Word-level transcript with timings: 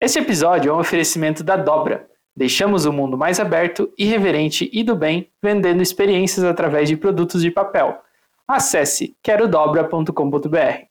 Este 0.00 0.20
episódio 0.20 0.70
é 0.70 0.72
um 0.72 0.78
oferecimento 0.78 1.42
da 1.42 1.56
Dobra. 1.56 2.06
Deixamos 2.36 2.84
o 2.84 2.92
mundo 2.92 3.18
mais 3.18 3.40
aberto, 3.40 3.92
irreverente 3.98 4.70
e 4.72 4.84
do 4.84 4.94
bem, 4.94 5.28
vendendo 5.42 5.82
experiências 5.82 6.44
através 6.44 6.88
de 6.88 6.96
produtos 6.96 7.42
de 7.42 7.50
papel. 7.50 7.98
Acesse 8.46 9.16
querodobra.com.br. 9.20 10.86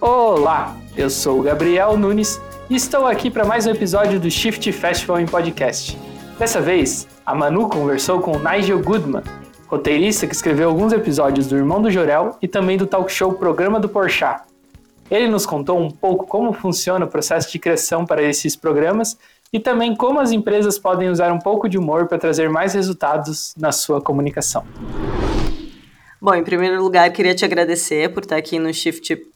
Olá, 0.00 0.76
eu 0.96 1.10
sou 1.10 1.40
o 1.40 1.42
Gabriel 1.42 1.96
Nunes 1.96 2.40
e 2.70 2.76
estou 2.76 3.06
aqui 3.06 3.30
para 3.30 3.46
mais 3.46 3.66
um 3.66 3.70
episódio 3.70 4.20
do 4.20 4.30
Shift 4.30 4.70
Festival 4.72 5.18
em 5.18 5.24
podcast. 5.24 5.96
Dessa 6.38 6.60
vez, 6.60 7.08
a 7.24 7.34
Manu 7.34 7.66
conversou 7.66 8.20
com 8.20 8.38
Nigel 8.38 8.82
Goodman, 8.82 9.22
roteirista 9.66 10.26
que 10.26 10.34
escreveu 10.34 10.68
alguns 10.68 10.92
episódios 10.92 11.46
do 11.46 11.56
Irmão 11.56 11.80
do 11.80 11.90
Jorel 11.90 12.36
e 12.42 12.46
também 12.46 12.76
do 12.76 12.86
talk 12.86 13.10
show 13.10 13.32
Programa 13.32 13.80
do 13.80 13.88
Porchat. 13.88 14.42
Ele 15.10 15.28
nos 15.28 15.46
contou 15.46 15.80
um 15.80 15.90
pouco 15.90 16.26
como 16.26 16.52
funciona 16.52 17.06
o 17.06 17.08
processo 17.08 17.50
de 17.50 17.58
criação 17.58 18.04
para 18.04 18.22
esses 18.22 18.54
programas 18.54 19.16
e 19.50 19.58
também 19.58 19.96
como 19.96 20.20
as 20.20 20.30
empresas 20.30 20.78
podem 20.78 21.08
usar 21.08 21.32
um 21.32 21.38
pouco 21.38 21.70
de 21.70 21.78
humor 21.78 22.06
para 22.06 22.18
trazer 22.18 22.50
mais 22.50 22.74
resultados 22.74 23.54
na 23.56 23.72
sua 23.72 24.02
comunicação. 24.02 24.66
Bom, 26.20 26.34
em 26.34 26.44
primeiro 26.44 26.82
lugar, 26.82 27.10
queria 27.12 27.34
te 27.34 27.46
agradecer 27.46 28.12
por 28.12 28.24
estar 28.24 28.36
aqui 28.36 28.58
no 28.58 28.74
Shift 28.74 29.26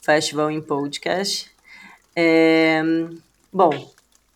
Festival 0.00 0.50
em 0.50 0.62
Podcast. 0.62 1.49
É... 2.14 2.82
Bom, 3.52 3.70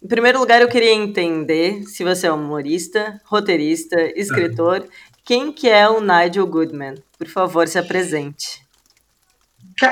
em 0.03 0.07
primeiro 0.07 0.39
lugar, 0.39 0.61
eu 0.61 0.69
queria 0.69 0.93
entender 0.93 1.83
se 1.85 2.05
você 2.05 2.27
é 2.27 2.33
humorista, 2.33 3.21
roteirista, 3.25 3.97
escritor. 4.15 4.87
Quem 5.25 5.51
que 5.51 5.69
é 5.69 5.89
o 5.89 6.01
Nigel 6.01 6.47
Goodman? 6.47 6.97
Por 7.17 7.27
favor, 7.27 7.67
se 7.67 7.79
apresente. 7.79 8.63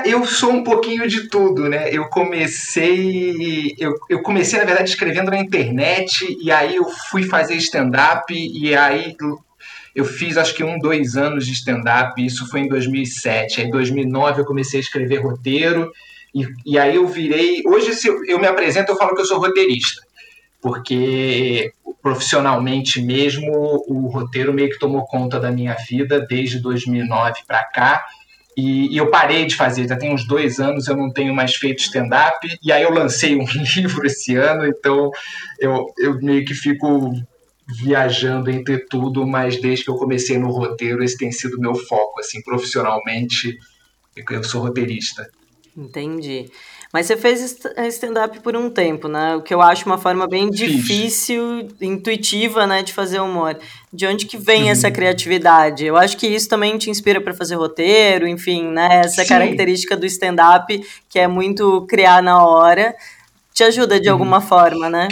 Eu 0.05 0.25
sou 0.27 0.53
um 0.53 0.63
pouquinho 0.63 1.09
de 1.09 1.29
tudo, 1.29 1.69
né? 1.69 1.89
Eu 1.91 2.09
comecei, 2.11 3.75
eu, 3.79 3.95
eu 4.09 4.23
comecei 4.23 4.59
na 4.59 4.65
verdade 4.67 4.91
escrevendo 4.91 5.31
na 5.31 5.39
internet 5.39 6.37
e 6.41 6.53
aí 6.53 6.77
eu 6.77 6.85
fui 7.11 7.25
fazer 7.25 7.57
stand-up 7.57 8.33
e 8.33 8.77
aí 8.77 9.17
eu 9.95 10.05
fiz 10.05 10.37
acho 10.37 10.55
que 10.55 10.63
um, 10.63 10.79
dois 10.79 11.17
anos 11.17 11.47
de 11.47 11.53
stand-up. 11.53 12.25
Isso 12.25 12.49
foi 12.49 12.61
em 12.61 12.69
2007. 12.69 13.61
Aí 13.61 13.67
em 13.67 13.71
2009 13.71 14.43
eu 14.43 14.45
comecei 14.45 14.79
a 14.79 14.83
escrever 14.83 15.23
roteiro 15.23 15.91
e, 16.35 16.47
e 16.65 16.79
aí 16.79 16.97
eu 16.97 17.07
virei. 17.07 17.63
Hoje, 17.67 17.95
se 17.95 18.09
eu, 18.09 18.39
me 18.39 18.47
apresento, 18.47 18.93
eu 18.93 18.97
falo 18.97 19.15
que 19.15 19.21
eu 19.21 19.27
sou 19.27 19.39
roteirista, 19.39 20.03
porque 20.61 21.73
profissionalmente 22.03 23.01
mesmo 23.01 23.53
o 23.87 24.09
roteiro 24.09 24.53
meio 24.53 24.71
que 24.71 24.79
tomou 24.79 25.05
conta 25.05 25.39
da 25.39 25.53
minha 25.53 25.75
vida 25.89 26.21
desde 26.29 26.61
2009 26.61 27.43
para 27.47 27.65
cá. 27.65 28.05
E, 28.57 28.93
e, 28.93 28.97
eu 28.97 29.11
parei 29.11 29.47
de 29.47 29.57
fazer, 29.57 29.89
já 29.89 29.97
tem 29.97 30.13
uns 30.13 30.27
dois 30.27 30.61
anos 30.61 30.87
eu 30.87 30.97
não 30.97 31.11
tenho 31.11 31.35
mais 31.35 31.55
feito 31.55 31.81
stand-up, 31.81 32.37
e 32.63 32.71
aí 32.71 32.83
eu 32.83 32.93
lancei 32.93 33.35
um 33.35 33.47
livro 33.77 34.07
esse 34.07 34.37
ano, 34.37 34.67
então 34.67 35.11
eu, 35.59 35.87
eu 35.99 36.21
meio 36.21 36.45
que 36.45 36.55
fico 36.55 37.13
viajando 37.67 38.51
entre 38.51 38.79
tudo, 38.87 39.27
mas 39.27 39.59
desde 39.61 39.85
que 39.85 39.91
eu 39.91 39.97
comecei 39.97 40.37
no 40.37 40.51
roteiro, 40.51 41.03
esse 41.03 41.17
tem 41.17 41.33
sido 41.33 41.59
meu 41.59 41.75
foco, 41.75 42.21
assim, 42.21 42.43
profissionalmente, 42.43 43.57
eu 44.31 44.45
sou 44.45 44.61
roteirista. 44.61 45.27
Entendi. 45.77 46.51
Mas 46.93 47.07
você 47.07 47.17
fez 47.17 47.59
stand-up 47.89 48.41
por 48.41 48.55
um 48.55 48.69
tempo, 48.69 49.09
né? 49.09 49.35
O 49.37 49.41
que 49.41 49.55
eu 49.55 49.63
acho 49.63 49.87
uma 49.87 49.97
forma 49.97 50.29
bem 50.29 50.51
difícil, 50.51 51.67
intuitiva, 51.81 52.67
né, 52.67 52.83
de 52.83 52.93
fazer 52.93 53.19
humor. 53.21 53.59
De 53.91 54.07
onde 54.07 54.27
que 54.27 54.37
vem 54.37 54.65
uhum. 54.65 54.69
essa 54.69 54.91
criatividade? 54.91 55.87
Eu 55.87 55.97
acho 55.97 56.19
que 56.19 56.27
isso 56.27 56.51
também 56.51 56.77
te 56.77 56.91
inspira 56.91 57.19
para 57.19 57.33
fazer 57.33 57.55
roteiro, 57.55 58.29
enfim, 58.29 58.69
né? 58.69 59.01
Essa 59.05 59.23
Sim. 59.23 59.29
característica 59.29 59.97
do 59.97 60.05
stand-up, 60.05 60.87
que 61.09 61.19
é 61.19 61.27
muito 61.27 61.87
criar 61.87 62.23
na 62.23 62.45
hora, 62.47 62.95
te 63.55 63.65
ajuda 63.65 63.99
de 63.99 64.09
uhum. 64.09 64.13
alguma 64.13 64.43
forma, 64.43 64.91
né? 64.91 65.09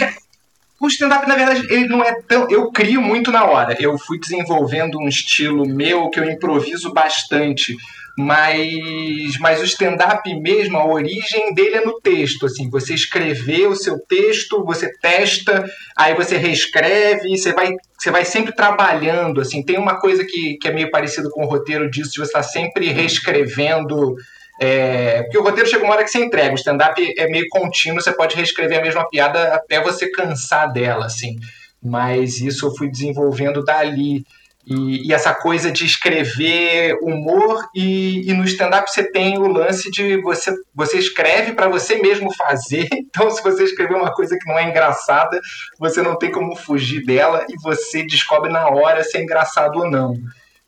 O 0.79 0.87
stand-up, 0.87 1.27
na 1.27 1.35
verdade, 1.35 1.61
ele 1.71 1.87
não 1.87 2.03
é 2.03 2.13
tão. 2.27 2.49
Eu 2.49 2.71
crio 2.71 3.01
muito 3.01 3.31
na 3.31 3.45
hora. 3.45 3.75
Eu 3.79 3.97
fui 3.97 4.19
desenvolvendo 4.19 4.99
um 4.99 5.07
estilo 5.07 5.63
meu 5.67 6.09
que 6.09 6.19
eu 6.19 6.29
improviso 6.29 6.91
bastante 6.91 7.75
mas, 8.17 9.37
mas 9.39 9.61
o 9.61 9.65
stand-up 9.65 10.33
mesmo, 10.41 10.77
a 10.77 10.85
origem 10.85 11.53
dele 11.53 11.77
é 11.77 11.85
no 11.85 11.99
texto, 12.01 12.45
assim, 12.45 12.69
você 12.69 12.93
escrever 12.93 13.67
o 13.67 13.75
seu 13.75 13.99
texto, 13.99 14.63
você 14.65 14.91
testa, 14.99 15.65
aí 15.95 16.13
você 16.13 16.37
reescreve, 16.37 17.37
você 17.37 17.53
vai, 17.53 17.71
você 17.97 18.11
vai 18.11 18.25
sempre 18.25 18.53
trabalhando, 18.53 19.39
assim, 19.39 19.63
tem 19.63 19.77
uma 19.77 19.99
coisa 19.99 20.25
que, 20.25 20.57
que 20.57 20.67
é 20.67 20.73
meio 20.73 20.91
parecido 20.91 21.29
com 21.29 21.43
o 21.43 21.47
roteiro 21.47 21.89
disso, 21.89 22.11
de 22.11 22.17
você 22.17 22.23
estar 22.23 22.41
tá 22.41 22.47
sempre 22.47 22.89
reescrevendo, 22.91 24.15
é, 24.59 25.23
porque 25.23 25.37
o 25.37 25.43
roteiro 25.43 25.69
chega 25.69 25.83
uma 25.83 25.93
hora 25.93 26.03
que 26.03 26.11
você 26.11 26.23
entrega, 26.23 26.51
o 26.51 26.55
stand-up 26.55 27.13
é 27.17 27.27
meio 27.27 27.45
contínuo, 27.49 28.01
você 28.01 28.11
pode 28.11 28.35
reescrever 28.35 28.79
a 28.79 28.83
mesma 28.83 29.07
piada 29.09 29.53
até 29.53 29.81
você 29.81 30.11
cansar 30.11 30.71
dela, 30.71 31.05
assim, 31.05 31.39
mas 31.81 32.41
isso 32.41 32.67
eu 32.67 32.75
fui 32.75 32.89
desenvolvendo 32.89 33.63
dali, 33.63 34.23
e, 34.71 35.07
e, 35.07 35.13
essa 35.13 35.33
coisa 35.33 35.71
de 35.71 35.85
escrever 35.85 36.97
humor 37.01 37.67
e, 37.75 38.29
e 38.29 38.33
no 38.33 38.45
stand-up 38.45 38.89
você 38.89 39.11
tem 39.11 39.37
o 39.37 39.47
lance 39.47 39.91
de 39.91 40.21
você, 40.21 40.53
você 40.73 40.97
escreve 40.97 41.53
para 41.53 41.67
você 41.67 41.95
mesmo 41.95 42.33
fazer. 42.33 42.87
Então, 43.13 43.29
se 43.29 43.43
você 43.43 43.65
escrever 43.65 43.95
uma 43.95 44.13
coisa 44.13 44.37
que 44.39 44.49
não 44.49 44.57
é 44.57 44.69
engraçada, 44.69 45.39
você 45.77 46.01
não 46.01 46.17
tem 46.17 46.31
como 46.31 46.55
fugir 46.55 47.03
dela 47.05 47.45
e 47.49 47.61
você 47.61 48.03
descobre 48.03 48.49
na 48.49 48.69
hora 48.69 49.03
se 49.03 49.17
é 49.17 49.21
engraçado 49.21 49.79
ou 49.79 49.91
não. 49.91 50.15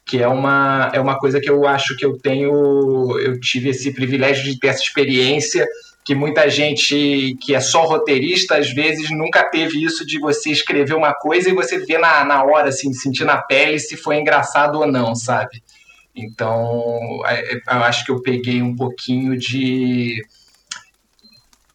Que 0.06 0.22
é 0.22 0.28
uma, 0.28 0.92
é 0.94 1.00
uma 1.00 1.18
coisa 1.18 1.40
que 1.40 1.50
eu 1.50 1.66
acho 1.66 1.96
que 1.96 2.06
eu 2.06 2.18
tenho. 2.18 3.18
Eu 3.18 3.40
tive 3.40 3.70
esse 3.70 3.94
privilégio 3.94 4.44
de 4.44 4.60
ter 4.60 4.68
essa 4.68 4.84
experiência 4.84 5.66
que 6.06 6.14
muita 6.14 6.50
gente 6.50 7.38
que 7.42 7.56
é 7.56 7.60
só 7.60 7.86
roteirista, 7.86 8.58
às 8.58 8.72
vezes 8.72 9.10
nunca 9.10 9.44
teve 9.44 9.84
isso 9.84 10.06
de 10.06 10.20
você 10.20 10.52
escrever 10.52 10.96
uma 10.96 11.14
coisa 11.14 11.50
e 11.50 11.54
você 11.54 11.80
ver 11.80 12.00
na, 12.00 12.26
na 12.26 12.44
hora, 12.44 12.70
assim, 12.70 12.92
sentir 12.94 13.24
na 13.24 13.38
pele 13.38 13.80
se 13.80 13.96
foi 13.96 14.18
engraçado 14.18 14.80
ou 14.80 14.88
não, 14.88 15.16
sabe? 15.16 15.64
Então, 16.16 17.22
é, 17.26 17.56
é, 17.56 17.56
eu 17.56 17.84
acho 17.84 18.06
que 18.06 18.12
eu 18.12 18.22
peguei 18.22 18.62
um 18.62 18.76
pouquinho 18.76 19.38
de 19.38 20.22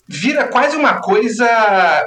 vira 0.08 0.48
quase 0.48 0.74
uma 0.74 1.00
coisa, 1.02 1.46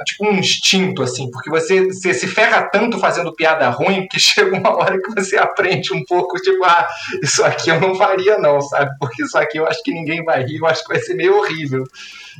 tipo 0.04 0.26
um 0.26 0.32
instinto, 0.32 1.02
assim, 1.02 1.30
porque 1.30 1.48
você, 1.48 1.84
você, 1.86 2.12
se 2.12 2.26
ferra 2.26 2.62
tanto 2.62 2.98
fazendo 2.98 3.32
piada 3.32 3.68
ruim 3.70 4.08
que 4.08 4.18
chega 4.20 4.56
uma 4.56 4.76
hora 4.76 5.00
que 5.00 5.14
você 5.14 5.36
aprende 5.36 5.94
um 5.94 6.04
pouco, 6.04 6.36
tipo, 6.38 6.64
ah, 6.64 6.88
isso 7.22 7.44
aqui 7.44 7.70
eu 7.70 7.80
não 7.80 7.94
faria 7.94 8.38
não, 8.38 8.60
sabe? 8.60 8.90
Porque 8.98 9.22
isso 9.22 9.38
aqui 9.38 9.58
eu 9.58 9.66
acho 9.68 9.80
que 9.84 9.92
ninguém 9.92 10.24
vai 10.24 10.42
rir, 10.42 10.56
eu 10.56 10.66
acho 10.66 10.82
que 10.82 10.92
vai 10.92 11.00
ser 11.00 11.14
meio 11.14 11.38
horrível. 11.38 11.84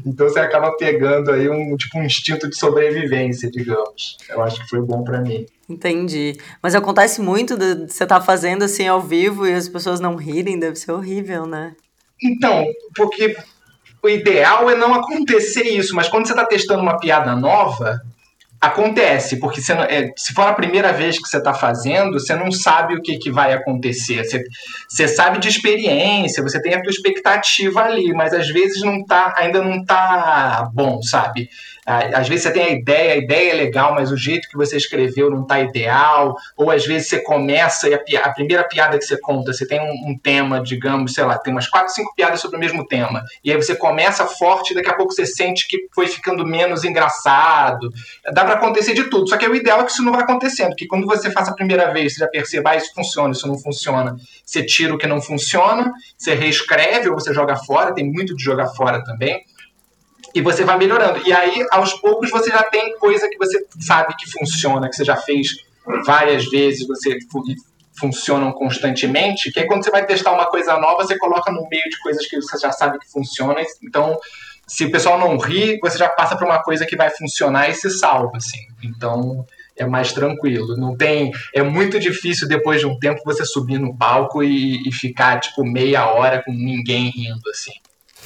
Então 0.05 0.28
você 0.28 0.41
acaba 0.41 0.77
pegando 0.77 1.31
aí 1.31 1.49
um, 1.49 1.77
tipo, 1.77 1.99
um 1.99 2.05
instinto 2.05 2.49
de 2.49 2.59
sobrevivência, 2.59 3.49
digamos. 3.49 4.17
Eu 4.29 4.43
acho 4.43 4.61
que 4.62 4.69
foi 4.69 4.81
bom 4.81 5.05
para 5.05 5.21
mim. 5.21 5.47
Entendi. 5.69 6.37
Mas 6.62 6.75
acontece 6.75 7.21
muito 7.21 7.56
de 7.56 7.87
você 7.87 8.03
estar 8.03 8.19
tá 8.19 8.21
fazendo 8.21 8.65
assim 8.65 8.89
ao 8.89 9.00
vivo 9.00 9.47
e 9.47 9.53
as 9.53 9.69
pessoas 9.69 10.00
não 10.00 10.17
rirem, 10.17 10.59
deve 10.59 10.77
ser 10.77 10.93
horrível, 10.93 11.47
né? 11.47 11.77
Então, 12.23 12.65
porque 12.94 13.37
o 14.02 14.08
ideal 14.08 14.68
é 14.68 14.74
não 14.74 14.94
acontecer 14.94 15.62
isso, 15.62 15.94
mas 15.94 16.08
quando 16.08 16.26
você 16.26 16.32
está 16.32 16.44
testando 16.44 16.82
uma 16.82 16.98
piada 16.98 17.36
nova, 17.36 18.00
acontece, 18.62 19.40
porque 19.40 19.60
não, 19.74 19.82
é, 19.82 20.12
se 20.16 20.32
for 20.32 20.42
a 20.42 20.54
primeira 20.54 20.92
vez 20.92 21.18
que 21.18 21.28
você 21.28 21.38
está 21.38 21.52
fazendo, 21.52 22.12
você 22.12 22.34
não 22.36 22.52
sabe 22.52 22.94
o 22.94 23.02
que, 23.02 23.18
que 23.18 23.28
vai 23.28 23.52
acontecer. 23.52 24.24
Você, 24.24 24.44
você 24.88 25.08
sabe 25.08 25.40
de 25.40 25.48
experiência, 25.48 26.44
você 26.44 26.62
tem 26.62 26.74
a 26.74 26.80
tua 26.80 26.90
expectativa 26.90 27.82
ali, 27.82 28.12
mas 28.12 28.32
às 28.32 28.48
vezes 28.48 28.80
não 28.82 29.04
tá, 29.04 29.34
ainda 29.36 29.60
não 29.60 29.80
está 29.80 30.70
bom, 30.72 31.02
sabe? 31.02 31.48
Às 31.84 32.28
vezes 32.28 32.44
você 32.44 32.53
tem 32.53 32.65
a 32.65 32.70
ideia, 32.70 33.15
a 33.15 33.16
ideia 33.16 33.50
é 33.50 33.54
legal, 33.54 33.94
mas 33.94 34.12
o 34.12 34.17
jeito 34.17 34.49
que 34.49 34.56
você 34.56 34.76
escreveu 34.76 35.29
não 35.29 35.43
está 35.43 35.61
ideal. 35.61 36.37
Ou 36.56 36.70
às 36.70 36.87
vezes 36.87 37.08
você 37.08 37.20
começa 37.20 37.88
e 37.88 38.17
a, 38.17 38.20
a 38.25 38.32
primeira 38.32 38.62
piada 38.62 38.96
que 38.96 39.05
você 39.05 39.19
conta, 39.19 39.52
você 39.52 39.67
tem 39.67 39.81
um, 39.81 40.11
um, 40.11 40.19
tema, 40.19 40.62
digamos, 40.62 41.12
sei 41.12 41.25
lá, 41.25 41.37
tem 41.38 41.52
umas 41.52 41.67
quatro, 41.67 41.93
cinco 41.93 42.14
piadas 42.14 42.40
sobre 42.40 42.56
o 42.56 42.61
mesmo 42.61 42.87
tema. 42.87 43.25
E 43.43 43.50
aí 43.50 43.56
você 43.56 43.75
começa 43.75 44.25
forte 44.26 44.75
daqui 44.75 44.90
a 44.90 44.94
pouco 44.94 45.12
você 45.12 45.26
sente 45.26 45.67
que 45.67 45.88
foi 45.93 46.06
ficando 46.06 46.46
menos 46.46 46.84
engraçado. 46.84 47.90
Dá 48.32 48.44
para 48.44 48.55
acontecer 48.55 48.94
de 48.94 49.05
tudo. 49.11 49.29
Só 49.29 49.37
que 49.37 49.49
o 49.49 49.55
ideal 49.55 49.81
é 49.81 49.84
que 49.84 49.90
isso 49.90 50.05
não 50.05 50.12
vai 50.12 50.23
acontecendo, 50.23 50.76
que 50.76 50.87
quando 50.87 51.06
você 51.06 51.32
faz 51.32 51.49
a 51.49 51.55
primeira 51.55 51.93
vez, 51.93 52.14
você 52.14 52.20
já 52.20 52.29
perceba, 52.29 52.70
ah, 52.70 52.76
isso 52.76 52.94
funciona, 52.94 53.32
isso 53.32 53.49
não 53.49 53.58
funciona. 53.58 54.17
Você 54.44 54.64
tira 54.64 54.94
o 54.94 54.99
que 54.99 55.06
não 55.06 55.20
funciona, 55.20 55.93
você 56.17 56.34
reescreve 56.34 57.08
ou 57.08 57.14
você 57.14 57.34
joga 57.34 57.56
fora, 57.56 57.93
tem 57.93 58.05
muito 58.05 58.37
de 58.37 58.44
jogar 58.44 58.69
fora 58.69 59.02
também 59.02 59.43
e 60.34 60.40
você 60.40 60.64
vai 60.64 60.79
melhorando. 60.79 61.20
E 61.26 61.32
aí, 61.32 61.67
aos 61.70 61.94
poucos, 61.94 62.31
você 62.31 62.50
já 62.50 62.62
tem 62.64 62.96
coisa 62.99 63.29
que 63.29 63.37
você 63.37 63.67
sabe 63.81 64.14
que 64.17 64.31
funciona, 64.31 64.88
que 64.88 64.96
você 64.96 65.05
já 65.05 65.17
fez 65.17 65.49
várias 66.06 66.44
vezes, 66.46 66.87
você 66.87 67.19
funcionam 67.99 68.52
constantemente, 68.52 69.50
que 69.52 69.61
aí 69.61 69.67
quando 69.67 69.84
você 69.84 69.90
vai 69.90 70.06
testar 70.06 70.32
uma 70.32 70.46
coisa 70.46 70.76
nova, 70.79 71.05
você 71.05 71.17
coloca 71.19 71.52
no 71.52 71.69
meio 71.69 71.84
de 71.90 71.99
coisas 72.00 72.26
que 72.26 72.40
você 72.40 72.58
já 72.58 72.73
sabe 72.73 72.99
que 72.99 73.11
funcionam, 73.11 73.62
então 73.82 74.19
se 74.67 74.84
o 74.84 74.90
pessoal 74.90 75.19
não 75.19 75.37
ri, 75.37 75.79
você 75.81 75.99
já 75.99 76.08
passa 76.08 76.37
para 76.37 76.46
uma 76.46 76.62
coisa 76.62 76.87
que 76.87 76.96
vai 76.96 77.11
funcionar 77.11 77.69
e 77.69 77.75
se 77.75 77.90
salva, 77.90 78.37
assim. 78.37 78.61
Então 78.82 79.44
é 79.76 79.84
mais 79.84 80.12
tranquilo. 80.12 80.76
Não 80.76 80.96
tem, 80.96 81.31
é 81.55 81.62
muito 81.62 81.99
difícil 81.99 82.49
depois 82.49 82.81
de 82.81 82.87
um 82.87 82.99
tempo 82.99 83.20
você 83.25 83.44
subir 83.44 83.79
no 83.79 83.96
palco 83.96 84.43
e, 84.43 84.88
e 84.88 84.93
ficar 84.93 85.40
tipo 85.40 85.64
meia 85.64 86.06
hora 86.06 86.43
com 86.43 86.52
ninguém 86.52 87.11
rindo 87.11 87.50
assim. 87.50 87.73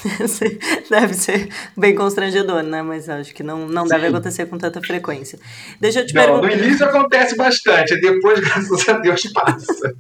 deve 0.91 1.15
ser 1.15 1.49
bem 1.77 1.95
constrangedor, 1.95 2.63
né? 2.63 2.83
Mas 2.83 3.09
acho 3.09 3.35
que 3.35 3.43
não, 3.43 3.67
não 3.67 3.87
deve 3.87 4.07
acontecer 4.07 4.47
com 4.47 4.59
tanta 4.59 4.81
frequência. 4.81 5.39
Deixa 5.81 6.01
eu 6.01 6.07
te 6.07 6.13
perguntar. 6.13 6.47
No 6.47 6.53
início 6.53 6.87
acontece 6.87 7.37
bastante, 7.37 8.01
depois, 8.01 8.41
graças 8.45 8.89
a 8.89 8.99
Deus, 8.99 9.23
passa. 9.33 9.95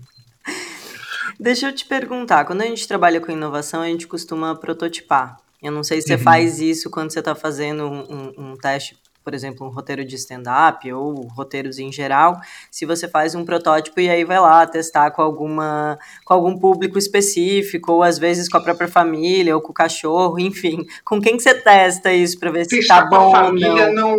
Deixa 1.38 1.68
eu 1.68 1.74
te 1.74 1.84
perguntar, 1.84 2.46
quando 2.46 2.62
a 2.62 2.66
gente 2.66 2.88
trabalha 2.88 3.20
com 3.20 3.30
inovação, 3.30 3.82
a 3.82 3.86
gente 3.86 4.06
costuma 4.06 4.54
prototipar. 4.54 5.36
Eu 5.62 5.70
não 5.70 5.84
sei 5.84 6.00
se 6.00 6.08
você 6.08 6.14
uhum. 6.14 6.20
faz 6.20 6.60
isso 6.60 6.88
quando 6.90 7.12
você 7.12 7.18
está 7.18 7.34
fazendo 7.34 7.84
um, 7.84 8.00
um, 8.00 8.52
um, 8.52 8.56
teste 8.56 8.96
por 9.26 9.34
exemplo, 9.34 9.66
um 9.66 9.70
roteiro 9.70 10.04
de 10.04 10.14
stand-up 10.14 10.92
ou 10.92 11.26
roteiros 11.26 11.80
em 11.80 11.90
geral, 11.90 12.38
se 12.70 12.86
você 12.86 13.08
faz 13.08 13.34
um 13.34 13.44
protótipo 13.44 13.98
e 13.98 14.08
aí 14.08 14.22
vai 14.22 14.38
lá 14.38 14.64
testar 14.64 15.10
com 15.10 15.20
alguma 15.20 15.98
com 16.24 16.32
algum 16.32 16.56
público 16.56 16.96
específico, 16.96 17.90
ou 17.90 18.02
às 18.04 18.20
vezes 18.20 18.48
com 18.48 18.56
a 18.56 18.60
própria 18.60 18.86
família, 18.86 19.56
ou 19.56 19.60
com 19.60 19.72
o 19.72 19.74
cachorro, 19.74 20.38
enfim. 20.38 20.86
Com 21.04 21.20
quem 21.20 21.36
que 21.36 21.42
você 21.42 21.54
testa 21.54 22.12
isso 22.12 22.38
para 22.38 22.52
ver 22.52 22.66
se 22.66 22.78
está 22.78 23.04
bom 23.06 23.32
com 23.32 23.36
a 23.36 23.44
família 23.46 23.90
não. 23.90 24.12
não 24.12 24.16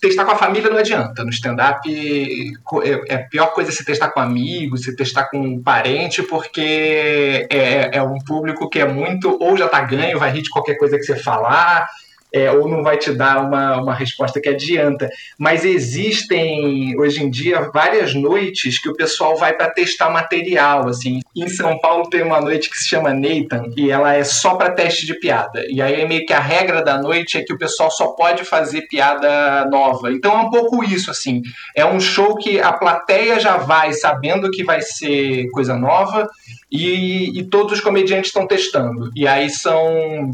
testar 0.00 0.24
com 0.24 0.30
a 0.30 0.36
família 0.36 0.70
não 0.70 0.78
adianta. 0.78 1.24
No 1.24 1.30
stand-up 1.30 1.90
é, 1.90 3.02
é 3.08 3.14
a 3.16 3.24
pior 3.24 3.52
coisa 3.52 3.72
se 3.72 3.84
testar 3.84 4.10
com 4.10 4.20
amigos, 4.20 4.84
se 4.84 4.94
testar 4.94 5.24
com 5.24 5.40
um 5.40 5.60
parente, 5.60 6.22
porque 6.22 7.48
é, 7.50 7.96
é 7.96 8.02
um 8.04 8.18
público 8.18 8.70
que 8.70 8.78
é 8.78 8.86
muito, 8.86 9.36
ou 9.40 9.56
já 9.56 9.66
tá 9.66 9.80
ganho, 9.80 10.20
vai 10.20 10.30
rir 10.30 10.42
de 10.42 10.50
qualquer 10.50 10.76
coisa 10.76 10.96
que 10.96 11.02
você 11.02 11.16
falar, 11.16 11.88
é, 12.32 12.50
ou 12.50 12.68
não 12.68 12.82
vai 12.82 12.98
te 12.98 13.12
dar 13.12 13.44
uma, 13.44 13.80
uma 13.80 13.94
resposta 13.94 14.40
que 14.40 14.48
adianta. 14.48 15.08
Mas 15.38 15.64
existem, 15.64 16.98
hoje 16.98 17.22
em 17.22 17.30
dia, 17.30 17.70
várias 17.72 18.14
noites 18.14 18.80
que 18.80 18.88
o 18.88 18.94
pessoal 18.94 19.36
vai 19.36 19.54
para 19.54 19.70
testar 19.70 20.10
material. 20.10 20.88
assim. 20.88 21.20
Em 21.36 21.48
São 21.48 21.78
Paulo 21.78 22.08
tem 22.08 22.22
uma 22.22 22.40
noite 22.40 22.70
que 22.70 22.76
se 22.76 22.88
chama 22.88 23.14
Nathan, 23.14 23.70
e 23.76 23.90
ela 23.90 24.14
é 24.14 24.24
só 24.24 24.54
para 24.56 24.72
teste 24.72 25.06
de 25.06 25.18
piada. 25.18 25.64
E 25.68 25.80
aí 25.80 26.06
meio 26.06 26.26
que 26.26 26.32
a 26.32 26.40
regra 26.40 26.82
da 26.82 27.00
noite 27.00 27.38
é 27.38 27.42
que 27.42 27.52
o 27.52 27.58
pessoal 27.58 27.90
só 27.90 28.08
pode 28.08 28.44
fazer 28.44 28.82
piada 28.88 29.66
nova. 29.70 30.12
Então 30.12 30.32
é 30.32 30.42
um 30.42 30.50
pouco 30.50 30.84
isso, 30.84 31.10
assim. 31.10 31.42
É 31.74 31.84
um 31.84 32.00
show 32.00 32.36
que 32.36 32.60
a 32.60 32.72
plateia 32.72 33.40
já 33.40 33.56
vai 33.56 33.92
sabendo 33.92 34.50
que 34.50 34.64
vai 34.64 34.80
ser 34.82 35.48
coisa 35.50 35.76
nova, 35.76 36.28
e, 36.70 37.38
e 37.38 37.44
todos 37.44 37.74
os 37.74 37.80
comediantes 37.80 38.28
estão 38.28 38.46
testando. 38.46 39.10
E 39.16 39.26
aí 39.26 39.48
são 39.48 40.30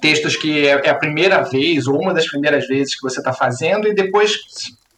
textos 0.00 0.36
que 0.36 0.66
é, 0.66 0.80
é 0.84 0.90
a 0.90 0.94
primeira 0.94 1.42
vez 1.42 1.86
ou 1.86 2.00
uma 2.00 2.14
das 2.14 2.26
primeiras 2.26 2.66
vezes 2.66 2.94
que 2.94 3.02
você 3.02 3.20
está 3.20 3.32
fazendo 3.32 3.88
e 3.88 3.94
depois 3.94 4.32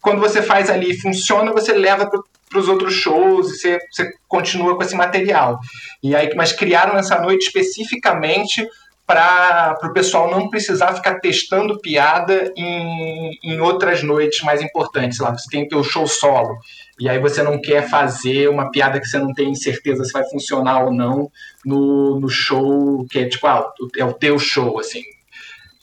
quando 0.01 0.21
você 0.21 0.43
faz 0.43 0.71
ali 0.71 0.99
funciona 0.99 1.53
você 1.53 1.73
leva 1.73 2.09
para 2.09 2.59
os 2.59 2.69
outros 2.69 2.95
shows 2.95 3.51
e 3.51 3.57
você, 3.57 3.79
você 3.91 4.13
continua 4.27 4.77
com 4.77 4.83
esse 4.83 4.95
material. 4.95 5.59
E 6.03 6.15
aí 6.15 6.31
mas 6.35 6.53
criaram 6.53 6.99
essa 6.99 7.21
noite 7.21 7.47
especificamente 7.47 8.67
para 9.07 9.77
o 9.83 9.93
pessoal 9.93 10.31
não 10.31 10.49
precisar 10.49 10.95
ficar 10.95 11.19
testando 11.19 11.81
piada 11.81 12.53
em, 12.57 13.37
em 13.43 13.61
outras 13.61 14.05
noites 14.05 14.41
mais 14.43 14.63
importantes 14.63 15.19
lá. 15.19 15.33
Você 15.33 15.51
tem 15.51 15.69
o 15.73 15.83
show 15.83 16.07
solo 16.07 16.57
e 17.01 17.09
aí 17.09 17.19
você 17.19 17.43
não 17.43 17.61
quer 17.61 17.89
fazer 17.89 18.49
uma 18.49 18.71
piada 18.71 19.01
que 19.01 19.07
você 19.07 19.19
não 19.19 19.33
tem 19.33 19.55
certeza 19.55 20.05
se 20.05 20.13
vai 20.13 20.23
funcionar 20.29 20.85
ou 20.85 20.93
não 20.93 21.31
no, 21.65 22.21
no 22.21 22.29
show 22.29 23.07
que 23.11 23.21
é 23.21 23.29
tipo, 23.29 23.47
ah, 23.47 23.73
é 23.97 24.05
o 24.05 24.13
teu 24.13 24.39
show, 24.39 24.79
assim. 24.79 25.03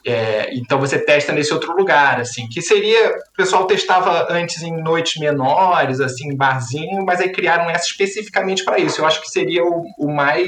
É, 0.05 0.49
então 0.53 0.79
você 0.79 0.97
testa 0.97 1.33
nesse 1.33 1.53
outro 1.53 1.75
lugar, 1.75 2.21
assim, 2.21 2.47
que 2.47 2.61
seria, 2.61 3.09
o 3.09 3.35
pessoal 3.35 3.65
testava 3.65 4.31
antes 4.31 4.61
em 4.61 4.71
noites 4.81 5.19
menores, 5.19 5.99
assim, 5.99 6.29
em 6.29 6.35
barzinho, 6.35 7.03
mas 7.05 7.19
aí 7.19 7.29
criaram 7.29 7.69
essa 7.69 7.87
especificamente 7.87 8.63
para 8.63 8.79
isso. 8.79 9.01
Eu 9.01 9.05
acho 9.05 9.21
que 9.21 9.27
seria 9.27 9.65
o, 9.65 9.83
o 9.97 10.09
mais 10.09 10.47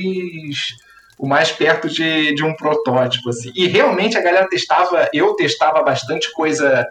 o 1.17 1.27
mais 1.27 1.51
perto 1.51 1.89
de, 1.89 2.33
de 2.33 2.43
um 2.45 2.55
protótipo, 2.55 3.29
assim. 3.29 3.51
E 3.53 3.67
realmente 3.67 4.17
a 4.17 4.21
galera 4.21 4.47
testava, 4.47 5.09
eu 5.13 5.35
testava 5.35 5.83
bastante 5.83 6.31
coisa 6.31 6.87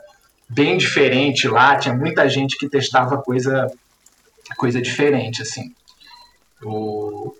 bem 0.48 0.76
diferente 0.76 1.46
lá, 1.46 1.76
tinha 1.76 1.94
muita 1.94 2.28
gente 2.28 2.56
que 2.56 2.68
testava 2.68 3.18
coisa, 3.18 3.70
coisa 4.56 4.80
diferente, 4.80 5.42
assim. 5.42 5.72
O, 6.62 7.34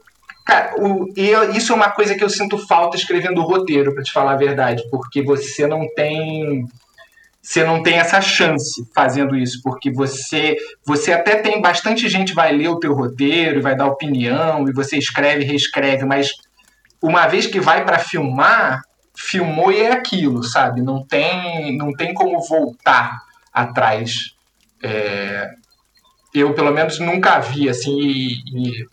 cara, 0.44 0.74
o, 0.78 1.12
eu, 1.16 1.52
isso 1.52 1.72
é 1.72 1.76
uma 1.76 1.90
coisa 1.90 2.14
que 2.14 2.22
eu 2.22 2.30
sinto 2.30 2.58
falta 2.66 2.96
escrevendo 2.96 3.40
o 3.40 3.44
roteiro, 3.44 3.94
para 3.94 4.02
te 4.02 4.12
falar 4.12 4.32
a 4.32 4.36
verdade, 4.36 4.82
porque 4.90 5.22
você 5.22 5.66
não 5.66 5.86
tem 5.94 6.66
você 7.40 7.64
não 7.64 7.82
tem 7.82 7.94
essa 7.94 8.20
chance 8.20 8.86
fazendo 8.94 9.34
isso, 9.34 9.60
porque 9.62 9.90
você 9.90 10.56
você 10.84 11.12
até 11.12 11.36
tem 11.36 11.62
bastante 11.62 12.06
gente 12.08 12.34
vai 12.34 12.52
ler 12.52 12.68
o 12.68 12.78
teu 12.78 12.92
roteiro, 12.92 13.62
vai 13.62 13.74
dar 13.74 13.86
opinião 13.86 14.68
e 14.68 14.72
você 14.72 14.98
escreve, 14.98 15.44
reescreve, 15.44 16.04
mas 16.04 16.32
uma 17.00 17.26
vez 17.26 17.46
que 17.46 17.60
vai 17.60 17.84
para 17.84 17.98
filmar, 17.98 18.82
filmou 19.18 19.72
e 19.72 19.80
é 19.80 19.90
aquilo, 19.90 20.44
sabe? 20.44 20.80
Não 20.80 21.04
tem, 21.04 21.76
não 21.76 21.92
tem 21.92 22.14
como 22.14 22.40
voltar 22.40 23.20
atrás. 23.52 24.34
É, 24.80 25.50
eu, 26.32 26.54
pelo 26.54 26.72
menos, 26.72 27.00
nunca 27.00 27.40
vi, 27.40 27.68
assim, 27.68 27.98
e, 28.00 28.86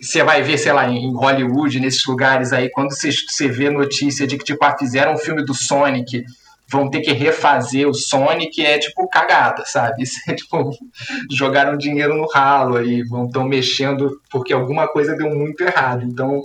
você 0.00 0.24
vai 0.24 0.42
ver, 0.42 0.58
sei 0.58 0.72
lá, 0.72 0.88
em 0.88 1.14
Hollywood, 1.14 1.78
nesses 1.78 2.04
lugares 2.06 2.52
aí, 2.52 2.70
quando 2.70 2.90
você, 2.90 3.48
vê 3.48 3.68
notícia 3.68 4.26
de 4.26 4.38
que, 4.38 4.44
tipo, 4.44 4.64
ah, 4.64 4.76
fizeram 4.76 5.12
um 5.12 5.18
filme 5.18 5.44
do 5.44 5.54
Sonic, 5.54 6.24
vão 6.66 6.88
ter 6.88 7.02
que 7.02 7.12
refazer 7.12 7.86
o 7.86 7.92
Sonic, 7.92 8.64
é 8.64 8.78
tipo 8.78 9.06
cagada, 9.08 9.64
sabe? 9.66 10.02
Isso 10.02 10.18
é 10.26 10.34
tipo, 10.34 10.70
jogaram 11.30 11.76
dinheiro 11.76 12.16
no 12.16 12.26
ralo 12.26 12.78
aí, 12.78 13.02
vão 13.02 13.26
estão 13.26 13.44
mexendo 13.44 14.18
porque 14.30 14.54
alguma 14.54 14.88
coisa 14.88 15.14
deu 15.14 15.28
muito 15.28 15.60
errado. 15.60 16.02
Então, 16.04 16.42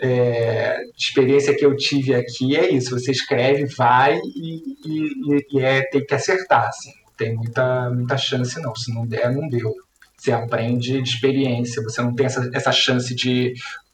é, 0.00 0.76
experiência 0.96 1.56
que 1.56 1.64
eu 1.64 1.76
tive 1.76 2.14
aqui 2.14 2.56
é 2.56 2.70
isso: 2.70 2.98
você 2.98 3.10
escreve, 3.10 3.66
vai 3.66 4.16
e, 4.16 4.76
e, 4.84 5.46
e 5.52 5.60
é, 5.60 5.82
tem 5.82 6.04
que 6.04 6.14
acertar. 6.14 6.68
Assim. 6.68 6.90
Tem 7.16 7.34
muita, 7.34 7.90
muita 7.90 8.16
chance, 8.16 8.60
não. 8.60 8.74
Se 8.74 8.92
não 8.92 9.06
der, 9.06 9.32
não 9.32 9.48
deu. 9.48 9.72
Você 10.16 10.32
aprende 10.32 11.02
de 11.02 11.08
experiência, 11.08 11.82
você 11.82 12.00
não 12.00 12.14
tem 12.14 12.26
essa, 12.26 12.50
essa 12.52 12.72
chance 12.72 13.14
de. 13.14 13.52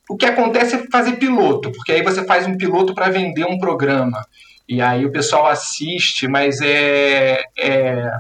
O 0.09 0.17
que 0.17 0.27
acontece 0.27 0.75
é 0.75 0.87
fazer 0.91 1.17
piloto, 1.17 1.71
porque 1.71 1.93
aí 1.93 2.03
você 2.03 2.25
faz 2.25 2.47
um 2.47 2.57
piloto 2.57 2.95
para 2.95 3.11
vender 3.11 3.45
um 3.45 3.59
programa. 3.59 4.25
E 4.69 4.81
aí 4.81 5.05
o 5.05 5.13
pessoal 5.13 5.47
assiste, 5.47 6.27
mas 6.27 6.61
é, 6.61 7.43
é 7.59 8.11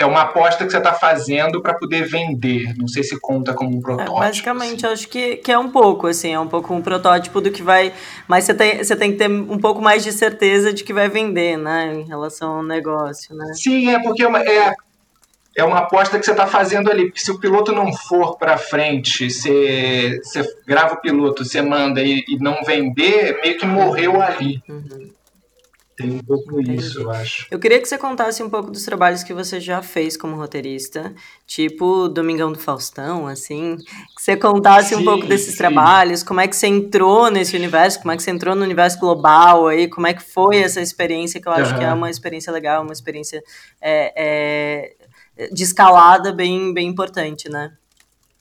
é 0.00 0.06
uma 0.06 0.22
aposta 0.22 0.64
que 0.64 0.70
você 0.70 0.78
está 0.78 0.94
fazendo 0.94 1.60
para 1.60 1.74
poder 1.74 2.08
vender. 2.08 2.74
Não 2.76 2.88
sei 2.88 3.02
se 3.02 3.20
conta 3.20 3.52
como 3.52 3.76
um 3.76 3.78
é, 3.78 3.82
protótipo. 3.82 4.16
É, 4.16 4.20
basicamente, 4.20 4.86
assim. 4.86 4.94
acho 4.94 5.08
que, 5.08 5.36
que 5.36 5.52
é 5.52 5.58
um 5.58 5.70
pouco, 5.70 6.06
assim, 6.06 6.32
é 6.32 6.40
um 6.40 6.48
pouco 6.48 6.72
um 6.72 6.80
protótipo 6.80 7.38
do 7.38 7.50
que 7.50 7.62
vai. 7.62 7.92
Mas 8.26 8.44
você 8.44 8.54
tem, 8.54 8.82
você 8.82 8.96
tem 8.96 9.12
que 9.12 9.18
ter 9.18 9.28
um 9.28 9.58
pouco 9.58 9.82
mais 9.82 10.02
de 10.02 10.10
certeza 10.10 10.72
de 10.72 10.84
que 10.84 10.94
vai 10.94 11.10
vender, 11.10 11.58
né? 11.58 11.92
Em 11.94 12.02
relação 12.04 12.56
ao 12.56 12.62
negócio, 12.62 13.36
né? 13.36 13.52
Sim, 13.52 13.90
é 13.90 14.02
porque 14.02 14.22
é, 14.22 14.26
uma, 14.28 14.40
é, 14.40 14.72
é 15.54 15.64
uma 15.64 15.80
aposta 15.80 16.18
que 16.18 16.24
você 16.24 16.30
está 16.30 16.46
fazendo 16.46 16.90
ali. 16.90 17.06
Porque 17.06 17.20
se 17.20 17.30
o 17.30 17.38
piloto 17.38 17.70
não 17.70 17.92
for 17.92 18.38
para 18.38 18.56
frente, 18.56 19.30
você, 19.30 20.18
você 20.24 20.42
grava 20.66 20.94
o 20.94 21.00
piloto, 21.00 21.44
você 21.44 21.60
manda 21.60 22.00
e, 22.00 22.24
e 22.26 22.38
não 22.38 22.64
vender, 22.64 23.38
meio 23.42 23.58
que 23.58 23.66
morreu 23.66 24.22
ali. 24.22 24.62
Uhum. 24.66 25.10
Tem 26.00 26.10
um 26.12 26.22
pouco 26.22 26.60
isso, 26.62 27.00
eu 27.00 27.10
acho. 27.10 27.46
Eu 27.50 27.58
queria 27.58 27.78
que 27.78 27.86
você 27.86 27.98
contasse 27.98 28.42
um 28.42 28.48
pouco 28.48 28.70
dos 28.70 28.84
trabalhos 28.84 29.22
que 29.22 29.34
você 29.34 29.60
já 29.60 29.82
fez 29.82 30.16
como 30.16 30.34
roteirista, 30.34 31.14
tipo 31.46 32.08
Domingão 32.08 32.50
do 32.50 32.58
Faustão, 32.58 33.26
assim. 33.26 33.76
Que 34.16 34.22
você 34.22 34.34
contasse 34.36 34.90
sim, 34.90 34.96
um 34.96 35.04
pouco 35.04 35.26
desses 35.26 35.52
sim. 35.52 35.58
trabalhos, 35.58 36.22
como 36.22 36.40
é 36.40 36.48
que 36.48 36.56
você 36.56 36.68
entrou 36.68 37.30
nesse 37.30 37.54
universo, 37.54 38.00
como 38.00 38.12
é 38.12 38.16
que 38.16 38.22
você 38.22 38.30
entrou 38.30 38.56
no 38.56 38.62
universo 38.62 38.98
global 38.98 39.68
aí, 39.68 39.88
como 39.88 40.06
é 40.06 40.14
que 40.14 40.22
foi 40.22 40.56
essa 40.58 40.80
experiência, 40.80 41.40
que 41.40 41.46
eu 41.46 41.52
acho 41.52 41.72
uhum. 41.72 41.78
que 41.78 41.84
é 41.84 41.92
uma 41.92 42.08
experiência 42.08 42.50
legal, 42.50 42.82
uma 42.82 42.92
experiência 42.92 43.42
é, 43.80 44.94
é, 45.36 45.48
de 45.52 45.62
escalada 45.62 46.32
bem, 46.32 46.72
bem 46.72 46.88
importante, 46.88 47.50
né? 47.50 47.72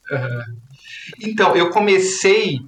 Uhum. 0.09 0.43
Então, 1.21 1.55
eu 1.55 1.69
comecei 1.71 2.61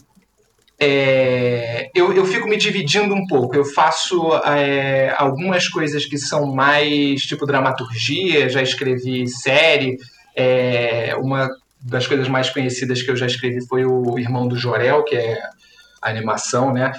é, 0.83 1.91
eu, 1.93 2.11
eu 2.11 2.25
fico 2.25 2.50
me 2.50 2.57
dividindo 2.57 3.13
um 3.13 3.27
pouco. 3.27 3.55
Eu 3.55 3.63
faço 3.63 4.33
é, 4.38 5.13
algumas 5.15 5.69
coisas 5.69 6.07
que 6.07 6.17
são 6.17 6.47
mais 6.55 7.21
tipo 7.21 7.45
dramaturgia, 7.45 8.50
já 8.50 8.63
escrevi 8.63 9.27
série. 9.27 9.97
É, 10.35 11.15
uma 11.17 11.47
das 11.79 12.07
coisas 12.07 12.27
mais 12.27 12.50
conhecidas 12.50 13.03
que 13.03 13.11
eu 13.11 13.15
já 13.15 13.27
escrevi 13.27 13.63
foi 13.67 13.85
o 13.85 14.17
Irmão 14.17 14.47
do 14.47 14.57
Jorel, 14.57 15.03
que 15.03 15.15
é 15.15 15.38
animação, 16.01 16.73
né? 16.73 16.91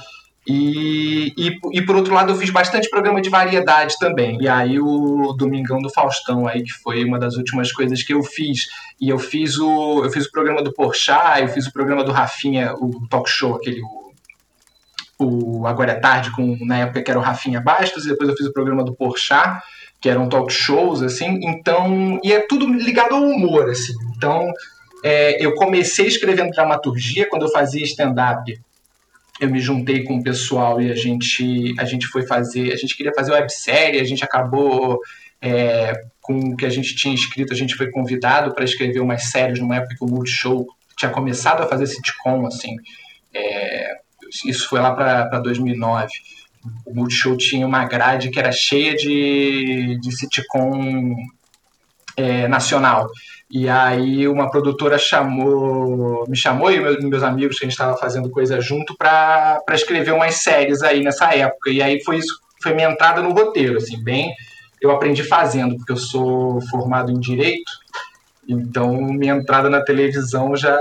E, 0.47 1.33
e, 1.37 1.59
e, 1.73 1.83
por 1.87 1.95
outro 1.95 2.13
lado 2.13 2.33
eu 2.33 2.37
fiz 2.37 2.51
bastante 2.51 2.91
programa 2.91 3.21
de 3.23 3.31
variedade 3.31 3.95
também. 3.99 4.39
E 4.41 4.49
aí 4.49 4.81
o 4.81 5.33
Domingão 5.33 5.81
do 5.81 5.89
Faustão 5.89 6.49
aí, 6.49 6.65
que 6.65 6.73
foi 6.73 7.05
uma 7.05 7.19
das 7.19 7.37
últimas 7.37 7.71
coisas 7.71 8.03
que 8.03 8.13
eu 8.13 8.23
fiz. 8.25 8.67
E 9.01 9.09
eu 9.09 9.19
fiz 9.19 9.57
o, 9.59 10.05
eu 10.05 10.11
fiz 10.11 10.27
o 10.27 10.33
programa 10.33 10.63
do 10.63 10.73
Porchat, 10.73 11.41
eu 11.43 11.49
fiz 11.49 11.67
o 11.67 11.73
programa 11.73 12.03
do 12.03 12.11
Rafinha, 12.11 12.75
o 12.75 13.07
talk 13.09 13.31
show, 13.31 13.55
aquele 13.55 13.81
o, 15.19 15.61
o 15.61 15.67
Agora 15.67 15.93
é 15.93 16.01
Tarde, 16.01 16.33
com, 16.33 16.57
na 16.67 16.79
época 16.79 17.03
que 17.03 17.11
era 17.11 17.21
o 17.21 17.23
Rafinha 17.23 17.61
Bastos, 17.61 18.05
e 18.05 18.09
depois 18.09 18.29
eu 18.29 18.37
fiz 18.37 18.47
o 18.47 18.53
programa 18.53 18.85
do 18.85 18.95
Porchat, 18.95 19.63
que 20.01 20.09
eram 20.09 20.29
talk 20.29 20.53
shows, 20.53 21.03
assim, 21.03 21.39
então, 21.45 22.19
e 22.25 22.33
é 22.33 22.41
tudo 22.41 22.67
ligado 22.67 23.15
ao 23.15 23.23
humor, 23.23 23.71
assim, 23.71 23.93
então, 24.17 24.51
é, 25.05 25.45
eu 25.45 25.55
comecei 25.55 26.07
escrevendo 26.07 26.51
dramaturgia, 26.51 27.29
quando 27.29 27.43
eu 27.43 27.53
fazia 27.53 27.85
stand-up, 27.85 28.61
eu 29.45 29.51
me 29.51 29.61
juntei 29.61 30.05
com 30.05 30.19
o 30.19 30.23
pessoal 30.23 30.81
e 30.81 30.91
a 30.91 30.95
gente, 30.95 31.75
a 31.79 31.85
gente 31.85 32.07
foi 32.07 32.27
fazer, 32.27 32.73
a 32.73 32.77
gente 32.77 32.97
queria 32.97 33.13
fazer 33.15 33.33
websérie, 33.33 34.01
a 34.01 34.05
gente 34.05 34.25
acabou 34.25 35.01
é, 35.41 35.93
com 36.21 36.39
o 36.39 36.57
que 36.57 36.65
a 36.65 36.71
gente 36.71 36.95
tinha 36.95 37.15
escrito, 37.15 37.53
a 37.53 37.57
gente 37.57 37.75
foi 37.75 37.91
convidado 37.91 38.55
para 38.55 38.65
escrever 38.65 39.01
umas 39.01 39.25
séries 39.25 39.59
numa 39.59 39.77
época 39.77 39.97
que 39.97 40.05
o 40.05 40.09
Multishow 40.09 40.67
tinha 40.97 41.11
começado 41.11 41.63
a 41.63 41.67
fazer 41.67 41.87
sitcom, 41.87 42.47
assim, 42.47 42.77
é, 43.35 43.97
isso 44.47 44.69
foi 44.69 44.81
lá 44.81 44.95
para 44.95 45.41
2009. 45.41 46.11
O 46.87 46.95
Multishow 46.95 47.37
tinha 47.37 47.67
uma 47.67 47.85
grade 47.85 48.31
que 48.31 48.39
era 48.39 48.53
cheia 48.53 48.95
de, 48.95 49.99
de 50.01 50.17
sitcom 50.17 51.17
é, 52.17 52.47
nacional. 52.47 53.11
E 53.55 53.69
aí 53.69 54.27
uma 54.27 54.51
produtora 54.51 54.97
chamou, 54.97 56.25
me 56.27 56.35
chamou 56.35 56.73
e 56.73 56.81
meus, 56.81 57.05
meus 57.05 57.23
amigos 57.23 57.59
que 57.59 57.67
a 57.67 57.69
gente 57.69 57.75
estava 57.75 57.99
fazendo 57.99 58.31
coisa 58.31 58.59
junto 58.63 58.97
para 58.97 59.63
escrever 59.73 60.13
umas 60.13 60.37
séries 60.37 60.83
aí 60.83 61.05
nessa 61.05 61.35
época. 61.35 61.69
E 61.69 61.83
aí 61.83 62.03
foi 62.03 62.17
isso, 62.17 62.41
foi 62.63 62.73
minha 62.73 62.91
entrada 62.91 63.21
no 63.21 63.33
roteiro, 63.33 63.77
assim, 63.77 64.03
bem 64.03 64.33
eu 64.81 64.91
aprendi 64.91 65.23
fazendo, 65.23 65.77
porque 65.77 65.93
eu 65.93 65.97
sou 65.97 66.61
formado 66.63 67.13
em 67.13 67.21
direito. 67.21 67.71
Então 68.49 68.97
minha 68.97 69.35
entrada 69.35 69.71
na 69.71 69.85
televisão 69.85 70.57
já 70.57 70.77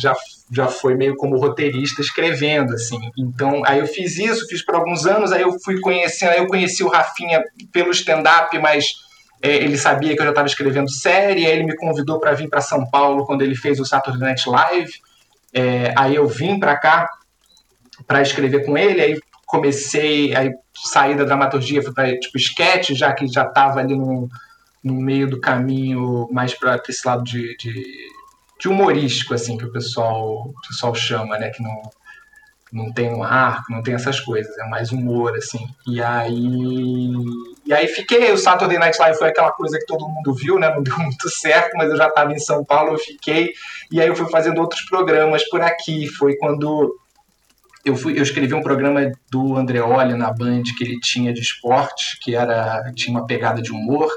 já 0.00 0.14
já 0.52 0.66
foi 0.66 0.94
meio 0.94 1.16
como 1.16 1.38
roteirista 1.38 2.02
escrevendo 2.02 2.74
assim. 2.74 2.98
Então, 3.18 3.62
aí 3.66 3.80
eu 3.80 3.86
fiz 3.86 4.18
isso, 4.18 4.46
fiz 4.46 4.64
por 4.64 4.76
alguns 4.76 5.04
anos, 5.06 5.32
aí 5.32 5.42
eu 5.42 5.58
fui 5.64 5.80
conhecendo, 5.80 6.30
aí 6.30 6.38
eu 6.38 6.46
conheci 6.46 6.84
o 6.84 6.88
Rafinha 6.88 7.42
pelo 7.72 7.90
stand 7.90 8.22
up, 8.22 8.58
mas 8.58 8.86
ele 9.40 9.78
sabia 9.78 10.14
que 10.14 10.20
eu 10.20 10.24
já 10.24 10.30
estava 10.30 10.48
escrevendo 10.48 10.90
série, 10.90 11.46
aí 11.46 11.52
ele 11.52 11.64
me 11.64 11.76
convidou 11.76 12.18
para 12.18 12.32
vir 12.32 12.48
para 12.48 12.60
São 12.60 12.88
Paulo 12.90 13.24
quando 13.24 13.42
ele 13.42 13.54
fez 13.54 13.78
o 13.78 13.84
Saturday 13.84 14.20
Night 14.20 14.48
Live. 14.48 14.92
É, 15.52 15.94
aí 15.96 16.14
eu 16.14 16.26
vim 16.26 16.58
para 16.58 16.76
cá 16.76 17.08
para 18.06 18.22
escrever 18.22 18.64
com 18.64 18.76
ele, 18.76 19.00
aí 19.00 19.20
comecei, 19.46 20.34
aí 20.36 20.50
saí 20.74 21.16
da 21.16 21.24
dramaturgia, 21.24 21.82
fui 21.82 21.92
para 21.92 22.18
tipo 22.18 22.36
sketch, 22.36 22.90
já 22.90 23.12
que 23.12 23.26
já 23.26 23.44
estava 23.44 23.80
ali 23.80 23.96
no, 23.96 24.28
no 24.82 24.94
meio 24.94 25.28
do 25.28 25.40
caminho 25.40 26.28
mais 26.30 26.54
para 26.54 26.80
esse 26.88 27.06
lado 27.06 27.24
de, 27.24 27.56
de, 27.56 27.72
de, 28.60 28.68
humorístico, 28.68 29.34
assim, 29.34 29.56
que 29.56 29.64
o 29.64 29.72
pessoal, 29.72 30.48
o 30.48 30.68
pessoal 30.68 30.94
chama, 30.94 31.38
né, 31.38 31.50
que 31.50 31.62
não 31.62 31.80
não 32.72 32.92
tem 32.92 33.12
um 33.12 33.22
arco, 33.22 33.72
não 33.72 33.82
tem 33.82 33.94
essas 33.94 34.20
coisas, 34.20 34.56
é 34.58 34.68
mais 34.68 34.92
humor, 34.92 35.36
assim. 35.36 35.66
E 35.86 36.02
aí. 36.02 37.12
E 37.64 37.72
aí 37.72 37.86
fiquei, 37.88 38.32
o 38.32 38.38
Saturday 38.38 38.78
Night 38.78 38.98
Live 38.98 39.18
foi 39.18 39.28
aquela 39.28 39.52
coisa 39.52 39.78
que 39.78 39.86
todo 39.86 40.08
mundo 40.08 40.34
viu, 40.34 40.58
né? 40.58 40.74
Não 40.74 40.82
deu 40.82 40.96
muito 40.98 41.28
certo, 41.28 41.76
mas 41.76 41.90
eu 41.90 41.96
já 41.96 42.08
estava 42.08 42.32
em 42.32 42.38
São 42.38 42.64
Paulo, 42.64 42.92
eu 42.92 42.98
fiquei. 42.98 43.52
E 43.90 44.00
aí 44.00 44.08
eu 44.08 44.16
fui 44.16 44.28
fazendo 44.30 44.60
outros 44.60 44.82
programas 44.82 45.46
por 45.48 45.60
aqui. 45.60 46.06
Foi 46.06 46.36
quando 46.36 46.94
eu, 47.84 47.96
fui, 47.96 48.18
eu 48.18 48.22
escrevi 48.22 48.54
um 48.54 48.62
programa 48.62 49.10
do 49.30 49.56
Andreoli 49.56 50.14
na 50.14 50.32
Band 50.32 50.62
que 50.76 50.84
ele 50.84 51.00
tinha 51.00 51.32
de 51.32 51.40
esporte, 51.40 52.18
que 52.20 52.34
era 52.34 52.92
tinha 52.94 53.16
uma 53.16 53.26
pegada 53.26 53.62
de 53.62 53.72
humor. 53.72 54.10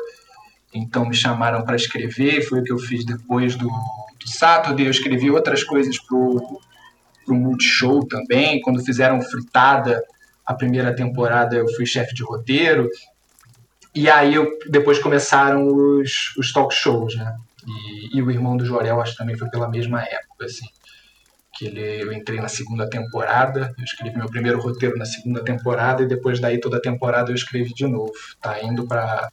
Então 0.74 1.06
me 1.06 1.16
chamaram 1.16 1.64
para 1.64 1.76
escrever, 1.76 2.42
foi 2.48 2.62
o 2.62 2.64
que 2.64 2.72
eu 2.72 2.80
fiz 2.80 3.06
depois 3.06 3.56
do, 3.56 3.68
do 3.68 4.28
Saturday. 4.28 4.86
Eu 4.86 4.92
escrevi 4.92 5.30
outras 5.30 5.64
coisas 5.64 5.98
pro 6.00 6.62
para 7.26 7.34
o 7.34 7.38
Multishow 7.38 8.06
também. 8.06 8.62
Quando 8.62 8.84
fizeram 8.84 9.22
Fritada, 9.22 10.04
a 10.46 10.54
primeira 10.54 10.96
temporada, 10.96 11.56
eu 11.56 11.68
fui 11.76 11.86
chefe 11.86 12.14
de 12.14 12.24
roteiro. 12.24 12.90
E 13.94 14.10
aí 14.10 14.36
eu, 14.36 14.48
depois 14.70 15.00
começaram 15.00 15.68
os, 15.68 16.36
os 16.38 16.52
talk 16.54 16.74
shows, 16.74 17.16
né? 17.16 17.36
E, 17.68 18.18
e 18.18 18.22
o 18.22 18.32
Irmão 18.32 18.58
do 18.58 18.66
Jorel, 18.66 19.02
acho 19.02 19.12
que 19.14 19.18
também 19.18 19.38
foi 19.38 19.50
pela 19.50 19.70
mesma 19.70 20.02
época, 20.02 20.46
assim. 20.46 20.66
Que 21.54 21.68
ele, 21.68 22.02
eu 22.02 22.12
entrei 22.12 22.40
na 22.40 22.48
segunda 22.48 22.90
temporada, 22.90 23.74
eu 23.78 23.84
escrevi 23.84 24.18
meu 24.18 24.30
primeiro 24.30 24.60
roteiro 24.62 24.98
na 24.98 25.06
segunda 25.06 25.44
temporada 25.44 26.02
e 26.02 26.08
depois 26.08 26.40
daí 26.40 26.60
toda 26.60 26.78
a 26.78 26.82
temporada 26.82 27.32
eu 27.32 27.36
escrevi 27.36 27.74
de 27.74 27.86
novo. 27.86 28.12
Tá 28.42 28.64
indo 28.64 28.88
para 28.88 29.30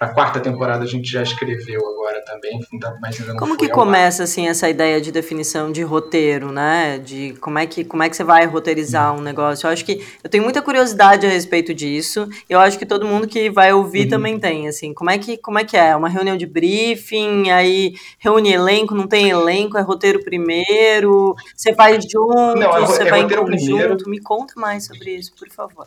a 0.00 0.08
quarta 0.08 0.40
temporada 0.40 0.82
a 0.82 0.86
gente 0.86 1.10
já 1.10 1.22
escreveu 1.22 1.86
agora 1.86 2.24
também, 2.24 2.58
mas 3.02 3.20
ainda 3.20 3.34
não 3.34 3.38
Como 3.38 3.54
que 3.54 3.68
começa 3.68 4.22
assim 4.22 4.48
essa 4.48 4.66
ideia 4.66 4.98
de 4.98 5.12
definição 5.12 5.70
de 5.70 5.82
roteiro, 5.82 6.50
né? 6.50 6.98
De 6.98 7.34
como 7.34 7.58
é 7.58 7.66
que 7.66 7.84
como 7.84 8.02
é 8.02 8.08
que 8.08 8.16
você 8.16 8.24
vai 8.24 8.46
roteirizar 8.46 9.14
um 9.14 9.20
negócio? 9.20 9.66
Eu 9.66 9.70
acho 9.70 9.84
que 9.84 10.02
eu 10.24 10.30
tenho 10.30 10.42
muita 10.42 10.62
curiosidade 10.62 11.26
a 11.26 11.28
respeito 11.28 11.74
disso. 11.74 12.26
Eu 12.48 12.58
acho 12.58 12.78
que 12.78 12.86
todo 12.86 13.06
mundo 13.06 13.28
que 13.28 13.50
vai 13.50 13.74
ouvir 13.74 14.04
uhum. 14.04 14.08
também 14.08 14.40
tem, 14.40 14.68
assim. 14.68 14.94
Como 14.94 15.10
é 15.10 15.18
que 15.18 15.36
como 15.36 15.58
é 15.58 15.64
que 15.64 15.76
é? 15.76 15.94
Uma 15.94 16.08
reunião 16.08 16.34
de 16.34 16.46
briefing, 16.46 17.50
aí 17.50 17.92
reúne 18.18 18.52
elenco, 18.52 18.94
não 18.94 19.06
tem 19.06 19.28
elenco, 19.28 19.76
é 19.76 19.82
roteiro 19.82 20.24
primeiro, 20.24 21.34
você 21.54 21.74
vai 21.74 22.00
junto, 22.00 22.58
não, 22.58 22.74
é, 22.74 22.80
você 22.80 23.02
é 23.02 23.10
vai 23.10 23.20
em 23.20 23.28
conjunto. 23.28 23.44
Primeiro. 23.44 23.96
Me 24.08 24.18
conta 24.18 24.54
mais 24.56 24.86
sobre 24.86 25.14
isso, 25.16 25.34
por 25.38 25.50
favor. 25.50 25.86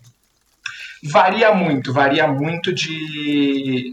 Varia 1.12 1.54
muito, 1.54 1.92
varia 1.92 2.28
muito 2.28 2.74
de, 2.74 3.92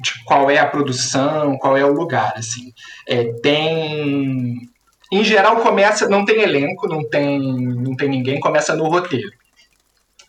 de 0.00 0.24
qual 0.24 0.50
é 0.50 0.58
a 0.58 0.66
produção, 0.66 1.58
qual 1.58 1.76
é 1.76 1.84
o 1.84 1.92
lugar, 1.92 2.34
assim. 2.36 2.72
É, 3.06 3.24
tem... 3.42 4.68
Em 5.10 5.24
geral, 5.24 5.56
começa... 5.56 6.08
Não 6.08 6.24
tem 6.24 6.40
elenco, 6.40 6.86
não 6.86 7.02
tem, 7.08 7.40
não 7.40 7.96
tem 7.96 8.08
ninguém, 8.08 8.38
começa 8.38 8.76
no 8.76 8.88
roteiro. 8.88 9.30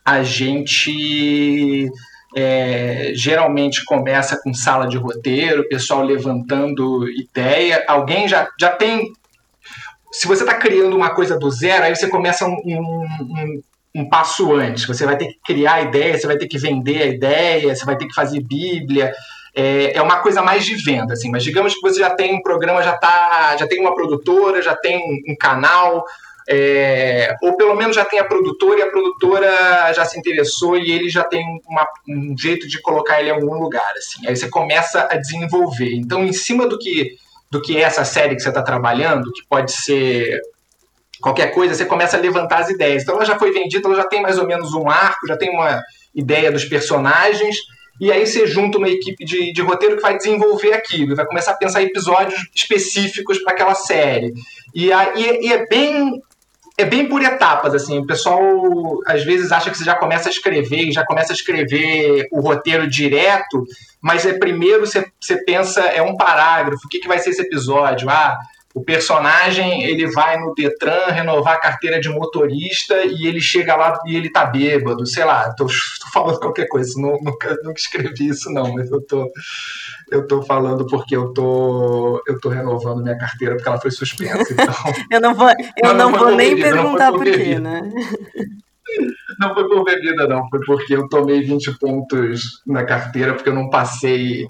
A 0.04 0.24
gente... 0.24 1.90
É, 2.36 3.12
geralmente 3.16 3.84
começa 3.84 4.40
com 4.40 4.54
sala 4.54 4.88
de 4.88 4.98
roteiro, 4.98 5.68
pessoal 5.68 6.04
levantando 6.04 7.10
ideia. 7.10 7.84
Alguém 7.88 8.28
já, 8.28 8.48
já 8.60 8.70
tem. 8.70 9.12
Se 10.12 10.28
você 10.28 10.44
está 10.44 10.54
criando 10.54 10.96
uma 10.96 11.10
coisa 11.10 11.40
do 11.40 11.50
zero, 11.50 11.86
aí 11.86 11.96
você 11.96 12.08
começa 12.08 12.46
um, 12.46 12.54
um, 12.54 13.62
um 13.96 14.08
passo 14.08 14.54
antes. 14.54 14.86
Você 14.86 15.06
vai 15.06 15.18
ter 15.18 15.28
que 15.28 15.40
criar 15.46 15.76
a 15.76 15.82
ideia, 15.82 16.18
você 16.18 16.28
vai 16.28 16.38
ter 16.38 16.48
que 16.48 16.58
vender 16.58 17.02
a 17.02 17.08
ideia, 17.08 17.76
você 17.76 17.86
vai 17.86 17.98
ter 17.98 18.08
que 18.08 18.14
fazer 18.14 18.42
bíblia. 18.42 19.14
É, 19.56 19.98
é 19.98 20.02
uma 20.02 20.18
coisa 20.18 20.42
mais 20.42 20.66
de 20.66 20.76
venda, 20.76 21.14
assim. 21.14 21.32
Mas 21.32 21.44
digamos 21.44 21.74
que 21.74 21.82
você 21.82 22.00
já 22.00 22.10
tem 22.10 22.36
um 22.36 22.42
programa, 22.42 22.84
já 22.84 22.98
tá, 22.98 23.56
já 23.58 23.68
tem 23.68 23.80
uma 23.82 23.96
produtora, 23.96 24.62
já 24.62 24.76
tem 24.76 25.02
um 25.28 25.36
canal, 25.36 26.06
é, 26.48 27.36
ou 27.42 27.56
pelo 27.58 27.76
menos 27.76 27.96
já 27.96 28.06
tem 28.06 28.20
a 28.20 28.24
produtora 28.24 28.80
e 28.80 28.84
a 28.84 28.90
produtora 28.90 29.94
já 29.94 30.06
se 30.06 30.18
interessou 30.20 30.78
e 30.78 30.92
ele 30.92 31.10
já 31.10 31.24
tem 31.24 31.44
uma, 31.68 31.88
um 32.08 32.36
jeito 32.38 32.68
de 32.68 32.82
colocar 32.82 33.20
ele 33.20 33.30
em 33.30 33.34
algum 33.34 33.54
lugar, 33.60 33.92
assim. 33.98 34.28
Aí 34.28 34.36
você 34.36 34.50
começa 34.50 35.08
a 35.10 35.16
desenvolver. 35.16 35.94
Então, 35.96 36.24
em 36.24 36.34
cima 36.34 36.68
do 36.68 36.78
que 36.78 37.18
do 37.52 37.62
que 37.62 37.78
é 37.78 37.82
essa 37.82 38.06
série 38.06 38.36
que 38.36 38.42
você 38.42 38.50
está 38.50 38.62
trabalhando, 38.62 39.32
que 39.32 39.42
pode 39.50 39.72
ser 39.72 40.40
qualquer 41.22 41.54
coisa, 41.54 41.74
você 41.74 41.86
começa 41.86 42.18
a 42.18 42.20
levantar 42.20 42.60
as 42.60 42.70
ideias. 42.70 43.04
Então 43.04 43.16
ela 43.16 43.26
já 43.26 43.38
foi 43.38 43.52
vendida, 43.52 43.88
ela 43.88 43.98
já 43.98 44.06
tem 44.06 44.22
mais 44.22 44.38
ou 44.38 44.48
menos 44.48 44.74
um 44.74 44.90
arco, 44.90 45.28
já 45.28 45.38
tem 45.38 45.50
uma 45.50 45.82
ideia 46.16 46.52
dos 46.52 46.66
personagens, 46.66 47.58
e 48.00 48.12
aí 48.12 48.26
você 48.26 48.48
junta 48.48 48.78
uma 48.78 48.90
equipe 48.90 49.26
de, 49.26 49.52
de 49.52 49.62
roteiro 49.62 49.98
que 49.98 50.02
vai 50.02 50.16
desenvolver 50.16 50.74
aquilo, 50.74 51.16
vai 51.16 51.26
começar 51.26 51.52
a 51.52 51.58
pensar 51.58 51.82
episódios 51.82 52.40
específicos 52.56 53.40
para 53.40 53.54
aquela 53.54 53.76
série. 53.76 54.34
E, 54.74 54.92
aí, 54.92 55.40
e 55.42 55.52
é 55.52 55.66
bem 55.68 56.22
é 56.78 56.86
bem 56.86 57.10
por 57.10 57.22
etapas, 57.22 57.76
assim, 57.76 58.00
o 58.00 58.06
pessoal 58.06 58.42
às 59.06 59.26
vezes 59.26 59.52
acha 59.52 59.70
que 59.70 59.78
você 59.78 59.84
já 59.84 59.96
começa 59.96 60.30
a 60.30 60.32
escrever, 60.32 60.88
e 60.88 60.94
já 60.94 61.06
começa 61.06 61.34
a 61.34 61.36
escrever 61.36 62.26
o 62.32 62.40
roteiro 62.40 62.90
direto, 62.90 63.66
mas 64.02 64.26
é 64.26 64.32
primeiro 64.32 64.86
você, 64.86 65.06
você 65.20 65.44
pensa, 65.44 65.82
é 65.82 66.02
um 66.02 66.16
parágrafo, 66.16 66.86
o 66.86 66.88
que, 66.88 67.00
que 67.00 67.08
vai 67.08 67.20
ser 67.20 67.32
esse 67.32 67.42
episódio? 67.42 68.10
Ah, 68.10 68.38
o 68.80 68.84
personagem 68.84 69.84
ele 69.84 70.10
vai 70.10 70.40
no 70.40 70.54
Detran 70.54 71.08
renovar 71.08 71.56
a 71.56 71.60
carteira 71.60 72.00
de 72.00 72.08
motorista 72.08 72.96
e 73.04 73.28
ele 73.28 73.42
chega 73.42 73.76
lá 73.76 74.00
e 74.06 74.16
ele 74.16 74.32
tá 74.32 74.46
bêbado, 74.46 75.06
sei 75.06 75.26
lá, 75.26 75.54
tô, 75.54 75.66
tô 75.66 76.10
falando 76.14 76.40
qualquer 76.40 76.68
coisa, 76.68 76.94
não, 76.96 77.20
nunca, 77.22 77.58
nunca 77.62 77.78
escrevi 77.78 78.28
isso 78.28 78.50
não, 78.50 78.74
mas 78.74 78.90
eu 78.90 79.02
tô, 79.02 79.30
eu 80.10 80.26
tô 80.26 80.42
falando 80.44 80.88
porque 80.88 81.14
eu 81.14 81.34
tô, 81.34 82.24
eu 82.26 82.40
tô 82.40 82.48
renovando 82.48 83.04
minha 83.04 83.18
carteira 83.18 83.56
porque 83.56 83.68
ela 83.68 83.82
foi 83.82 83.92
suspensa, 83.92 84.54
então... 84.54 84.66
eu 85.12 85.20
não 85.20 85.36
vou, 85.36 85.50
eu 85.50 85.94
não, 85.94 86.10
não 86.10 86.18
vou 86.18 86.36
nem 86.36 86.56
bebida, 86.56 86.72
perguntar 86.72 87.12
por 87.12 87.26
quê, 87.26 87.60
né? 87.60 87.82
Não 89.40 89.54
foi 89.54 89.70
por 89.70 89.84
bebida, 89.84 90.28
não. 90.28 90.50
Foi 90.50 90.60
porque 90.66 90.96
eu 90.96 91.08
tomei 91.08 91.44
20 91.44 91.78
pontos 91.78 92.62
na 92.66 92.84
carteira, 92.84 93.36
porque 93.36 93.48
eu 93.48 93.54
não 93.54 93.70
passei 93.70 94.48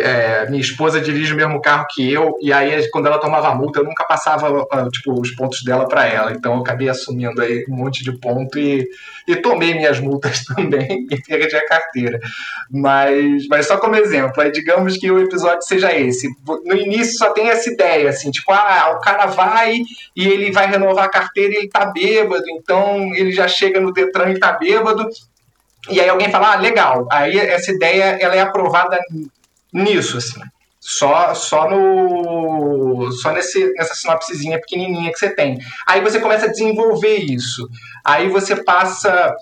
é, 0.00 0.46
minha 0.48 0.60
esposa 0.60 1.00
dirige 1.00 1.32
o 1.32 1.36
mesmo 1.36 1.60
carro 1.60 1.86
que 1.90 2.12
eu, 2.12 2.36
e 2.40 2.52
aí 2.52 2.88
quando 2.90 3.06
ela 3.06 3.18
tomava 3.18 3.54
multa, 3.54 3.80
eu 3.80 3.84
nunca 3.84 4.04
passava 4.04 4.66
ah, 4.70 4.88
tipo, 4.90 5.20
os 5.20 5.30
pontos 5.34 5.62
dela 5.62 5.88
para 5.88 6.06
ela. 6.06 6.32
Então 6.32 6.54
eu 6.54 6.60
acabei 6.60 6.88
assumindo 6.88 7.40
aí 7.40 7.64
um 7.68 7.76
monte 7.76 8.02
de 8.04 8.12
ponto 8.18 8.58
e, 8.58 8.88
e 9.26 9.36
tomei 9.36 9.74
minhas 9.74 10.00
multas 10.00 10.44
também 10.54 11.06
e 11.10 11.22
perdi 11.22 11.56
a 11.56 11.66
carteira. 11.66 12.18
Mas, 12.70 13.46
mas 13.48 13.66
só 13.66 13.76
como 13.76 13.96
exemplo, 13.96 14.42
aí 14.42 14.50
digamos 14.50 14.96
que 14.96 15.10
o 15.10 15.20
episódio 15.20 15.62
seja 15.62 15.96
esse. 15.96 16.28
No 16.64 16.76
início 16.76 17.18
só 17.18 17.32
tem 17.32 17.48
essa 17.48 17.70
ideia, 17.70 18.10
assim, 18.10 18.30
tipo, 18.30 18.52
ah, 18.52 18.96
o 18.96 19.00
cara 19.00 19.26
vai 19.26 19.80
e 20.14 20.26
ele 20.26 20.52
vai 20.52 20.66
renovar 20.66 21.04
a 21.04 21.10
carteira 21.10 21.54
e 21.54 21.56
ele 21.58 21.68
tá 21.68 21.86
bêbado, 21.86 22.44
então 22.50 23.14
ele 23.14 23.32
já 23.32 23.48
chega 23.48 23.80
no 23.80 23.92
Detran 23.92 24.30
e 24.30 24.38
tá 24.38 24.52
bêbado. 24.52 25.08
E 25.88 26.00
aí 26.00 26.08
alguém 26.08 26.30
fala, 26.30 26.54
ah, 26.54 26.56
legal. 26.56 27.06
Aí 27.10 27.38
essa 27.38 27.70
ideia 27.70 28.18
ela 28.20 28.34
é 28.34 28.40
aprovada 28.40 28.98
nisso, 29.82 30.18
assim. 30.18 30.40
Só, 30.80 31.34
só 31.34 31.68
no 31.68 33.10
só 33.10 33.32
nesse, 33.32 33.72
nessa 33.74 33.94
sinopsezinha 33.94 34.60
pequenininha 34.60 35.10
que 35.10 35.18
você 35.18 35.34
tem. 35.34 35.58
Aí 35.86 36.00
você 36.00 36.20
começa 36.20 36.46
a 36.46 36.50
desenvolver 36.50 37.16
isso. 37.16 37.68
Aí 38.04 38.28
você 38.28 38.62
passa 38.62 39.34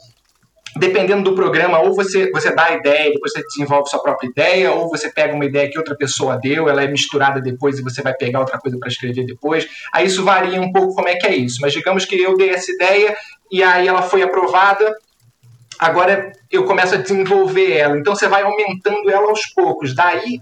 dependendo 0.76 1.22
do 1.22 1.36
programa, 1.36 1.78
ou 1.78 1.94
você, 1.94 2.30
você 2.30 2.52
dá 2.52 2.64
a 2.64 2.74
ideia, 2.74 3.12
depois 3.12 3.32
você 3.32 3.42
desenvolve 3.42 3.88
sua 3.88 4.02
própria 4.02 4.28
ideia, 4.28 4.72
ou 4.72 4.88
você 4.88 5.08
pega 5.08 5.34
uma 5.34 5.44
ideia 5.44 5.70
que 5.70 5.78
outra 5.78 5.96
pessoa 5.96 6.36
deu, 6.36 6.68
ela 6.68 6.82
é 6.82 6.88
misturada 6.88 7.40
depois 7.40 7.78
e 7.78 7.82
você 7.82 8.02
vai 8.02 8.14
pegar 8.14 8.40
outra 8.40 8.58
coisa 8.58 8.76
para 8.78 8.88
escrever 8.88 9.24
depois. 9.24 9.68
Aí 9.92 10.06
isso 10.06 10.24
varia 10.24 10.60
um 10.60 10.72
pouco 10.72 10.94
como 10.94 11.08
é 11.08 11.14
que 11.14 11.26
é 11.26 11.36
isso. 11.36 11.58
Mas 11.60 11.72
digamos 11.72 12.04
que 12.04 12.20
eu 12.20 12.36
dei 12.36 12.50
essa 12.50 12.72
ideia 12.72 13.16
e 13.50 13.62
aí 13.62 13.86
ela 13.86 14.02
foi 14.02 14.22
aprovada, 14.22 14.92
agora 15.78 16.32
eu 16.50 16.64
começo 16.64 16.94
a 16.94 16.98
desenvolver 16.98 17.76
ela. 17.76 17.98
Então 17.98 18.14
você 18.14 18.28
vai 18.28 18.42
aumentando 18.42 19.10
ela 19.10 19.28
aos 19.28 19.46
poucos. 19.54 19.94
Daí 19.94 20.40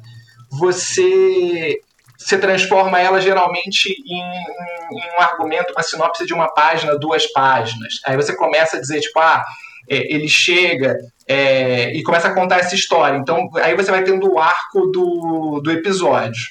você 0.50 1.78
você 2.18 2.38
transforma 2.38 3.00
ela 3.00 3.20
geralmente 3.20 3.88
em, 3.90 4.20
em, 4.20 5.16
um 5.16 5.20
argumento, 5.20 5.72
uma 5.72 5.82
sinopse 5.82 6.24
de 6.24 6.32
uma 6.32 6.48
página, 6.48 6.96
duas 6.96 7.26
páginas. 7.32 7.94
Aí 8.06 8.14
você 8.16 8.36
começa 8.36 8.76
a 8.76 8.80
dizer, 8.80 9.00
tipo, 9.00 9.18
ah, 9.18 9.42
é, 9.90 10.14
ele 10.14 10.28
chega 10.28 10.96
é, 11.26 11.92
e 11.92 12.02
começa 12.02 12.28
a 12.28 12.34
contar 12.34 12.58
essa 12.58 12.74
história. 12.74 13.16
Então, 13.18 13.48
aí 13.56 13.74
você 13.74 13.90
vai 13.90 14.04
tendo 14.04 14.32
o 14.32 14.38
arco 14.38 14.86
do, 14.92 15.60
do 15.62 15.70
episódio. 15.70 16.42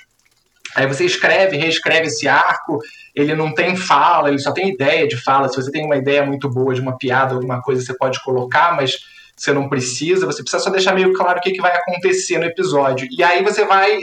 Aí 0.75 0.87
você 0.87 1.05
escreve, 1.05 1.57
reescreve 1.57 2.07
esse 2.07 2.27
arco, 2.27 2.79
ele 3.13 3.35
não 3.35 3.53
tem 3.53 3.75
fala, 3.75 4.29
ele 4.29 4.39
só 4.39 4.51
tem 4.51 4.69
ideia 4.69 5.07
de 5.07 5.17
fala. 5.17 5.49
Se 5.49 5.55
você 5.55 5.71
tem 5.71 5.85
uma 5.85 5.97
ideia 5.97 6.25
muito 6.25 6.49
boa 6.49 6.73
de 6.73 6.81
uma 6.81 6.97
piada, 6.97 7.35
alguma 7.35 7.61
coisa, 7.61 7.81
você 7.81 7.95
pode 7.95 8.21
colocar, 8.23 8.75
mas 8.75 8.99
você 9.35 9.51
não 9.51 9.67
precisa, 9.67 10.25
você 10.25 10.41
precisa 10.43 10.63
só 10.63 10.69
deixar 10.69 10.93
meio 10.93 11.13
claro 11.13 11.39
o 11.39 11.41
que, 11.41 11.51
que 11.51 11.61
vai 11.61 11.75
acontecer 11.75 12.37
no 12.37 12.45
episódio. 12.45 13.07
E 13.11 13.23
aí 13.23 13.43
você 13.43 13.65
vai 13.65 14.01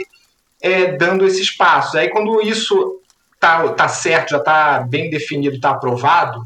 é, 0.61 0.97
dando 0.97 1.25
esses 1.25 1.55
passos. 1.55 1.95
Aí 1.95 2.09
quando 2.09 2.41
isso 2.41 3.01
tá, 3.39 3.67
tá 3.69 3.87
certo, 3.87 4.31
já 4.31 4.39
tá 4.39 4.79
bem 4.79 5.09
definido, 5.09 5.59
tá 5.59 5.71
aprovado, 5.71 6.41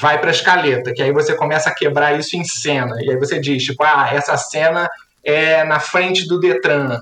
vai 0.00 0.18
para 0.18 0.30
a 0.30 0.32
escaleta, 0.32 0.92
que 0.92 1.02
aí 1.02 1.12
você 1.12 1.34
começa 1.34 1.70
a 1.70 1.74
quebrar 1.74 2.18
isso 2.18 2.36
em 2.36 2.44
cena. 2.44 2.96
E 3.02 3.10
aí 3.10 3.16
você 3.16 3.38
diz, 3.38 3.62
tipo, 3.62 3.82
ah, 3.84 4.10
essa 4.12 4.36
cena 4.36 4.88
é 5.24 5.62
na 5.64 5.78
frente 5.78 6.26
do 6.26 6.40
Detran. 6.40 7.00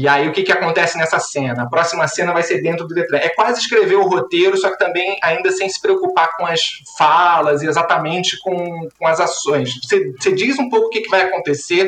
E 0.00 0.08
aí 0.08 0.26
o 0.26 0.32
que, 0.32 0.42
que 0.42 0.50
acontece 0.50 0.96
nessa 0.96 1.20
cena? 1.20 1.64
A 1.64 1.68
próxima 1.68 2.08
cena 2.08 2.32
vai 2.32 2.42
ser 2.42 2.62
dentro 2.62 2.86
do 2.88 2.94
Detran. 2.94 3.18
É 3.18 3.28
quase 3.28 3.60
escrever 3.60 3.96
o 3.96 4.08
roteiro, 4.08 4.56
só 4.56 4.70
que 4.70 4.78
também 4.78 5.18
ainda 5.22 5.52
sem 5.52 5.68
se 5.68 5.78
preocupar 5.78 6.34
com 6.38 6.46
as 6.46 6.60
falas 6.96 7.60
e 7.60 7.66
exatamente 7.66 8.40
com, 8.40 8.88
com 8.98 9.06
as 9.06 9.20
ações. 9.20 9.70
Você, 9.82 10.10
você 10.18 10.32
diz 10.32 10.58
um 10.58 10.70
pouco 10.70 10.86
o 10.86 10.88
que, 10.88 11.02
que 11.02 11.10
vai 11.10 11.20
acontecer, 11.20 11.86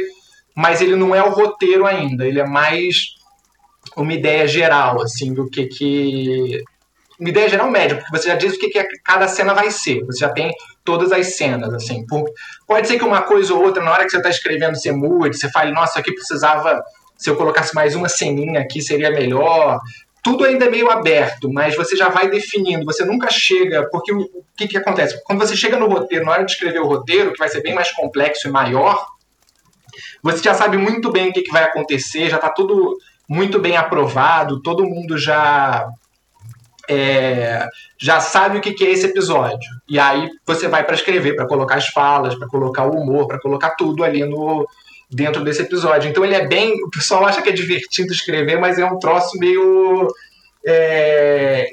mas 0.54 0.82
ele 0.82 0.94
não 0.94 1.14
é 1.14 1.22
o 1.22 1.30
roteiro 1.30 1.86
ainda. 1.86 2.26
Ele 2.26 2.38
é 2.38 2.46
mais 2.46 3.14
uma 3.96 4.12
ideia 4.12 4.46
geral, 4.46 5.00
assim, 5.00 5.32
do 5.32 5.48
que, 5.48 5.64
que 5.64 6.62
uma 7.18 7.30
ideia 7.30 7.48
geral 7.48 7.70
média, 7.70 7.96
porque 7.96 8.18
você 8.18 8.28
já 8.28 8.34
diz 8.34 8.54
o 8.54 8.58
que, 8.58 8.68
que 8.68 8.84
cada 9.02 9.26
cena 9.26 9.54
vai 9.54 9.70
ser. 9.70 10.04
Você 10.04 10.18
já 10.18 10.28
tem 10.28 10.52
todas 10.84 11.12
as 11.12 11.36
cenas, 11.38 11.72
assim. 11.72 12.04
Por, 12.06 12.24
pode 12.66 12.88
ser 12.88 12.98
que 12.98 13.04
uma 13.04 13.22
coisa 13.22 13.54
ou 13.54 13.62
outra, 13.62 13.82
na 13.82 13.90
hora 13.90 14.04
que 14.04 14.10
você 14.10 14.18
está 14.18 14.28
escrevendo, 14.28 14.76
você 14.76 14.92
mude, 14.92 15.38
você 15.38 15.50
fale, 15.50 15.72
nossa, 15.72 15.98
aqui 15.98 16.12
precisava, 16.12 16.82
se 17.22 17.30
eu 17.30 17.36
colocasse 17.36 17.72
mais 17.72 17.94
uma 17.94 18.08
ceninha 18.08 18.60
aqui, 18.60 18.82
seria 18.82 19.10
melhor. 19.10 19.80
Tudo 20.24 20.44
ainda 20.44 20.64
é 20.64 20.70
meio 20.70 20.90
aberto, 20.90 21.52
mas 21.52 21.76
você 21.76 21.96
já 21.96 22.08
vai 22.08 22.28
definindo, 22.28 22.84
você 22.84 23.04
nunca 23.04 23.30
chega, 23.30 23.88
porque 23.90 24.12
o, 24.12 24.22
o 24.22 24.44
que, 24.56 24.66
que 24.66 24.76
acontece? 24.76 25.22
Quando 25.24 25.38
você 25.38 25.56
chega 25.56 25.76
no 25.76 25.86
roteiro, 25.86 26.24
na 26.24 26.32
hora 26.32 26.44
de 26.44 26.50
escrever 26.50 26.80
o 26.80 26.86
roteiro, 26.86 27.32
que 27.32 27.38
vai 27.38 27.48
ser 27.48 27.62
bem 27.62 27.74
mais 27.74 27.92
complexo 27.92 28.48
e 28.48 28.50
maior, 28.50 29.06
você 30.20 30.42
já 30.42 30.52
sabe 30.52 30.76
muito 30.76 31.12
bem 31.12 31.30
o 31.30 31.32
que, 31.32 31.42
que 31.42 31.52
vai 31.52 31.62
acontecer, 31.62 32.28
já 32.28 32.36
está 32.36 32.50
tudo 32.50 32.96
muito 33.28 33.60
bem 33.60 33.76
aprovado, 33.76 34.60
todo 34.62 34.84
mundo 34.84 35.16
já 35.16 35.88
é, 36.90 37.66
já 38.00 38.18
sabe 38.18 38.58
o 38.58 38.60
que, 38.60 38.72
que 38.72 38.84
é 38.84 38.90
esse 38.90 39.06
episódio. 39.06 39.70
E 39.88 39.96
aí 39.96 40.28
você 40.44 40.66
vai 40.66 40.82
para 40.82 40.96
escrever, 40.96 41.36
para 41.36 41.46
colocar 41.46 41.76
as 41.76 41.86
falas, 41.86 42.34
para 42.34 42.48
colocar 42.48 42.84
o 42.84 42.96
humor, 42.96 43.28
para 43.28 43.40
colocar 43.40 43.70
tudo 43.70 44.02
ali 44.02 44.24
no 44.24 44.66
dentro 45.12 45.44
desse 45.44 45.62
episódio. 45.62 46.08
Então 46.08 46.24
ele 46.24 46.34
é 46.34 46.46
bem. 46.46 46.82
O 46.82 46.90
pessoal 46.90 47.26
acha 47.26 47.42
que 47.42 47.50
é 47.50 47.52
divertido 47.52 48.12
escrever, 48.12 48.58
mas 48.58 48.78
é 48.78 48.84
um 48.84 48.98
troço 48.98 49.38
meio. 49.38 50.08
É, 50.64 51.72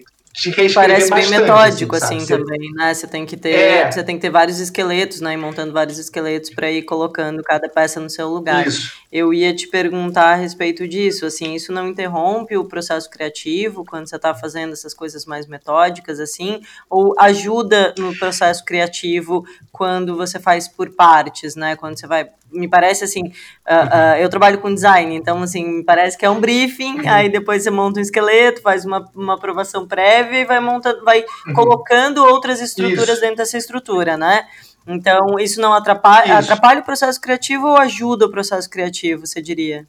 Parece 0.74 1.14
bem 1.14 1.30
metódico 1.30 1.96
assim, 1.96 2.18
assim 2.18 2.26
também, 2.26 2.72
né? 2.74 2.94
Você 2.94 3.08
tem 3.08 3.26
que 3.26 3.36
ter, 3.36 3.50
é. 3.50 3.92
você 3.92 4.04
tem 4.04 4.16
que 4.16 4.22
ter 4.22 4.30
vários 4.30 4.60
esqueletos, 4.60 5.22
né? 5.22 5.34
E 5.34 5.38
montando 5.38 5.74
vários 5.74 5.98
esqueletos 5.98 6.50
para 6.50 6.72
ir 6.72 6.84
colocando 6.84 7.44
cada 7.44 7.68
peça 7.68 8.00
no 8.00 8.10
seu 8.10 8.30
lugar. 8.30 8.68
Isso. 8.68 8.92
Eu 9.12 9.34
ia 9.34 9.54
te 9.54 9.68
perguntar 9.68 10.34
a 10.34 10.36
respeito 10.36 10.88
disso, 10.88 11.26
assim, 11.26 11.56
isso 11.56 11.72
não 11.72 11.88
interrompe 11.88 12.56
o 12.56 12.66
processo 12.66 13.10
criativo 13.10 13.84
quando 13.84 14.08
você 14.08 14.16
está 14.16 14.34
fazendo 14.34 14.74
essas 14.74 14.94
coisas 14.94 15.26
mais 15.26 15.48
metódicas, 15.48 16.20
assim, 16.20 16.62
ou 16.90 17.14
ajuda 17.18 17.94
no 17.98 18.16
processo 18.18 18.64
criativo 18.64 19.46
quando 19.72 20.16
você 20.16 20.40
faz 20.40 20.68
por 20.68 20.92
partes, 20.92 21.56
né? 21.56 21.76
Quando 21.76 22.00
você 22.00 22.08
vai 22.08 22.30
me 22.52 22.68
parece 22.68 23.04
assim, 23.04 23.28
uh, 23.28 23.28
uh, 23.28 24.18
eu 24.20 24.28
trabalho 24.28 24.58
com 24.58 24.74
design, 24.74 25.16
então 25.16 25.42
assim, 25.44 25.64
me 25.64 25.84
parece 25.84 26.18
que 26.18 26.26
é 26.26 26.30
um 26.30 26.40
briefing, 26.40 27.02
uhum. 27.02 27.10
aí 27.10 27.30
depois 27.30 27.64
você 27.64 27.70
monta 27.70 28.00
um 28.00 28.02
esqueleto, 28.02 28.62
faz 28.62 28.86
uma, 28.86 29.08
uma 29.16 29.36
aprovação 29.36 29.88
prévia 29.88 30.29
e 30.36 30.46
vai 30.46 30.60
montando, 30.60 31.04
vai 31.04 31.26
uhum. 31.48 31.54
colocando 31.54 32.24
outras 32.24 32.62
estruturas 32.62 33.10
isso. 33.10 33.22
dentro 33.22 33.38
dessa 33.38 33.58
estrutura, 33.58 34.18
né? 34.18 34.46
Então, 34.88 35.40
isso 35.40 35.62
não 35.62 35.74
atrapalha, 35.74 36.40
isso. 36.40 36.52
atrapalha 36.52 36.82
o 36.82 36.86
processo 36.86 37.20
criativo 37.20 37.68
ou 37.68 37.78
ajuda 37.78 38.26
o 38.26 38.32
processo 38.32 38.70
criativo, 38.70 39.26
você 39.26 39.42
diria? 39.42 39.88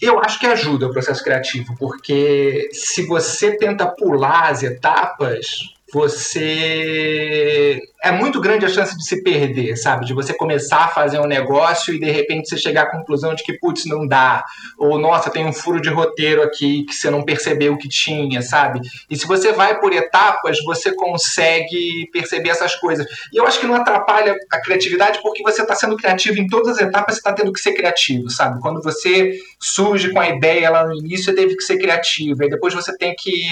Eu 0.00 0.20
acho 0.20 0.38
que 0.38 0.46
ajuda 0.46 0.86
o 0.86 0.92
processo 0.92 1.24
criativo, 1.24 1.74
porque 1.76 2.68
se 2.72 3.06
você 3.06 3.56
tenta 3.56 3.86
pular 3.86 4.50
as 4.50 4.62
etapas, 4.62 5.46
você 5.92 7.80
é 8.02 8.12
muito 8.12 8.40
grande 8.40 8.64
a 8.64 8.68
chance 8.68 8.96
de 8.96 9.04
se 9.04 9.22
perder, 9.22 9.76
sabe? 9.76 10.06
De 10.06 10.14
você 10.14 10.32
começar 10.32 10.84
a 10.84 10.88
fazer 10.88 11.18
um 11.18 11.26
negócio 11.26 11.92
e 11.92 11.98
de 11.98 12.10
repente 12.10 12.48
você 12.48 12.56
chegar 12.56 12.82
à 12.82 12.90
conclusão 12.90 13.34
de 13.34 13.42
que, 13.42 13.58
putz, 13.58 13.86
não 13.86 14.06
dá. 14.06 14.44
Ou, 14.78 14.98
nossa, 14.98 15.30
tem 15.30 15.44
um 15.44 15.52
furo 15.52 15.80
de 15.80 15.88
roteiro 15.88 16.42
aqui 16.42 16.84
que 16.84 16.94
você 16.94 17.10
não 17.10 17.24
percebeu 17.24 17.76
que 17.76 17.88
tinha, 17.88 18.40
sabe? 18.40 18.80
E 19.10 19.16
se 19.16 19.26
você 19.26 19.52
vai 19.52 19.80
por 19.80 19.92
etapas, 19.92 20.58
você 20.64 20.94
consegue 20.94 22.08
perceber 22.12 22.50
essas 22.50 22.76
coisas. 22.76 23.04
E 23.32 23.36
eu 23.36 23.46
acho 23.46 23.58
que 23.58 23.66
não 23.66 23.74
atrapalha 23.74 24.36
a 24.50 24.60
criatividade 24.60 25.18
porque 25.20 25.42
você 25.42 25.62
está 25.62 25.74
sendo 25.74 25.96
criativo 25.96 26.38
em 26.38 26.46
todas 26.46 26.78
as 26.78 26.86
etapas, 26.86 27.14
você 27.14 27.20
está 27.20 27.32
tendo 27.32 27.52
que 27.52 27.60
ser 27.60 27.72
criativo, 27.72 28.30
sabe? 28.30 28.60
Quando 28.60 28.80
você 28.80 29.38
surge 29.58 30.12
com 30.12 30.20
a 30.20 30.28
ideia 30.28 30.70
lá 30.70 30.86
no 30.86 30.94
início, 30.94 31.34
teve 31.34 31.56
que 31.56 31.62
ser 31.62 31.78
criativo. 31.78 32.44
E 32.44 32.48
depois 32.48 32.72
você 32.72 32.96
tem 32.96 33.12
que. 33.18 33.42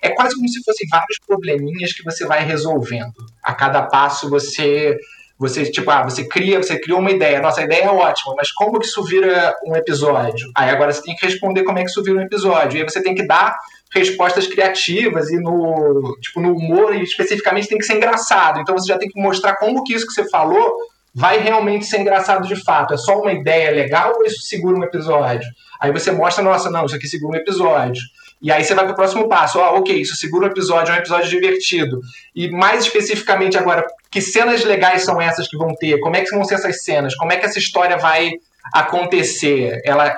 É 0.00 0.10
quase 0.10 0.36
como 0.36 0.48
se 0.48 0.62
fossem 0.62 0.86
vários 0.88 1.18
probleminhas 1.26 1.92
que 1.92 2.04
você 2.04 2.24
vai 2.24 2.44
resolvendo. 2.44 3.14
A 3.46 3.54
cada 3.54 3.82
passo 3.82 4.28
você 4.28 4.96
você 5.38 5.70
tipo 5.70 5.90
ah, 5.90 6.02
você 6.02 6.26
cria 6.26 6.58
você 6.58 6.78
criou 6.80 6.98
uma 6.98 7.10
ideia. 7.10 7.40
Nossa 7.40 7.62
ideia 7.62 7.84
é 7.84 7.90
ótima 7.90 8.34
mas 8.36 8.50
como 8.50 8.78
que 8.78 8.86
isso 8.86 9.02
vira 9.04 9.54
um 9.64 9.76
episódio? 9.76 10.50
Aí 10.56 10.70
agora 10.70 10.92
você 10.92 11.02
tem 11.02 11.14
que 11.14 11.24
responder 11.24 11.62
como 11.62 11.78
é 11.78 11.82
que 11.82 11.90
isso 11.90 12.02
vira 12.02 12.18
um 12.18 12.22
episódio. 12.22 12.78
E 12.78 12.82
aí 12.82 12.88
você 12.88 13.02
tem 13.02 13.14
que 13.14 13.26
dar 13.26 13.56
respostas 13.94 14.46
criativas 14.46 15.30
e 15.30 15.38
no 15.38 16.16
tipo 16.20 16.40
no 16.40 16.54
humor 16.54 16.94
e 16.94 17.02
especificamente 17.02 17.68
tem 17.68 17.78
que 17.78 17.84
ser 17.84 17.94
engraçado. 17.94 18.60
Então 18.60 18.76
você 18.76 18.88
já 18.92 18.98
tem 18.98 19.08
que 19.08 19.20
mostrar 19.20 19.56
como 19.56 19.84
que 19.84 19.94
isso 19.94 20.06
que 20.06 20.12
você 20.12 20.28
falou 20.28 20.76
vai 21.14 21.38
realmente 21.38 21.86
ser 21.86 22.00
engraçado 22.00 22.46
de 22.46 22.56
fato. 22.56 22.92
É 22.92 22.96
só 22.98 23.20
uma 23.20 23.32
ideia 23.32 23.70
legal 23.70 24.12
ou 24.16 24.24
isso 24.26 24.42
segura 24.42 24.76
um 24.76 24.84
episódio? 24.84 25.48
Aí 25.80 25.92
você 25.92 26.10
mostra 26.10 26.42
nossa 26.42 26.70
não 26.70 26.84
isso 26.84 26.96
aqui 26.96 27.06
segura 27.06 27.38
um 27.38 27.40
episódio 27.40 28.02
e 28.46 28.52
aí 28.52 28.62
você 28.62 28.76
vai 28.76 28.84
para 28.84 28.92
o 28.92 28.96
próximo 28.96 29.28
passo. 29.28 29.58
Ah, 29.58 29.72
ok, 29.72 30.00
isso 30.00 30.14
segura 30.14 30.46
o 30.46 30.50
episódio, 30.50 30.92
é 30.92 30.94
um 30.94 31.00
episódio 31.00 31.28
divertido. 31.28 32.00
E 32.32 32.48
mais 32.48 32.84
especificamente 32.84 33.58
agora, 33.58 33.84
que 34.08 34.20
cenas 34.20 34.64
legais 34.64 35.02
são 35.02 35.20
essas 35.20 35.48
que 35.48 35.56
vão 35.56 35.74
ter? 35.74 35.98
Como 35.98 36.14
é 36.14 36.20
que 36.20 36.30
vão 36.30 36.44
ser 36.44 36.54
essas 36.54 36.84
cenas? 36.84 37.16
Como 37.16 37.32
é 37.32 37.38
que 37.38 37.44
essa 37.44 37.58
história 37.58 37.96
vai 37.96 38.30
acontecer? 38.72 39.80
Ela 39.84 40.16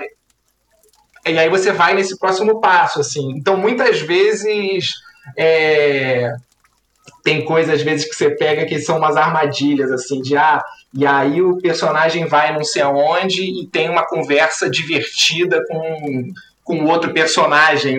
e 1.27 1.38
aí 1.38 1.49
você 1.49 1.73
vai 1.73 1.95
nesse 1.95 2.19
próximo 2.19 2.61
passo, 2.61 3.01
assim. 3.01 3.33
Então, 3.35 3.57
muitas 3.57 4.03
vezes 4.03 4.93
é... 5.35 6.31
tem 7.25 7.47
coisas 7.47 7.77
às 7.77 7.83
vezes 7.83 8.07
que 8.07 8.14
você 8.14 8.29
pega 8.29 8.67
que 8.67 8.79
são 8.79 8.99
umas 8.99 9.17
armadilhas, 9.17 9.91
assim, 9.91 10.21
de 10.21 10.37
ah, 10.37 10.62
e 10.93 11.07
aí 11.07 11.41
o 11.41 11.57
personagem 11.62 12.27
vai 12.27 12.53
não 12.53 12.62
sei 12.62 12.83
aonde 12.83 13.43
e 13.43 13.67
tem 13.67 13.88
uma 13.88 14.07
conversa 14.07 14.69
divertida 14.69 15.64
com, 15.67 16.31
com 16.69 16.85
outro 16.85 17.15
personagem, 17.15 17.99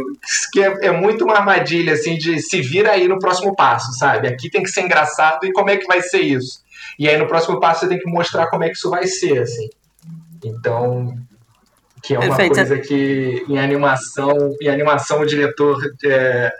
que 0.53 0.61
é, 0.61 0.85
é 0.85 0.91
muito 0.91 1.25
uma 1.25 1.37
armadilha, 1.37 1.93
assim, 1.93 2.15
de 2.15 2.39
se 2.39 2.61
vira 2.61 2.91
aí 2.91 3.07
no 3.07 3.17
próximo 3.17 3.55
passo, 3.55 3.91
sabe? 3.97 4.27
Aqui 4.27 4.47
tem 4.47 4.61
que 4.61 4.69
ser 4.69 4.81
engraçado 4.81 5.43
e 5.43 5.51
como 5.51 5.71
é 5.71 5.77
que 5.77 5.87
vai 5.87 6.03
ser 6.03 6.19
isso? 6.19 6.61
E 6.99 7.09
aí 7.09 7.17
no 7.17 7.25
próximo 7.25 7.59
passo 7.59 7.79
você 7.79 7.87
tem 7.87 7.97
que 7.97 8.07
mostrar 8.07 8.45
como 8.47 8.63
é 8.63 8.67
que 8.67 8.75
isso 8.75 8.91
vai 8.91 9.07
ser, 9.07 9.39
assim. 9.39 9.67
Então, 10.45 11.17
que 12.03 12.13
é 12.13 12.19
uma 12.19 12.27
Perfeito. 12.27 12.53
coisa 12.53 12.77
que 12.77 13.43
em 13.49 13.57
animação, 13.57 14.55
em 14.61 14.69
animação 14.69 15.21
o 15.21 15.25
diretor 15.25 15.81
é, 16.05 16.51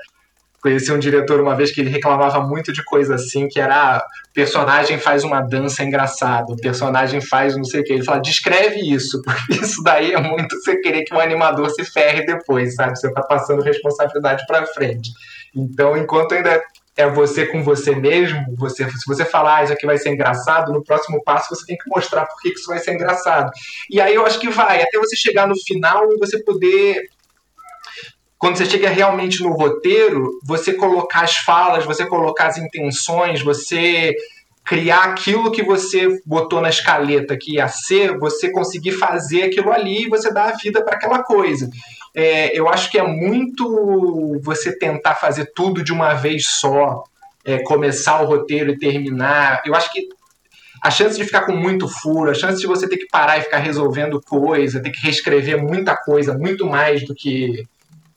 conheci 0.62 0.92
um 0.92 1.00
diretor 1.00 1.40
uma 1.40 1.56
vez 1.56 1.72
que 1.72 1.82
ele 1.82 1.90
reclamava 1.90 2.42
muito 2.42 2.72
de 2.72 2.84
coisa 2.84 3.16
assim, 3.16 3.48
que 3.48 3.60
era 3.60 3.98
ah, 3.98 4.06
personagem 4.34 4.98
faz 4.98 5.24
uma 5.24 5.42
dança 5.42 5.84
engraçada, 5.84 6.56
personagem 6.62 7.22
faz 7.22 7.56
não 7.56 7.64
sei 7.64 7.82
o 7.82 7.84
que. 7.84 7.94
Ele 7.94 8.04
fala, 8.04 8.22
descreve 8.22 8.80
isso, 8.80 9.22
porque 9.24 9.54
isso 9.54 9.82
daí 9.84 10.14
é 10.14 10.22
muito 10.22 10.56
você 10.56 10.78
querer 10.78 11.04
que 11.04 11.14
um 11.14 11.20
animador 11.20 11.70
se 11.70 11.84
ferre 11.86 12.26
depois, 12.26 12.76
sabe? 12.76 12.98
Você 12.98 13.12
tá 13.12 13.22
passando 13.22 13.62
responsabilidade 13.62 14.44
para 14.48 14.66
frente. 14.68 15.12
Então, 15.56 15.98
enquanto 15.98 16.34
ainda 16.34 16.62
é 16.96 17.10
você 17.10 17.46
com 17.46 17.64
você 17.64 17.96
mesmo, 17.96 18.44
você, 18.58 18.84
se 18.84 19.06
você 19.08 19.24
falar 19.24 19.58
ah, 19.58 19.64
isso 19.64 19.74
aqui 19.74 19.86
vai 19.86 19.98
ser 19.98 20.10
engraçado, 20.10 20.74
no 20.74 20.84
próximo 20.84 21.24
passo 21.24 21.56
você 21.56 21.66
tem 21.66 21.78
que 21.78 21.90
mostrar 21.90 22.26
por 22.26 22.38
que 22.42 22.50
isso 22.50 22.68
vai 22.68 22.80
ser 22.80 22.94
engraçado. 22.94 23.50
E 23.90 24.02
aí 24.02 24.14
eu 24.14 24.26
acho 24.26 24.40
que 24.40 24.50
vai, 24.50 24.82
até 24.82 24.98
você 25.00 25.16
chegar 25.16 25.48
no 25.48 25.56
final 25.66 26.12
e 26.12 26.18
você 26.18 26.44
poder 26.44 27.02
quando 28.40 28.56
você 28.58 28.66
chega 28.66 28.90
realmente 28.90 29.44
no 29.44 29.52
roteiro, 29.52 30.40
você 30.46 30.74
colocar 30.74 31.24
as 31.24 31.36
falas, 31.36 31.86
você 31.86 32.06
colocar 32.08 32.48
as 32.48 32.58
intenções, 32.58 33.44
você 33.44 34.16
criar 34.64 35.04
aquilo 35.04 35.52
que 35.52 35.62
você 35.62 36.08
botou 36.26 36.62
na 36.62 36.70
escaleta 36.70 37.38
que 37.38 37.56
ia 37.56 37.68
ser, 37.68 38.18
você 38.18 38.50
conseguir 38.50 38.94
fazer 38.94 39.44
aquilo 39.44 39.74
ali 39.74 40.04
e 40.04 40.10
você 40.10 40.32
dar 40.32 40.54
a 40.54 40.56
vida 40.56 40.82
para 40.82 40.96
aquela 40.96 41.22
coisa. 41.22 41.70
É, 42.16 42.58
eu 42.58 42.70
acho 42.70 42.90
que 42.90 42.98
é 42.98 43.04
muito 43.06 44.40
você 44.42 44.78
tentar 44.78 45.16
fazer 45.16 45.52
tudo 45.54 45.84
de 45.84 45.92
uma 45.92 46.14
vez 46.14 46.48
só, 46.48 47.04
é, 47.44 47.58
começar 47.64 48.22
o 48.22 48.26
roteiro 48.26 48.72
e 48.72 48.80
terminar. 48.80 49.62
Eu 49.66 49.76
acho 49.76 49.92
que 49.92 50.08
a 50.82 50.90
chance 50.90 51.18
de 51.18 51.26
ficar 51.26 51.42
com 51.42 51.54
muito 51.54 51.90
furo, 51.90 52.32
a 52.32 52.34
chance 52.34 52.62
de 52.62 52.68
você 52.68 52.88
ter 52.88 52.98
que 52.98 53.08
parar 53.08 53.38
e 53.38 53.42
ficar 53.42 53.58
resolvendo 53.58 54.22
coisa, 54.22 54.82
ter 54.82 54.92
que 54.92 55.02
reescrever 55.02 55.62
muita 55.62 55.98
coisa, 55.98 56.38
muito 56.38 56.66
mais 56.66 57.06
do 57.06 57.14
que 57.14 57.68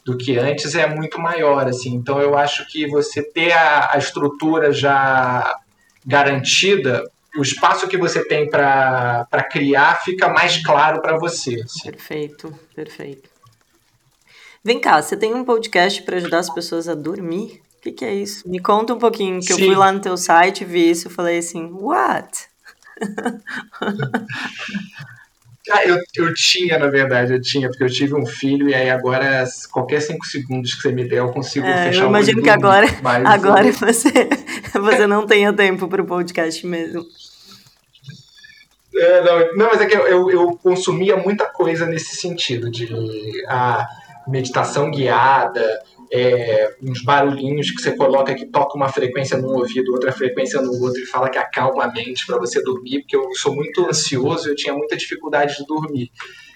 do 0.05 0.17
que 0.17 0.39
antes 0.39 0.75
é 0.75 0.87
muito 0.87 1.21
maior, 1.21 1.69
assim. 1.69 1.95
Então 1.95 2.21
eu 2.21 2.37
acho 2.37 2.67
que 2.69 2.89
você 2.89 3.23
ter 3.23 3.53
a, 3.53 3.95
a 3.95 3.99
estrutura 3.99 4.73
já 4.73 5.57
garantida, 6.05 7.09
o 7.37 7.43
espaço 7.43 7.89
que 7.89 7.97
você 7.97 8.27
tem 8.27 8.49
para 8.49 9.27
criar 9.51 10.01
fica 10.03 10.29
mais 10.29 10.63
claro 10.63 11.01
para 11.01 11.19
você. 11.19 11.63
Assim. 11.63 11.91
Perfeito, 11.91 12.53
perfeito. 12.75 13.31
Vem 14.65 14.81
cá, 14.81 15.01
você 15.01 15.17
tem 15.17 15.35
um 15.35 15.45
podcast 15.45 16.03
para 16.03 16.17
ajudar 16.17 16.39
as 16.39 16.51
pessoas 16.51 16.89
a 16.89 16.95
dormir? 16.95 17.63
O 17.79 17.83
que, 17.83 17.91
que, 17.91 18.05
é 18.05 18.15
isso? 18.15 18.49
Me 18.49 18.61
conta 18.61 18.95
um 18.95 18.99
pouquinho, 18.99 19.41
que 19.41 19.47
Sim. 19.47 19.53
eu 19.55 19.59
fui 19.59 19.75
lá 19.75 19.91
no 19.91 20.01
teu 20.01 20.17
site, 20.17 20.65
vi 20.65 20.91
isso 20.91 21.09
e 21.09 21.11
falei 21.11 21.39
assim, 21.39 21.69
what? 21.73 22.47
Ah, 25.71 25.85
eu, 25.85 25.97
eu 26.17 26.35
tinha, 26.35 26.77
na 26.77 26.89
verdade, 26.89 27.33
eu 27.33 27.41
tinha, 27.41 27.69
porque 27.69 27.85
eu 27.85 27.89
tive 27.89 28.15
um 28.15 28.27
filho 28.27 28.69
e 28.69 28.75
aí 28.75 28.91
agora, 28.91 29.45
qualquer 29.71 30.01
cinco 30.01 30.27
segundos 30.27 30.75
que 30.75 30.83
você 30.83 30.91
me 30.91 31.09
der, 31.09 31.19
eu 31.19 31.31
consigo 31.31 31.65
é, 31.65 31.87
fechar 31.87 32.03
eu 32.03 32.09
imagino 32.09 32.43
que 32.43 32.51
agora, 32.51 32.87
agora 33.25 33.71
você, 33.71 34.11
você 34.75 35.07
não 35.07 35.25
tenha 35.25 35.53
tempo 35.53 35.87
para 35.87 36.03
o 36.03 36.07
podcast 36.07 36.67
mesmo. 36.67 37.07
É, 38.95 39.23
não, 39.23 39.57
não, 39.57 39.67
mas 39.67 39.81
é 39.81 39.87
que 39.87 39.97
eu, 39.97 40.07
eu, 40.07 40.31
eu, 40.31 40.59
consumia 40.63 41.17
muita 41.17 41.47
coisa 41.47 41.87
nesse 41.87 42.17
sentido, 42.17 42.71
de 42.71 42.89
a 43.49 43.87
meditação 44.27 44.91
guiada, 44.91 45.81
é, 46.13 46.77
uns 46.83 47.03
barulhinhos 47.03 47.71
que 47.71 47.81
você 47.81 47.97
coloca 47.97 48.35
que 48.35 48.45
toca 48.45 48.77
uma 48.77 48.89
frequência 48.93 49.39
num 49.39 49.57
ouvido, 49.57 49.93
outra 49.93 50.13
frequência 50.13 50.61
no 50.61 50.73
outro 50.83 51.01
e 51.01 51.07
fala 51.07 51.31
que 51.31 51.39
acalma 51.39 51.85
a 51.85 51.93
mente 51.93 52.27
para 52.27 52.39
você 52.39 52.63
dormir, 52.63 53.01
porque 53.01 53.17
eu 53.17 53.33
sou 53.35 53.55
muito 53.55 53.89
ansioso, 53.89 54.49
eu 54.49 54.55
tinha 54.55 54.75
muita 54.75 54.95
dificuldade 54.95 55.57
de 55.57 55.67
dormir. 55.67 56.11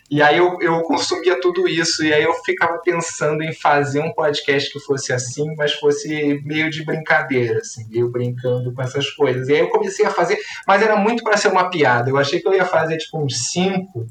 E 0.08 0.22
aí 0.22 0.36
eu, 0.36 0.58
eu 0.60 0.82
consumia 0.82 1.40
tudo 1.40 1.66
isso, 1.66 2.04
e 2.04 2.12
aí 2.12 2.22
eu 2.22 2.32
ficava 2.44 2.78
pensando 2.78 3.42
em 3.42 3.52
fazer 3.52 4.00
um 4.00 4.12
podcast 4.12 4.72
que 4.72 4.78
fosse 4.78 5.12
assim, 5.12 5.52
mas 5.56 5.72
fosse 5.72 6.40
meio 6.44 6.70
de 6.70 6.84
brincadeira, 6.84 7.58
assim, 7.58 7.88
meio 7.88 8.08
brincando 8.08 8.72
com 8.72 8.82
essas 8.82 9.10
coisas. 9.10 9.48
E 9.48 9.54
aí 9.54 9.60
eu 9.60 9.70
comecei 9.70 10.06
a 10.06 10.10
fazer, 10.10 10.38
mas 10.66 10.80
era 10.80 10.96
muito 10.96 11.24
para 11.24 11.36
ser 11.36 11.48
uma 11.48 11.68
piada. 11.70 12.08
Eu 12.08 12.18
achei 12.18 12.40
que 12.40 12.46
eu 12.46 12.54
ia 12.54 12.64
fazer 12.64 12.98
tipo 12.98 13.18
uns 13.18 13.50
cinco, 13.50 14.06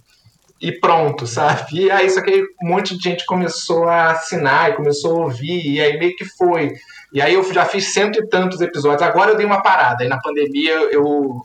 e 0.65 0.71
pronto, 0.80 1.28
sabe? 1.28 1.84
E 1.84 1.91
aí, 1.91 2.10
só 2.10 2.23
que 2.23 2.41
um 2.63 2.69
monte 2.69 2.97
de 2.97 3.04
gente 3.04 3.23
começou 3.28 3.88
a 3.88 4.10
assinar 4.13 4.71
e 4.71 4.73
começou 4.73 5.21
a 5.21 5.25
ouvir, 5.25 5.63
e 5.63 5.80
aí 5.80 5.95
meio 5.99 6.15
que 6.15 6.25
foi. 6.25 6.73
E 7.13 7.21
aí 7.21 7.36
eu 7.36 7.54
já 7.54 7.65
fiz 7.65 7.93
cento 7.93 8.17
e 8.17 8.28
tantos 8.28 8.60
episódios. 8.62 9.04
Agora 9.04 9.30
eu 9.30 9.38
dei 9.38 9.45
uma 9.45 9.62
parada. 9.62 10.04
Aí 10.04 10.10
na 10.10 10.19
pandemia 10.19 10.73
eu, 10.91 11.39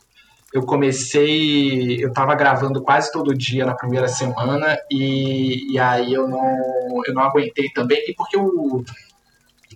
eu 0.55 0.63
comecei. 0.63 2.03
Eu 2.03 2.15
tava 2.15 2.35
gravando 2.35 2.83
quase 2.83 3.13
todo 3.13 3.37
dia 3.37 3.67
na 3.67 3.75
primeira 3.75 4.09
semana, 4.09 4.79
e, 4.91 5.75
e 5.75 5.79
aí 5.79 6.15
eu 6.15 6.27
não, 6.27 7.03
eu 7.07 7.13
não 7.13 7.23
aguentei 7.23 7.69
também. 7.75 8.03
E 8.09 8.15
porque 8.15 8.39
o, 8.39 8.83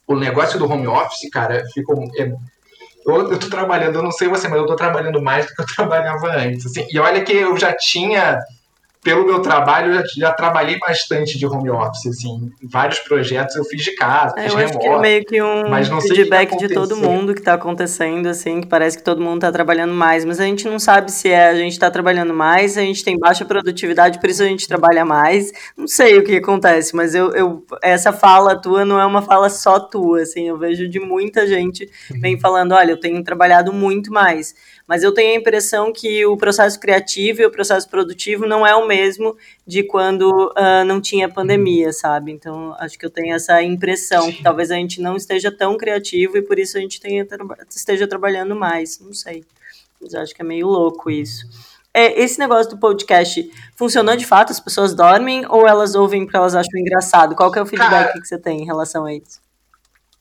o 0.07 0.17
negócio 0.17 0.59
do 0.59 0.65
home 0.65 0.87
office, 0.87 1.29
cara, 1.31 1.63
ficou. 1.75 2.03
É, 2.19 2.33
eu, 3.07 3.31
eu 3.31 3.39
tô 3.39 3.51
trabalhando, 3.51 3.97
eu 3.97 4.03
não 4.03 4.11
sei 4.11 4.27
você, 4.27 4.49
mas 4.49 4.59
eu 4.59 4.67
tô 4.67 4.75
trabalhando 4.75 5.21
mais 5.21 5.45
do 5.45 5.55
que 5.55 5.61
eu 5.61 5.67
trabalhava 5.77 6.29
antes. 6.29 6.65
Assim, 6.65 6.87
e 6.91 6.99
olha 6.99 7.23
que 7.23 7.35
eu 7.35 7.55
já 7.59 7.77
tinha 7.77 8.41
pelo 9.05 9.27
meu 9.27 9.43
trabalho, 9.43 9.93
eu 9.93 9.95
já, 9.97 10.03
já, 10.17 10.33
trabalhei 10.33 10.79
bastante 10.79 11.39
de 11.39 11.47
home 11.47 11.69
office, 11.69 12.07
assim, 12.07 12.51
vários 12.63 12.99
projetos 13.01 13.55
eu 13.55 13.65
fiz 13.65 13.85
de 13.85 13.95
casa, 13.95 14.35
é, 14.39 14.45
fiz 14.45 14.53
eu 14.53 14.59
remoto, 14.59 14.79
acho 14.79 14.79
que 14.79 14.87
é 14.87 14.99
meio 14.99 15.25
que 15.27 15.43
um 15.43 16.01
feedback 16.01 16.57
de 16.57 16.69
todo 16.71 16.97
mundo 16.97 17.35
que 17.35 17.41
está 17.41 17.53
acontecendo, 17.53 18.27
assim, 18.27 18.63
que 18.63 18.67
parece 18.67 18.97
que 18.97 19.05
todo 19.05 19.21
mundo 19.21 19.37
está 19.37 19.53
trabalhando 19.53 19.93
mais, 19.93 20.25
mas 20.25 20.41
a 20.41 20.45
gente 20.45 20.67
não 20.67 20.79
sabe 20.79 21.13
se 21.13 21.29
é 21.29 21.49
a 21.49 21.55
gente 21.55 21.73
está 21.73 21.91
trabalhando 21.91 22.33
mais, 22.33 22.79
a 22.79 22.81
gente 22.81 23.05
tem 23.05 23.19
baixa 23.19 23.45
produtividade, 23.45 24.19
por 24.19 24.31
isso 24.31 24.43
a 24.43 24.47
gente 24.47 24.67
trabalha 24.67 25.05
mais, 25.05 25.53
não 25.77 25.87
sei 25.87 26.19
o 26.19 26.25
que 26.25 26.37
acontece, 26.37 26.97
mas 26.97 27.15
eu, 27.15 27.31
eu 27.33 27.63
essa 27.83 28.11
fala 28.11 28.57
tua 28.57 28.87
não 28.87 28.99
é 28.99 29.05
uma 29.05 29.21
fala 29.21 29.51
só 29.51 29.79
tua, 29.79 30.23
assim, 30.23 30.49
eu 30.49 30.57
vejo 30.57 30.89
de 30.89 30.99
muita 30.99 31.47
gente 31.47 31.91
uhum. 32.11 32.21
vem 32.21 32.41
falando, 32.41 32.73
olha, 32.73 32.93
eu 32.93 32.99
tenho 32.99 33.23
trabalhado 33.23 33.71
muito 33.71 34.11
mais, 34.11 34.55
mas 34.89 35.03
eu 35.03 35.13
tenho 35.13 35.35
a 35.35 35.41
impressão 35.41 35.93
que 35.93 36.25
o 36.25 36.39
processo 36.39 36.81
criativo 36.81 37.43
e 37.43 37.47
o 37.47 37.51
processo 37.51 37.89
produtivo 37.89 38.47
não 38.47 38.67
é 38.67 38.75
o 38.75 38.87
mesmo 38.87 38.94
de 39.67 39.83
quando 39.83 40.31
uh, 40.31 40.85
não 40.87 41.01
tinha 41.01 41.29
pandemia, 41.29 41.93
sabe? 41.93 42.33
Então, 42.33 42.75
acho 42.79 42.99
que 42.99 43.05
eu 43.05 43.11
tenho 43.11 43.35
essa 43.35 43.63
impressão 43.63 44.31
que 44.31 44.43
talvez 44.43 44.71
a 44.71 44.77
gente 44.77 45.01
não 45.01 45.17
esteja 45.17 45.51
tão 45.51 45.77
criativo 45.77 46.37
e 46.37 46.43
por 46.43 46.59
isso 46.59 46.77
a 46.77 46.81
gente 46.81 47.01
tenha, 47.01 47.27
esteja 47.71 48.07
trabalhando 48.07 48.55
mais, 48.55 48.99
não 49.01 49.13
sei. 49.13 49.45
Mas 50.01 50.15
acho 50.15 50.35
que 50.35 50.43
é 50.43 50.45
meio 50.45 50.67
louco 50.67 51.11
isso. 51.11 51.47
É, 51.93 52.21
esse 52.21 52.41
negócio 52.41 52.71
do 52.71 52.79
podcast 52.79 53.49
funcionou 53.77 54.17
de 54.17 54.27
fato? 54.27 54.51
As 54.51 54.59
pessoas 54.59 54.95
dormem 54.95 55.47
ou 55.49 55.67
elas 55.67 55.95
ouvem 55.95 56.25
porque 56.25 56.37
elas 56.37 56.57
acham 56.57 56.81
engraçado? 56.81 57.37
Qual 57.37 57.53
que 57.53 57.59
é 57.59 57.63
o 57.63 57.67
feedback 57.67 57.91
Cara, 57.91 58.21
que 58.21 58.27
você 58.27 58.37
tem 58.37 58.63
em 58.63 58.67
relação 58.67 59.05
a 59.05 59.15
isso? 59.15 59.41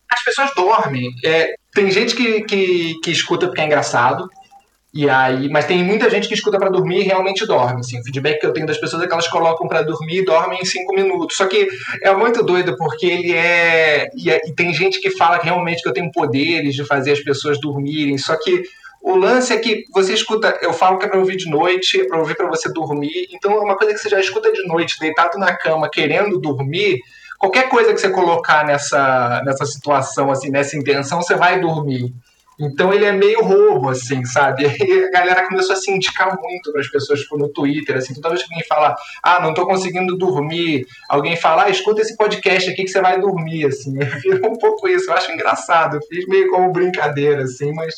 As 0.08 0.24
pessoas 0.24 0.52
dormem. 0.56 1.10
É, 1.26 1.56
tem 1.74 1.90
gente 1.90 2.16
que, 2.16 2.42
que, 2.42 3.00
que 3.04 3.12
escuta 3.12 3.48
porque 3.48 3.62
é 3.62 3.66
engraçado, 3.66 4.30
e 4.94 5.10
aí, 5.10 5.50
mas 5.50 5.66
tem 5.66 5.84
muita 5.84 6.08
gente 6.08 6.28
que 6.28 6.36
escuta 6.36 6.60
para 6.60 6.70
dormir 6.70 7.00
e 7.00 7.04
realmente 7.04 7.48
dorme. 7.48 7.80
Assim, 7.80 8.00
o 8.00 8.04
feedback 8.04 8.40
que 8.40 8.46
eu 8.46 8.54
tenho 8.54 8.68
das 8.68 8.78
pessoas 8.78 9.02
é 9.02 9.08
que 9.08 9.14
elas 9.14 9.28
colocam 9.28 9.68
para 9.68 9.82
dormir 9.82 10.20
e 10.20 10.26
dormem 10.26 10.60
em 10.62 10.66
cinco 10.66 10.94
minutos. 10.94 11.36
Só 11.36 11.48
que 11.48 11.68
é 12.04 12.14
muito 12.14 12.44
doido 12.44 12.76
porque 12.78 13.08
ele 13.08 13.34
é 13.34 14.08
e, 14.16 14.30
é. 14.30 14.40
e 14.46 14.54
tem 14.54 14.72
gente 14.72 15.02
que 15.02 15.10
fala 15.18 15.40
que 15.40 15.46
realmente 15.46 15.82
que 15.82 15.90
eu 15.90 15.94
tenho 15.94 16.12
poderes 16.12 16.76
de 16.76 16.86
fazer 16.86 17.14
as 17.14 17.20
pessoas 17.22 17.60
dormirem. 17.60 18.20
Só 18.20 18.38
que 18.38 18.62
o 19.02 19.16
lance 19.16 19.52
é 19.52 19.58
que 19.58 19.84
você 19.92 20.14
escuta, 20.14 20.60
eu 20.62 20.72
falo 20.72 21.00
que 21.00 21.06
é 21.06 21.10
para 21.10 21.20
ouvir 21.20 21.38
de 21.38 21.50
noite, 21.50 22.00
é 22.00 22.06
para 22.06 22.20
ouvir 22.20 22.38
para 22.38 22.48
você 22.48 22.72
dormir. 22.72 23.30
Então 23.34 23.52
é 23.52 23.60
uma 23.62 23.76
coisa 23.76 23.96
que 23.96 24.00
você 24.00 24.10
já 24.10 24.20
escuta 24.20 24.52
de 24.52 24.66
noite, 24.68 25.00
deitado 25.00 25.40
na 25.40 25.58
cama, 25.58 25.90
querendo 25.92 26.40
dormir. 26.40 27.00
Qualquer 27.40 27.68
coisa 27.68 27.92
que 27.92 28.00
você 28.00 28.12
colocar 28.12 28.64
nessa, 28.64 29.42
nessa 29.44 29.66
situação, 29.66 30.30
assim, 30.30 30.52
nessa 30.52 30.78
intenção, 30.78 31.20
você 31.20 31.36
vai 31.36 31.60
dormir. 31.60 32.14
Então 32.60 32.94
ele 32.94 33.06
é 33.06 33.12
meio 33.12 33.44
roubo, 33.44 33.90
assim, 33.90 34.24
sabe? 34.26 34.64
E 34.64 35.06
a 35.06 35.10
galera 35.10 35.48
começou 35.48 35.74
a 35.74 35.76
se 35.76 35.92
indicar 35.92 36.38
muito 36.40 36.72
para 36.72 36.82
as 36.82 36.90
pessoas 36.90 37.22
tipo, 37.22 37.38
no 37.38 37.50
Twitter, 37.50 37.98
assim, 37.98 38.14
toda 38.14 38.30
vez 38.30 38.44
que 38.44 38.54
alguém 38.54 38.68
fala, 38.68 38.96
ah, 39.24 39.40
não 39.42 39.50
estou 39.50 39.66
conseguindo 39.66 40.18
dormir, 40.18 40.86
alguém 41.10 41.36
fala, 41.36 41.64
ah, 41.64 41.70
escuta 41.70 42.02
esse 42.02 42.16
podcast 42.16 42.70
aqui 42.70 42.84
que 42.84 42.90
você 42.90 43.02
vai 43.02 43.20
dormir, 43.20 43.66
assim. 43.66 43.98
Virou 44.22 44.52
um 44.52 44.58
pouco 44.58 44.88
isso, 44.88 45.10
eu 45.10 45.16
acho 45.16 45.32
engraçado. 45.32 45.98
Eu 45.98 46.02
fiz 46.02 46.28
meio 46.28 46.50
como 46.50 46.72
brincadeira, 46.72 47.44
assim, 47.44 47.74
mas 47.74 47.96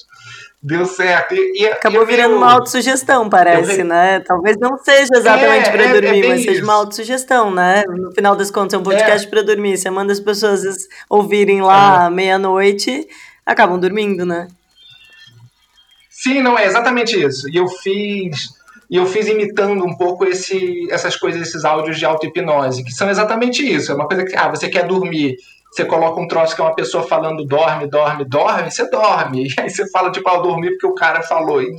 deu 0.61 0.85
certo. 0.85 1.35
E, 1.35 1.61
e 1.61 1.67
Acabou 1.67 2.03
e 2.03 2.05
virando 2.05 2.29
meio... 2.29 2.41
uma 2.41 2.53
autossugestão, 2.53 3.29
parece, 3.29 3.81
eu... 3.81 3.85
né? 3.85 4.19
Talvez 4.21 4.57
não 4.57 4.77
seja 4.77 5.09
exatamente 5.15 5.69
é, 5.69 5.71
para 5.71 5.83
é, 5.83 6.01
dormir, 6.01 6.25
é 6.25 6.29
mas 6.29 6.43
seja 6.43 6.63
uma 6.63 6.73
autossugestão, 6.73 7.51
né? 7.51 7.83
No 7.87 8.11
final 8.13 8.35
das 8.35 8.49
contas, 8.49 8.73
é 8.73 8.77
um 8.77 8.83
podcast 8.83 9.27
é. 9.27 9.29
para 9.29 9.41
dormir. 9.41 9.77
Você 9.77 9.89
manda 9.89 10.11
as 10.11 10.19
pessoas 10.19 10.63
ouvirem 11.09 11.61
lá 11.61 12.05
é. 12.05 12.09
meia-noite 12.09 13.07
acabam 13.45 13.79
dormindo, 13.79 14.25
né? 14.25 14.47
Sim, 16.10 16.41
não, 16.41 16.58
é 16.58 16.65
exatamente 16.65 17.21
isso. 17.21 17.49
E 17.49 17.58
eu 17.58 17.67
fiz. 17.67 18.49
E 18.89 18.97
eu 18.97 19.05
fiz 19.05 19.27
imitando 19.27 19.84
um 19.84 19.95
pouco 19.97 20.25
esse, 20.25 20.88
essas 20.91 21.15
coisas, 21.15 21.41
esses 21.41 21.65
áudios 21.65 21.97
de 21.97 22.05
auto-hipnose, 22.05 22.84
que 22.84 22.91
são 22.91 23.10
exatamente 23.10 23.65
isso. 23.65 23.91
É 23.91 23.95
uma 23.95 24.08
coisa 24.08 24.23
que, 24.23 24.36
ah, 24.36 24.47
você 24.47 24.69
quer 24.69 24.86
dormir, 24.86 25.38
você 25.71 25.84
coloca 25.84 26.21
um 26.21 26.27
troço 26.27 26.55
que 26.55 26.62
é 26.62 26.63
uma 26.63 26.73
pessoa 26.73 27.03
falando 27.03 27.43
dorme, 27.43 27.88
dorme, 27.88 28.23
dorme, 28.23 28.71
você 28.71 28.89
dorme. 28.89 29.47
E 29.47 29.62
aí 29.62 29.69
você 29.69 29.89
fala, 29.89 30.12
tipo, 30.12 30.29
ah, 30.29 30.36
eu 30.36 30.43
dormi 30.43 30.69
porque 30.69 30.88
o 30.88 30.95
cara 30.95 31.21
falou. 31.21 31.62
E, 31.62 31.75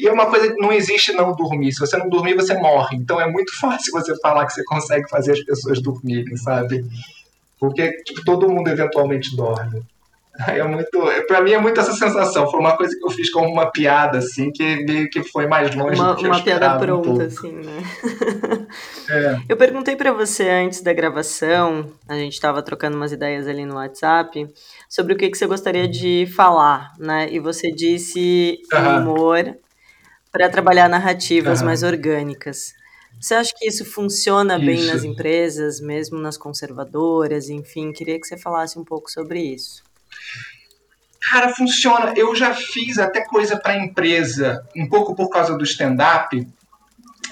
e 0.00 0.08
é 0.08 0.12
uma 0.12 0.26
coisa 0.26 0.52
que 0.52 0.60
não 0.60 0.72
existe 0.72 1.12
não 1.12 1.32
dormir. 1.34 1.72
Se 1.72 1.78
você 1.78 1.96
não 1.96 2.08
dormir, 2.08 2.34
você 2.34 2.54
morre. 2.54 2.96
Então 2.96 3.20
é 3.20 3.30
muito 3.30 3.54
fácil 3.60 3.92
você 3.92 4.18
falar 4.20 4.46
que 4.46 4.54
você 4.54 4.64
consegue 4.64 5.08
fazer 5.08 5.32
as 5.32 5.40
pessoas 5.44 5.80
dormirem, 5.80 6.36
sabe? 6.36 6.84
Porque 7.60 8.02
tipo, 8.02 8.24
todo 8.24 8.48
mundo 8.48 8.68
eventualmente 8.68 9.36
dorme. 9.36 9.82
É 10.48 10.62
muito, 10.62 10.90
para 11.26 11.40
mim 11.40 11.52
é 11.52 11.58
muito 11.58 11.80
essa 11.80 11.92
sensação. 11.92 12.50
Foi 12.50 12.60
uma 12.60 12.76
coisa 12.76 12.96
que 12.96 13.04
eu 13.04 13.10
fiz 13.10 13.30
como 13.30 13.48
uma 13.48 13.70
piada, 13.70 14.18
assim, 14.18 14.50
que 14.52 14.84
meio 14.84 15.08
que 15.08 15.22
foi 15.22 15.46
mais 15.46 15.74
longe 15.74 16.00
uma, 16.00 16.14
do 16.14 16.16
que 16.16 16.26
Uma 16.26 16.42
piada 16.42 16.78
pronta, 16.78 17.10
um 17.10 17.26
assim, 17.26 17.52
né? 17.52 17.82
É. 19.10 19.36
Eu 19.48 19.56
perguntei 19.56 19.94
para 19.94 20.12
você 20.12 20.48
antes 20.48 20.80
da 20.80 20.92
gravação, 20.92 21.92
a 22.08 22.14
gente 22.14 22.32
estava 22.32 22.62
trocando 22.62 22.96
umas 22.96 23.12
ideias 23.12 23.46
ali 23.46 23.64
no 23.64 23.76
WhatsApp, 23.76 24.48
sobre 24.88 25.14
o 25.14 25.16
que, 25.16 25.30
que 25.30 25.38
você 25.38 25.46
gostaria 25.46 25.86
de 25.86 26.26
falar, 26.34 26.92
né? 26.98 27.28
E 27.30 27.38
você 27.38 27.70
disse 27.70 28.58
Aham. 28.72 29.00
humor 29.00 29.56
para 30.32 30.48
trabalhar 30.50 30.88
narrativas 30.88 31.60
Aham. 31.60 31.66
mais 31.66 31.82
orgânicas. 31.82 32.74
Você 33.20 33.34
acha 33.34 33.52
que 33.56 33.66
isso 33.66 33.84
funciona 33.84 34.58
bem 34.58 34.80
Isso. 34.80 34.86
nas 34.92 35.04
empresas, 35.04 35.80
mesmo 35.80 36.18
nas 36.18 36.36
conservadoras, 36.36 37.48
enfim? 37.48 37.92
Queria 37.92 38.20
que 38.20 38.26
você 38.26 38.36
falasse 38.36 38.78
um 38.78 38.84
pouco 38.84 39.10
sobre 39.10 39.40
isso. 39.40 39.85
Cara, 41.30 41.48
funciona. 41.54 42.12
Eu 42.16 42.34
já 42.34 42.54
fiz 42.54 42.98
até 42.98 43.24
coisa 43.24 43.56
para 43.56 43.76
empresa, 43.76 44.64
um 44.76 44.88
pouco 44.88 45.14
por 45.14 45.28
causa 45.28 45.56
do 45.56 45.64
stand-up. 45.64 46.46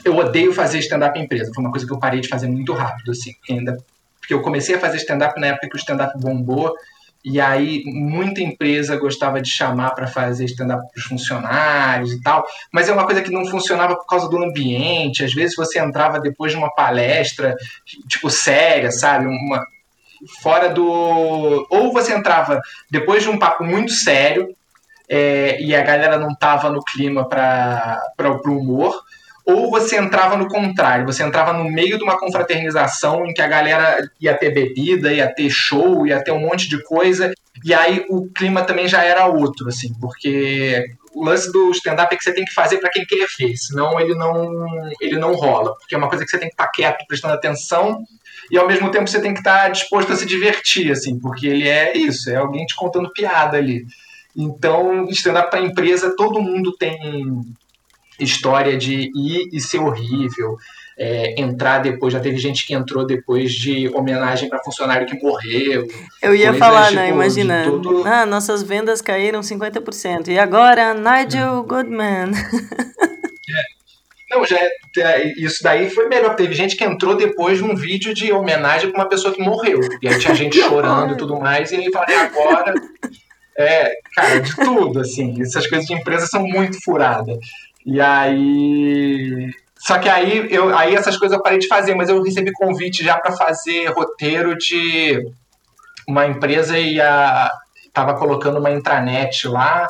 Eu 0.05 0.17
odeio 0.17 0.53
fazer 0.53 0.79
stand-up 0.81 1.19
em 1.19 1.25
empresa. 1.25 1.53
Foi 1.55 1.63
uma 1.63 1.71
coisa 1.71 1.87
que 1.87 1.93
eu 1.93 1.99
parei 1.99 2.21
de 2.21 2.29
fazer 2.29 2.49
muito 2.49 2.73
rápido, 2.73 3.13
assim, 3.13 3.33
ainda. 3.49 3.77
Porque 4.19 4.35
eu 4.35 4.43
comecei 4.43 4.75
a 4.75 4.81
fazer 4.81 4.97
stand-up 4.97 5.41
na 5.41 5.49
época 5.49 5.69
que 5.69 5.77
o 5.77 5.79
stand-up 5.79 6.19
bombou. 6.19 6.75
E 7.25 7.41
aí, 7.41 7.83
muita 7.87 8.43
empresa 8.43 8.97
gostava 8.97 9.41
de 9.41 9.49
chamar 9.49 9.91
para 9.93 10.07
fazer 10.07 10.45
stand-up 10.45 10.83
para 10.93 11.01
os 11.01 11.07
funcionários 11.07 12.13
e 12.13 12.21
tal. 12.21 12.45
Mas 12.73 12.89
é 12.89 12.93
uma 12.93 13.07
coisa 13.07 13.23
que 13.23 13.31
não 13.31 13.47
funcionava 13.47 13.95
por 13.95 14.07
causa 14.07 14.29
do 14.29 14.43
ambiente. 14.43 15.25
Às 15.25 15.33
vezes 15.33 15.55
você 15.57 15.79
entrava 15.79 16.21
depois 16.21 16.53
de 16.53 16.59
uma 16.59 16.75
palestra, 16.75 17.55
tipo, 18.09 18.29
séria, 18.29 18.91
sabe? 18.91 19.27
Uma, 19.27 19.65
fora 20.43 20.69
do. 20.69 21.67
Ou 21.71 21.93
você 21.93 22.15
entrava 22.15 22.61
depois 22.91 23.23
de 23.23 23.31
um 23.31 23.39
papo 23.39 23.65
muito 23.65 23.93
sério 23.93 24.55
é, 25.09 25.61
e 25.61 25.75
a 25.75 25.83
galera 25.83 26.19
não 26.19 26.35
tava 26.35 26.71
no 26.71 26.83
clima 26.83 27.29
para 27.29 28.01
o 28.47 28.59
humor, 28.59 29.03
ou 29.45 29.71
você 29.71 29.97
entrava 29.97 30.37
no 30.37 30.49
contrário, 30.49 31.05
você 31.05 31.23
entrava 31.23 31.53
no 31.53 31.65
meio 31.65 31.99
de 31.99 32.05
uma 32.05 32.19
confraternização 32.19 33.27
em 33.27 33.35
que 33.35 33.43
a 33.43 33.47
galera 33.47 33.99
ia 34.19 34.35
ter 34.35 34.51
bebida, 34.51 35.13
ia 35.13 35.33
ter 35.33 35.51
show, 35.51 36.07
ia 36.07 36.23
ter 36.23 36.33
um 36.33 36.41
monte 36.41 36.69
de 36.69 36.83
coisa, 36.83 37.33
e 37.63 37.75
aí 37.75 38.07
o 38.09 38.27
clima 38.31 38.63
também 38.63 38.89
já 38.89 39.05
era 39.05 39.27
outro, 39.27 39.69
assim, 39.69 39.93
porque 40.01 40.87
o 41.15 41.25
lance 41.25 41.53
do 41.53 41.71
stand-up 41.73 42.13
é 42.13 42.17
que 42.17 42.25
você 42.25 42.33
tem 42.33 42.45
que 42.45 42.55
fazer 42.55 42.79
para 42.79 42.91
quem 42.91 43.05
quer 43.05 43.27
ver, 43.39 43.55
senão 43.57 44.01
ele 44.01 44.15
não, 44.15 44.91
ele 44.99 45.19
não 45.19 45.35
rola, 45.35 45.75
porque 45.77 45.95
é 45.95 45.99
uma 45.99 46.09
coisa 46.09 46.25
que 46.25 46.31
você 46.31 46.39
tem 46.39 46.49
que 46.49 46.55
estar 46.55 46.69
quieto, 46.69 47.05
prestando 47.07 47.35
atenção, 47.35 48.03
e 48.51 48.59
ao 48.59 48.67
mesmo 48.67 48.91
tempo 48.91 49.09
você 49.09 49.21
tem 49.21 49.33
que 49.33 49.41
estar 49.41 49.69
disposto 49.69 50.13
a 50.13 50.17
se 50.17 50.27
divertir, 50.27 50.91
assim, 50.93 51.19
porque 51.19 51.47
ele 51.47 51.69
é 51.69 51.97
isso, 51.97 52.31
é 52.31 52.37
alguém 52.37 52.65
te 52.67 52.75
contando 52.77 53.13
piada 53.13 53.57
ali. 53.57 53.85
Então, 54.37 55.07
stand-up 55.11 55.51
para 55.51 55.61
empresa, 55.61 56.15
todo 56.17 56.43
mundo 56.43 56.73
tem 56.77 56.97
história 58.19 58.77
de 58.77 59.11
ir 59.15 59.49
e 59.53 59.61
ser 59.61 59.79
horrível, 59.79 60.57
é, 60.97 61.41
entrar 61.41 61.79
depois, 61.81 62.13
já 62.13 62.21
teve 62.21 62.37
gente 62.39 62.65
que 62.65 62.73
entrou 62.75 63.05
depois 63.05 63.53
de 63.53 63.89
homenagem 63.89 64.49
para 64.49 64.63
funcionário 64.63 65.07
que 65.07 65.21
morreu. 65.21 65.87
Eu 66.23 66.35
ia 66.35 66.55
falar, 66.55 66.87
tipo, 66.89 67.01
né? 67.01 67.09
Imagina. 67.11 67.65
todo- 67.65 68.07
Ah, 68.07 68.25
nossas 68.25 68.63
vendas 68.63 69.01
caíram 69.03 69.43
50%. 69.43 70.29
E 70.29 70.39
agora, 70.39 70.95
Nigel 70.95 71.65
Goodman. 71.65 72.31
Não, 74.35 74.45
já 74.45 74.57
é- 74.57 75.33
isso 75.37 75.63
daí 75.63 75.89
foi 75.89 76.09
melhor. 76.09 76.35
Teve 76.35 76.55
gente 76.55 76.77
que 76.77 76.85
entrou 76.85 77.17
depois 77.17 77.59
de 77.59 77.65
um 77.65 77.77
vídeo 77.77 78.13
de 78.13 78.33
homenagem 78.33 78.91
para 78.91 79.03
uma 79.03 79.09
pessoa 79.09 79.33
que 79.33 79.41
morreu. 79.41 79.81
E 80.03 80.09
aí 80.09 80.19
tinha 80.19 80.35
gente 80.35 80.61
chorando 80.61 81.15
e 81.15 81.17
tudo 81.17 81.39
mais, 81.39 81.71
e 81.71 81.77
aí 81.77 81.93
fala, 81.93 82.07
e 82.11 82.15
agora? 82.15 82.75
É, 83.57 83.93
cara, 84.15 84.41
de 84.41 84.57
tudo, 84.57 85.01
assim. 85.01 85.41
Essas 85.41 85.67
coisas 85.69 85.87
de 85.87 85.95
empresa 85.95 86.27
são 86.27 86.43
muito 86.43 86.83
furadas. 86.83 87.39
E 87.87 88.01
aí. 88.01 89.51
Só 89.79 89.99
que 89.99 90.09
aí, 90.09 90.49
eu, 90.51 90.77
aí 90.77 90.95
essas 90.95 91.17
coisas 91.17 91.37
eu 91.37 91.43
parei 91.43 91.59
de 91.59 91.69
fazer, 91.69 91.95
mas 91.95 92.09
eu 92.09 92.23
recebi 92.23 92.51
convite 92.53 93.05
já 93.05 93.19
para 93.19 93.37
fazer 93.37 93.87
roteiro 93.89 94.57
de 94.57 95.23
uma 96.09 96.27
empresa 96.27 96.79
e 96.79 97.01
a, 97.01 97.51
tava 97.93 98.15
colocando 98.15 98.59
uma 98.59 98.71
intranet 98.71 99.47
lá 99.47 99.87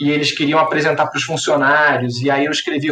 e 0.00 0.10
eles 0.10 0.32
queriam 0.32 0.58
apresentar 0.58 1.06
para 1.06 1.18
os 1.18 1.24
funcionários. 1.24 2.20
E 2.22 2.30
aí 2.30 2.44
eu 2.44 2.52
escrevi, 2.52 2.88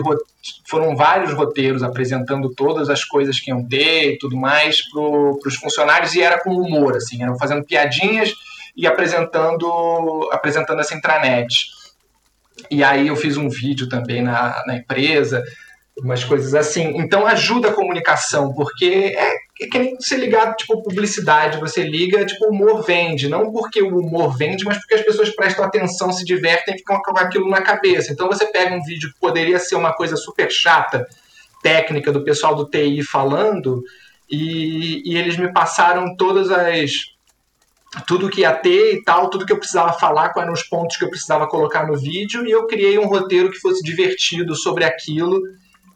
foram 0.69 0.97
vários 0.97 1.33
roteiros 1.33 1.83
apresentando 1.83 2.53
todas 2.55 2.90
as 2.90 3.05
coisas 3.05 3.38
que 3.38 3.51
iam 3.51 3.66
ter 3.66 4.14
e 4.14 4.19
tudo 4.19 4.37
mais 4.37 4.83
para 4.90 5.01
os 5.01 5.57
funcionários 5.57 6.14
e 6.14 6.23
era 6.23 6.42
com 6.42 6.51
humor, 6.51 6.97
assim, 6.97 7.23
eram 7.23 7.38
fazendo 7.38 7.64
piadinhas 7.64 8.33
e 8.77 8.87
apresentando, 8.87 10.29
apresentando 10.33 10.81
essa 10.81 10.95
intranet. 10.95 11.66
E 12.71 12.83
aí 12.83 13.09
eu 13.09 13.16
fiz 13.16 13.37
um 13.37 13.49
vídeo 13.49 13.88
também 13.88 14.23
na, 14.23 14.62
na 14.66 14.77
empresa, 14.77 15.42
umas 15.97 16.25
coisas 16.25 16.55
assim. 16.55 16.99
Então 16.99 17.27
ajuda 17.27 17.69
a 17.69 17.73
comunicação, 17.73 18.53
porque 18.53 19.14
é, 19.16 19.35
é 19.61 19.66
que 19.66 19.79
nem 19.79 19.97
você 19.97 20.16
ligar, 20.16 20.55
tipo, 20.55 20.83
publicidade, 20.83 21.59
você 21.59 21.83
liga, 21.83 22.25
tipo, 22.27 22.47
humor 22.47 22.85
vende. 22.85 23.29
Não 23.29 23.51
porque 23.51 23.83
o 23.83 23.99
humor 23.99 24.37
vende, 24.37 24.64
mas 24.64 24.79
porque 24.79 24.95
as 24.95 25.03
pessoas 25.03 25.35
prestam 25.35 25.64
atenção, 25.64 26.12
se 26.12 26.25
divertem 26.25 26.75
e 26.75 26.79
ficam 26.79 27.01
com 27.01 27.19
aquilo 27.19 27.49
na 27.49 27.62
cabeça. 27.62 28.12
Então 28.12 28.29
você 28.29 28.47
pega 28.47 28.75
um 28.75 28.83
vídeo 28.83 29.11
que 29.12 29.19
poderia 29.19 29.59
ser 29.59 29.77
uma 29.77 29.95
coisa 29.95 30.16
super 30.16 30.51
chata, 30.51 31.07
técnica, 31.62 32.12
do 32.12 32.23
pessoal 32.23 32.55
do 32.55 32.69
TI 32.69 33.03
falando, 33.03 33.83
e, 34.31 35.03
e 35.11 35.16
eles 35.16 35.37
me 35.37 35.53
passaram 35.53 36.14
todas 36.16 36.51
as 36.51 36.90
tudo 38.07 38.29
que 38.29 38.42
ia 38.42 38.53
ter 38.53 38.95
e 38.95 39.03
tal, 39.03 39.31
tudo 39.31 39.47
que 39.47 39.53
eu 39.53 39.59
precisava 39.59 39.92
falar, 39.95 40.31
quais 40.31 40.45
eram 40.45 40.53
os 40.53 40.62
pontos 40.64 40.97
que 40.99 41.05
eu 41.05 41.09
precisava 41.09 41.47
colocar 41.47 41.87
no 41.87 41.97
vídeo, 41.97 42.47
e 42.47 42.51
eu 42.51 42.66
criei 42.66 42.99
um 42.99 43.07
roteiro 43.07 43.51
que 43.51 43.59
fosse 43.59 43.83
divertido 43.83 44.55
sobre 44.55 44.85
aquilo, 44.85 45.40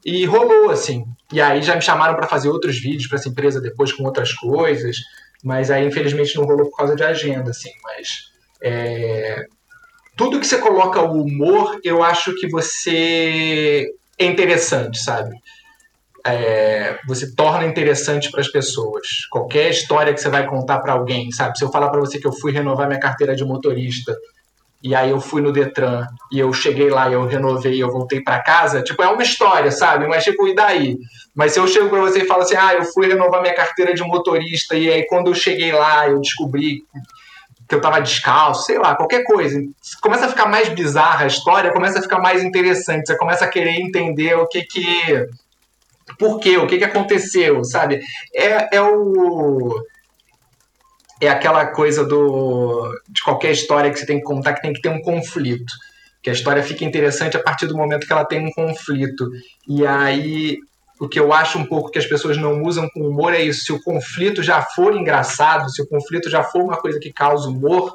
e 0.05 0.25
rolou, 0.25 0.71
assim. 0.71 1.05
E 1.33 1.41
aí 1.41 1.63
já 1.63 1.75
me 1.75 1.83
chamaram 1.83 2.17
para 2.17 2.27
fazer 2.27 2.49
outros 2.49 2.81
vídeos 2.81 3.07
para 3.07 3.19
essa 3.19 3.29
empresa 3.29 3.61
depois 3.61 3.93
com 3.93 4.05
outras 4.05 4.33
coisas, 4.33 4.97
mas 5.45 5.71
aí 5.71 5.87
infelizmente 5.87 6.37
não 6.37 6.45
rolou 6.45 6.69
por 6.71 6.77
causa 6.77 6.97
de 6.97 7.05
agenda, 7.05 7.51
assim. 7.51 7.71
Mas 7.85 8.31
é... 8.63 9.45
tudo 10.17 10.41
que 10.41 10.47
você 10.47 10.59
coloca 10.59 11.01
o 11.03 11.23
humor, 11.23 11.79
eu 11.85 12.03
acho 12.03 12.35
que 12.37 12.49
você 12.49 13.87
é 14.19 14.25
interessante, 14.25 14.99
sabe? 14.99 15.35
É, 16.27 16.99
você 17.07 17.35
torna 17.35 17.65
interessante 17.65 18.31
para 18.31 18.43
as 18.43 18.49
pessoas. 18.49 19.07
Qualquer 19.31 19.71
história 19.71 20.13
que 20.13 20.21
você 20.21 20.29
vai 20.29 20.47
contar 20.47 20.81
para 20.81 20.93
alguém, 20.93 21.31
sabe? 21.33 21.57
Se 21.57 21.65
eu 21.65 21.71
falar 21.71 21.89
para 21.89 22.01
você 22.01 22.19
que 22.19 22.27
eu 22.27 22.33
fui 22.33 22.53
renovar 22.53 22.87
minha 22.87 23.01
carteira 23.01 23.35
de 23.35 23.43
motorista 23.43 24.15
e 24.83 24.95
aí 24.95 25.11
eu 25.11 25.21
fui 25.21 25.43
no 25.43 25.53
Detran 25.53 26.07
e 26.33 26.39
eu 26.39 26.53
cheguei 26.53 26.89
lá, 26.89 27.11
eu 27.11 27.27
renovei, 27.27 27.75
e 27.75 27.81
eu 27.81 27.91
voltei 27.91 28.21
para 28.23 28.43
casa, 28.43 28.83
tipo, 28.83 29.03
é 29.03 29.09
uma 29.09 29.23
história, 29.23 29.71
sabe? 29.71 30.07
Mas 30.07 30.25
tipo, 30.25 30.47
e 30.49 30.55
daí? 30.55 30.97
Mas 31.35 31.53
se 31.53 31.61
eu 31.61 31.67
chego 31.67 31.89
para 31.89 32.01
você 32.01 32.21
e 32.23 32.27
falo 32.27 32.43
assim: 32.43 32.57
"Ah, 32.57 32.75
eu 32.75 32.85
fui 32.85 33.07
renovar 33.07 33.43
minha 33.43 33.55
carteira 33.55 33.95
de 33.95 34.03
motorista 34.03 34.75
e 34.77 34.91
aí 34.91 35.07
quando 35.07 35.29
eu 35.29 35.35
cheguei 35.35 35.73
lá, 35.73 36.09
eu 36.09 36.21
descobri 36.21 36.83
que 37.69 37.75
eu 37.75 37.81
tava 37.81 38.01
descalço, 38.01 38.65
sei 38.65 38.79
lá, 38.79 38.97
qualquer 38.97 39.23
coisa. 39.25 39.61
Começa 40.03 40.27
a 40.27 40.29
ficar 40.29 40.47
mais 40.47 40.69
bizarra 40.71 41.25
a 41.25 41.29
história, 41.29 41.73
começa 41.73 42.01
a 42.01 42.03
ficar 42.03 42.19
mais 42.19 42.43
interessante, 42.43 43.07
você 43.07 43.17
começa 43.17 43.45
a 43.45 43.49
querer 43.49 43.81
entender 43.81 44.35
o 44.35 44.47
que 44.49 44.63
que 44.63 45.29
por 46.19 46.41
quê, 46.41 46.57
o 46.57 46.67
que, 46.67 46.79
que 46.79 46.85
aconteceu, 46.85 47.65
sabe? 47.65 48.01
É, 48.35 48.77
é 48.77 48.83
o. 48.83 49.83
É 51.21 51.29
aquela 51.29 51.67
coisa 51.67 52.05
do. 52.05 52.91
de 53.09 53.23
qualquer 53.23 53.53
história 53.53 53.91
que 53.91 53.99
você 53.99 54.07
tem 54.07 54.19
que 54.19 54.25
contar 54.25 54.55
que 54.55 54.63
tem 54.63 54.73
que 54.73 54.81
ter 54.81 54.89
um 54.89 55.03
conflito. 55.03 55.73
Que 56.23 56.31
a 56.31 56.33
história 56.33 56.63
fica 56.63 56.85
interessante 56.85 57.37
a 57.37 57.43
partir 57.43 57.67
do 57.67 57.77
momento 57.77 58.07
que 58.07 58.13
ela 58.13 58.25
tem 58.25 58.47
um 58.47 58.51
conflito. 58.51 59.31
E 59.69 59.87
aí, 59.87 60.59
o 61.01 61.09
que 61.09 61.19
eu 61.19 61.33
acho 61.33 61.59
um 61.59 61.65
pouco 61.65 61.91
que 61.91 61.99
as 61.99 62.07
pessoas 62.07 62.37
não 62.37 62.63
usam 62.63 62.89
com 62.91 63.01
humor 63.01 63.33
é 63.35 63.41
isso. 63.41 63.65
Se 63.65 63.73
o 63.73 63.83
conflito 63.83 64.43
já 64.43 64.63
for 64.63 64.95
engraçado, 64.95 65.71
se 65.71 65.81
o 65.81 65.87
conflito 65.87 66.29
já 66.29 66.43
for 66.43 66.63
uma 66.63 66.77
coisa 66.77 66.99
que 66.99 67.13
causa 67.13 67.49
humor, 67.49 67.95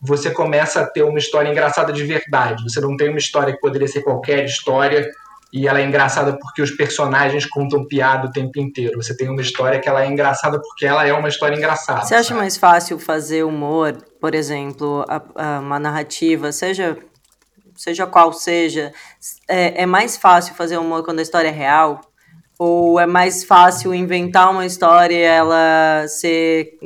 você 0.00 0.30
começa 0.30 0.80
a 0.80 0.86
ter 0.86 1.02
uma 1.02 1.18
história 1.18 1.48
engraçada 1.48 1.92
de 1.92 2.04
verdade. 2.04 2.64
Você 2.64 2.80
não 2.80 2.96
tem 2.96 3.08
uma 3.08 3.18
história 3.18 3.54
que 3.54 3.60
poderia 3.60 3.86
ser 3.86 4.02
qualquer 4.02 4.44
história 4.44 5.10
e 5.52 5.68
ela 5.68 5.80
é 5.80 5.84
engraçada 5.84 6.38
porque 6.38 6.62
os 6.62 6.70
personagens 6.70 7.44
contam 7.44 7.86
piada 7.86 8.26
o 8.26 8.30
tempo 8.30 8.58
inteiro. 8.58 9.02
Você 9.02 9.14
tem 9.14 9.28
uma 9.28 9.42
história 9.42 9.78
que 9.78 9.88
ela 9.88 10.02
é 10.02 10.06
engraçada 10.06 10.58
porque 10.60 10.86
ela 10.86 11.06
é 11.06 11.12
uma 11.12 11.28
história 11.28 11.54
engraçada. 11.54 12.04
Você 12.04 12.14
acha 12.14 12.28
sabe? 12.28 12.40
mais 12.40 12.56
fácil 12.56 12.98
fazer 12.98 13.44
humor, 13.44 13.96
por 14.18 14.34
exemplo, 14.34 15.04
a, 15.06 15.22
a, 15.36 15.60
uma 15.60 15.78
narrativa, 15.78 16.50
seja 16.52 16.96
seja 17.76 18.06
qual 18.06 18.32
seja, 18.32 18.92
é, 19.48 19.82
é 19.82 19.86
mais 19.86 20.16
fácil 20.16 20.54
fazer 20.54 20.78
humor 20.78 21.04
quando 21.04 21.18
a 21.18 21.22
história 21.22 21.48
é 21.48 21.52
real? 21.52 22.00
Ou 22.58 23.00
é 23.00 23.06
mais 23.06 23.44
fácil 23.44 23.94
inventar 23.94 24.50
uma 24.50 24.64
história 24.64 25.14
e 25.14 25.22
ela 25.22 26.06
ser 26.06 26.78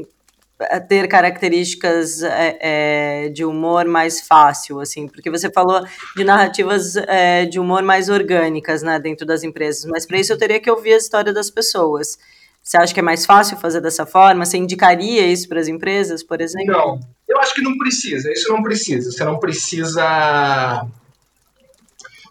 ter 0.89 1.07
características 1.07 2.23
é, 2.23 2.59
é, 2.61 3.29
de 3.29 3.45
humor 3.45 3.85
mais 3.85 4.21
fácil, 4.21 4.81
assim, 4.81 5.07
porque 5.07 5.31
você 5.31 5.51
falou 5.51 5.85
de 6.17 6.25
narrativas 6.25 6.97
é, 6.97 7.45
de 7.45 7.61
humor 7.61 7.83
mais 7.83 8.09
orgânicas, 8.09 8.83
né, 8.83 8.99
dentro 8.99 9.27
das 9.27 9.45
empresas, 9.45 9.85
mas 9.85 10.07
para 10.07 10.19
isso 10.19 10.33
eu 10.33 10.39
teria 10.39 10.59
que 10.59 10.71
ouvir 10.71 10.95
a 10.95 10.97
história 10.97 11.33
das 11.33 11.51
pessoas. 11.51 12.19
Você 12.63 12.77
acha 12.77 12.93
que 12.93 12.99
é 12.99 13.03
mais 13.03 13.25
fácil 13.25 13.57
fazer 13.59 13.81
dessa 13.81 14.05
forma? 14.05 14.45
Você 14.45 14.57
indicaria 14.57 15.25
isso 15.25 15.49
para 15.49 15.61
as 15.61 15.69
empresas, 15.69 16.23
por 16.23 16.41
exemplo? 16.41 16.73
Não, 16.73 16.99
eu 17.29 17.39
acho 17.39 17.55
que 17.55 17.63
não 17.63 17.77
precisa. 17.79 18.33
Isso 18.33 18.53
não 18.53 18.61
precisa. 18.61 19.13
Você 19.13 19.25
não 19.25 19.39
precisa 19.39 20.85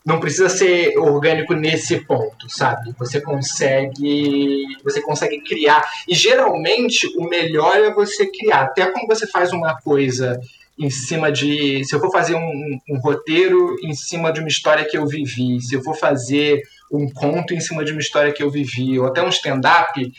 não 0.06 0.20
precisa 0.20 0.48
ser 0.48 0.98
orgânico 1.00 1.56
nesse 1.56 2.00
ponto, 2.06 2.48
sabe? 2.48 2.94
Você 3.00 3.20
consegue, 3.20 4.64
você 4.84 5.02
consegue 5.02 5.42
criar. 5.42 5.84
E 6.08 6.14
geralmente 6.14 7.08
o 7.18 7.28
melhor 7.28 7.78
é 7.78 7.92
você 7.92 8.28
criar. 8.28 8.66
Até 8.66 8.86
quando 8.86 9.08
você 9.08 9.26
faz 9.26 9.52
uma 9.52 9.76
coisa 9.82 10.40
em 10.78 10.90
cima 10.92 11.32
de, 11.32 11.84
se 11.86 11.96
eu 11.96 12.00
for 12.00 12.12
fazer 12.12 12.36
um, 12.36 12.80
um 12.90 13.00
roteiro 13.00 13.76
em 13.82 13.96
cima 13.96 14.32
de 14.32 14.42
uma 14.42 14.50
história 14.50 14.86
que 14.86 14.98
eu 14.98 15.08
vivi, 15.08 15.60
se 15.62 15.74
eu 15.74 15.82
for 15.82 15.96
fazer 15.96 16.62
um 16.92 17.10
conto 17.12 17.56
em 17.56 17.60
cima 17.60 17.84
de 17.84 17.92
uma 17.92 18.02
história 18.02 18.32
que 18.32 18.44
eu 18.44 18.52
vivi, 18.52 19.00
ou 19.00 19.08
até 19.08 19.24
um 19.24 19.30
stand-up, 19.30 20.14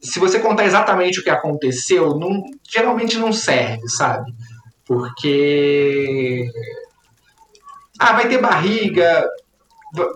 se 0.00 0.18
você 0.18 0.38
contar 0.38 0.64
exatamente 0.64 1.20
o 1.20 1.22
que 1.22 1.28
aconteceu, 1.28 2.16
não, 2.16 2.42
geralmente 2.72 3.18
não 3.18 3.32
serve, 3.32 3.86
sabe? 3.88 4.32
Porque 4.86 6.48
ah, 8.00 8.14
vai 8.14 8.28
ter 8.28 8.38
barriga, 8.38 9.28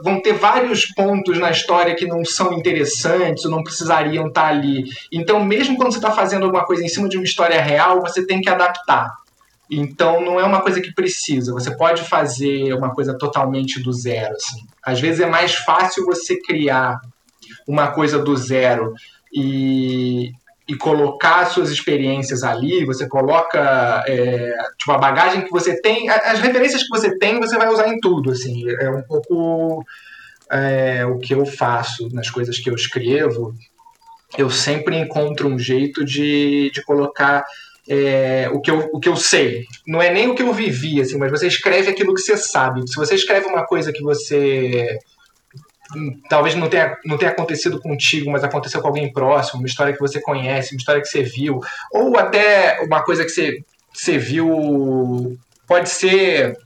vão 0.03 0.21
ter 0.23 0.33
vários 0.33 0.87
pontos 0.87 1.39
na 1.39 1.51
história 1.51 1.95
que 1.95 2.07
não 2.07 2.25
são 2.25 2.53
interessantes 2.55 3.45
ou 3.45 3.51
não 3.51 3.63
precisariam 3.63 4.29
estar 4.29 4.47
ali. 4.47 4.85
Então, 5.13 5.45
mesmo 5.45 5.77
quando 5.77 5.93
você 5.93 5.99
está 5.99 6.11
fazendo 6.11 6.45
alguma 6.45 6.65
coisa 6.65 6.83
em 6.83 6.89
cima 6.89 7.09
de 7.09 7.19
uma 7.19 7.25
história 7.25 7.61
real, 7.61 8.01
você 8.01 8.27
tem 8.27 8.41
que 8.41 8.49
adaptar. 8.49 9.13
Então, 9.71 10.21
não 10.21 10.41
é 10.41 10.45
uma 10.45 10.63
coisa 10.63 10.81
que 10.81 10.95
precisa. 10.95 11.53
Você 11.53 11.77
pode 11.77 12.03
fazer 12.05 12.73
uma 12.73 12.95
coisa 12.95 13.17
totalmente 13.19 13.83
do 13.83 13.93
zero. 13.93 14.35
Assim. 14.35 14.67
Às 14.83 15.01
vezes 15.01 15.21
é 15.21 15.27
mais 15.27 15.55
fácil 15.55 16.07
você 16.07 16.41
criar 16.41 16.99
uma 17.69 17.89
coisa 17.89 18.19
do 18.19 18.35
zero 18.35 18.95
e, 19.33 20.31
e 20.67 20.77
colocar 20.77 21.45
suas 21.47 21.71
experiências 21.71 22.43
ali, 22.43 22.85
você 22.85 23.07
coloca 23.07 24.03
é, 24.09 24.55
tipo, 24.79 24.93
a 24.93 24.99
bagagem 24.99 25.43
que 25.43 25.51
você 25.51 25.81
tem, 25.81 26.09
as 26.09 26.41
referências 26.41 26.83
que 26.83 26.89
você 26.89 27.19
tem, 27.19 27.39
você 27.39 27.57
vai 27.59 27.69
usar 27.69 27.89
em 27.89 28.01
tudo, 28.01 28.31
assim, 28.31 28.65
é 28.81 28.91
um 28.91 29.03
pouco 29.03 29.85
é, 30.51 31.05
o 31.05 31.19
que 31.19 31.35
eu 31.35 31.45
faço 31.45 32.09
nas 32.15 32.31
coisas 32.31 32.59
que 32.59 32.71
eu 32.71 32.75
escrevo, 32.75 33.55
eu 34.39 34.49
sempre 34.49 34.97
encontro 34.97 35.49
um 35.49 35.59
jeito 35.59 36.03
de, 36.03 36.71
de 36.73 36.83
colocar 36.83 37.45
é, 37.87 38.49
o, 38.51 38.61
que 38.61 38.71
eu, 38.71 38.91
o 38.93 38.99
que 38.99 39.09
eu 39.09 39.17
sei. 39.17 39.67
Não 39.87 40.01
é 40.01 40.11
nem 40.11 40.29
o 40.29 40.35
que 40.35 40.43
eu 40.43 40.53
vivi, 40.53 41.01
assim, 41.01 41.19
mas 41.19 41.31
você 41.31 41.47
escreve 41.47 41.91
aquilo 41.91 42.15
que 42.15 42.23
você 42.23 42.37
sabe. 42.37 42.89
Se 42.89 42.97
você 42.97 43.15
escreve 43.15 43.47
uma 43.47 43.67
coisa 43.67 43.93
que 43.93 44.03
você 44.03 44.99
talvez 46.29 46.55
não 46.55 46.69
tenha, 46.69 46.97
não 47.05 47.19
tenha 47.19 47.31
acontecido 47.31 47.81
contigo, 47.81 48.31
mas 48.31 48.45
aconteceu 48.45 48.81
com 48.81 48.89
alguém 48.89 49.13
próximo, 49.13 49.61
uma 49.61 49.69
história 49.69 49.93
que 49.93 50.01
você 50.01 50.21
conhece, 50.21 50.75
uma 50.75 50.79
história 50.79 51.01
que 51.01 51.09
você 51.09 51.23
viu, 51.23 51.61
ou 51.93 52.17
até 52.17 52.81
uma 52.83 53.03
coisa 53.03 53.25
que 53.25 53.31
você, 53.31 53.63
você 53.93 54.19
viu, 54.19 55.37
pode 55.67 55.89
ser 55.89 56.57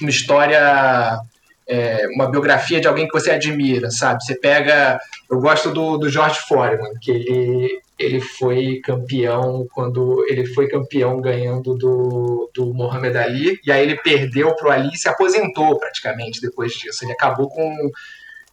uma 0.00 0.10
história, 0.10 1.18
é, 1.66 2.06
uma 2.14 2.30
biografia 2.30 2.80
de 2.80 2.86
alguém 2.86 3.06
que 3.06 3.18
você 3.18 3.30
admira, 3.30 3.90
sabe? 3.90 4.22
Você 4.22 4.38
pega, 4.38 4.98
eu 5.30 5.40
gosto 5.40 5.70
do, 5.72 5.96
do 5.96 6.08
George 6.08 6.38
Foreman, 6.46 6.92
que 7.00 7.10
ele, 7.10 7.80
ele 7.98 8.20
foi 8.20 8.80
campeão 8.84 9.66
quando 9.72 10.24
ele 10.28 10.46
foi 10.46 10.68
campeão 10.68 11.20
ganhando 11.20 11.74
do, 11.74 12.50
do 12.54 12.74
Muhammad 12.74 13.16
Ali, 13.16 13.58
e 13.64 13.72
aí 13.72 13.82
ele 13.82 13.96
perdeu 13.96 14.54
pro 14.54 14.70
Ali 14.70 14.90
e 14.92 14.98
se 14.98 15.08
aposentou 15.08 15.78
praticamente 15.78 16.40
depois 16.40 16.72
disso. 16.72 17.04
Ele 17.04 17.12
acabou 17.12 17.48
com 17.48 17.90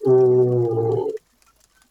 o 0.06 1.08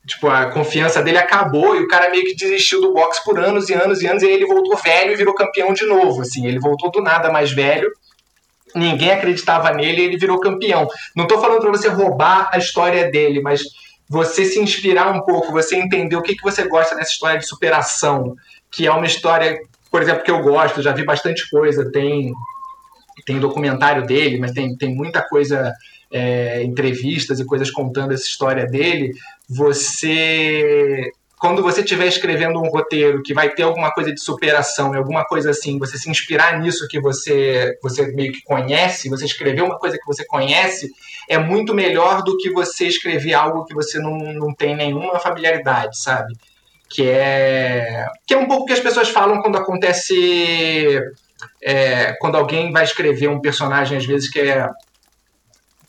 tipo, 0.07 0.29
a 0.29 0.51
confiança 0.51 1.03
dele 1.03 1.19
acabou 1.19 1.77
e 1.77 1.81
o 1.81 1.89
cara 1.89 2.11
meio 2.11 2.25
que 2.25 2.35
desistiu 2.35 2.81
do 2.81 2.93
boxe 2.93 3.23
por 3.25 3.39
anos 3.39 3.69
e 3.69 3.75
anos 3.75 4.03
e 4.03 4.07
anos 4.07 4.23
e 4.23 4.27
aí 4.27 4.33
ele 4.33 4.47
voltou 4.47 4.77
velho 4.77 5.13
e 5.13 5.17
virou 5.17 5.35
campeão 5.35 5.73
de 5.73 5.87
novo, 5.87 6.23
assim, 6.23 6.47
ele 6.47 6.59
voltou 6.59 6.91
do 6.91 7.01
nada 7.01 7.31
mais 7.31 7.53
velho. 7.53 7.91
Ninguém 8.75 9.11
acreditava 9.11 9.71
nele 9.73 10.01
e 10.01 10.05
ele 10.07 10.17
virou 10.17 10.41
campeão. 10.41 10.89
Não 11.15 11.25
estou 11.25 11.41
falando 11.41 11.61
para 11.61 11.71
você 11.71 11.89
roubar 11.89 12.49
a 12.53 12.59
história 12.59 13.11
dele, 13.11 13.41
mas 13.41 13.63
você 14.09 14.45
se 14.45 14.59
inspirar 14.59 15.11
um 15.11 15.21
pouco, 15.23 15.53
você 15.53 15.77
entender 15.77 16.17
o 16.17 16.23
que, 16.23 16.35
que 16.35 16.43
você 16.43 16.67
gosta 16.67 16.95
dessa 16.97 17.13
história 17.13 17.39
de 17.39 17.47
superação, 17.47 18.35
que 18.71 18.87
é 18.87 18.91
uma 18.91 19.07
história, 19.07 19.59
por 19.91 20.03
exemplo, 20.03 20.23
que 20.23 20.31
eu 20.31 20.43
gosto, 20.43 20.83
já 20.83 20.93
vi 20.93 21.05
bastante 21.05 21.49
coisa, 21.51 21.91
tem 21.91 22.33
tem 23.27 23.39
documentário 23.39 24.05
dele, 24.07 24.39
mas 24.39 24.53
tem, 24.53 24.75
tem 24.77 24.95
muita 24.95 25.23
coisa 25.23 25.73
é, 26.13 26.63
entrevistas 26.63 27.41
e 27.41 27.47
coisas 27.47 27.71
contando 27.71 28.13
essa 28.13 28.25
história 28.25 28.67
dele, 28.67 29.13
você 29.49 31.11
quando 31.43 31.61
você 31.61 31.81
estiver 31.81 32.07
escrevendo 32.07 32.61
um 32.61 32.69
roteiro 32.69 33.21
que 33.21 33.35
vai 33.35 33.51
ter 33.51 33.65
alguma 33.65 33.91
coisa 33.91 34.15
de 34.15 34.21
superação, 34.23 34.95
alguma 34.95 35.25
coisa 35.25 35.51
assim, 35.51 35.77
você 35.77 35.99
se 35.99 36.09
inspirar 36.09 36.61
nisso 36.61 36.87
que 36.89 37.01
você, 37.01 37.77
você 37.83 38.13
meio 38.13 38.33
que 38.33 38.45
conhece, 38.45 39.09
você 39.09 39.25
escrever 39.25 39.61
uma 39.63 39.77
coisa 39.77 39.99
que 39.99 40.07
você 40.07 40.25
conhece, 40.25 40.89
é 41.29 41.39
muito 41.39 41.75
melhor 41.75 42.23
do 42.23 42.37
que 42.37 42.53
você 42.53 42.87
escrever 42.87 43.35
algo 43.35 43.65
que 43.65 43.75
você 43.75 43.99
não, 43.99 44.17
não 44.19 44.55
tem 44.55 44.77
nenhuma 44.77 45.19
familiaridade, 45.19 46.01
sabe? 46.01 46.33
Que 46.89 47.09
é, 47.09 48.07
que 48.25 48.35
é 48.35 48.39
um 48.39 48.47
pouco 48.47 48.67
que 48.67 48.75
as 48.75 48.81
pessoas 48.81 49.09
falam 49.09 49.43
quando 49.43 49.59
acontece. 49.59 51.01
É, 51.61 52.13
quando 52.21 52.37
alguém 52.37 52.71
vai 52.71 52.85
escrever 52.85 53.27
um 53.29 53.41
personagem, 53.41 53.99
às 53.99 54.07
vezes, 54.07 54.31
que 54.31 54.39
é 54.39 54.69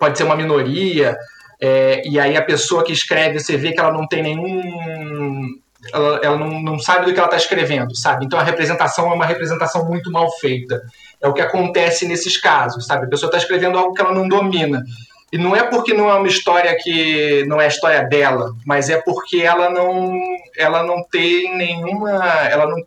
pode 0.03 0.17
ser 0.17 0.25
uma 0.25 0.35
minoria, 0.35 1.17
é, 1.61 2.05
e 2.05 2.19
aí 2.19 2.35
a 2.35 2.41
pessoa 2.41 2.83
que 2.83 2.91
escreve, 2.91 3.39
você 3.39 3.55
vê 3.55 3.71
que 3.71 3.79
ela 3.79 3.93
não 3.93 4.05
tem 4.05 4.21
nenhum. 4.21 5.47
Ela, 5.93 6.19
ela 6.21 6.37
não, 6.37 6.61
não 6.61 6.77
sabe 6.77 7.05
do 7.05 7.13
que 7.13 7.19
ela 7.19 7.27
está 7.27 7.37
escrevendo, 7.37 7.95
sabe? 7.95 8.25
Então 8.25 8.37
a 8.37 8.43
representação 8.43 9.09
é 9.09 9.13
uma 9.13 9.25
representação 9.25 9.85
muito 9.85 10.11
mal 10.11 10.29
feita. 10.39 10.81
É 11.21 11.27
o 11.27 11.33
que 11.33 11.41
acontece 11.41 12.05
nesses 12.05 12.37
casos, 12.37 12.85
sabe? 12.85 13.05
A 13.05 13.09
pessoa 13.09 13.29
está 13.29 13.37
escrevendo 13.37 13.77
algo 13.77 13.93
que 13.93 14.01
ela 14.01 14.13
não 14.13 14.27
domina. 14.27 14.83
E 15.31 15.37
não 15.37 15.55
é 15.55 15.63
porque 15.63 15.93
não 15.93 16.09
é 16.09 16.13
uma 16.15 16.27
história 16.27 16.75
que 16.77 17.45
não 17.47 17.61
é 17.61 17.65
a 17.65 17.69
história 17.69 18.03
dela, 18.03 18.51
mas 18.65 18.89
é 18.89 19.01
porque 19.01 19.37
ela 19.37 19.69
não, 19.69 20.19
ela 20.57 20.83
não 20.83 21.01
tem 21.09 21.55
nenhuma, 21.57 22.11
ela 22.49 22.67
não, 22.67 22.77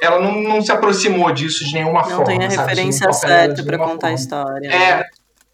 ela 0.00 0.18
não, 0.18 0.40
não 0.40 0.62
se 0.62 0.72
aproximou 0.72 1.30
disso 1.30 1.62
de 1.64 1.74
nenhuma 1.74 2.00
não 2.00 2.08
forma. 2.08 2.32
Não 2.32 2.38
tem 2.38 2.46
a 2.46 2.48
referência 2.48 3.12
certa 3.12 3.62
para 3.62 3.76
contar 3.76 3.92
forma. 3.92 4.08
a 4.08 4.14
história. 4.14 4.68
É. 4.68 4.96
Né? 4.96 5.04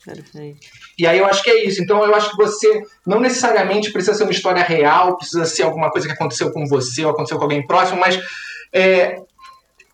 Perfeito. 0.05 0.80
E 1.01 1.07
aí 1.07 1.19
eu 1.19 1.25
acho 1.25 1.43
que 1.43 1.51
é 1.51 1.65
isso. 1.65 1.83
Então 1.83 2.05
eu 2.05 2.15
acho 2.15 2.31
que 2.31 2.37
você 2.37 2.83
não 3.07 3.21
necessariamente 3.21 3.91
precisa 3.91 4.15
ser 4.15 4.25
uma 4.25 4.33
história 4.33 4.63
real, 4.63 5.17
precisa 5.17 5.47
ser 5.47 5.63
alguma 5.63 5.91
coisa 5.91 6.07
que 6.07 6.13
aconteceu 6.13 6.53
com 6.53 6.67
você 6.67 7.05
ou 7.05 7.13
aconteceu 7.13 7.39
com 7.39 7.45
alguém 7.45 7.67
próximo, 7.67 7.99
mas 7.99 8.21
é, 8.71 9.17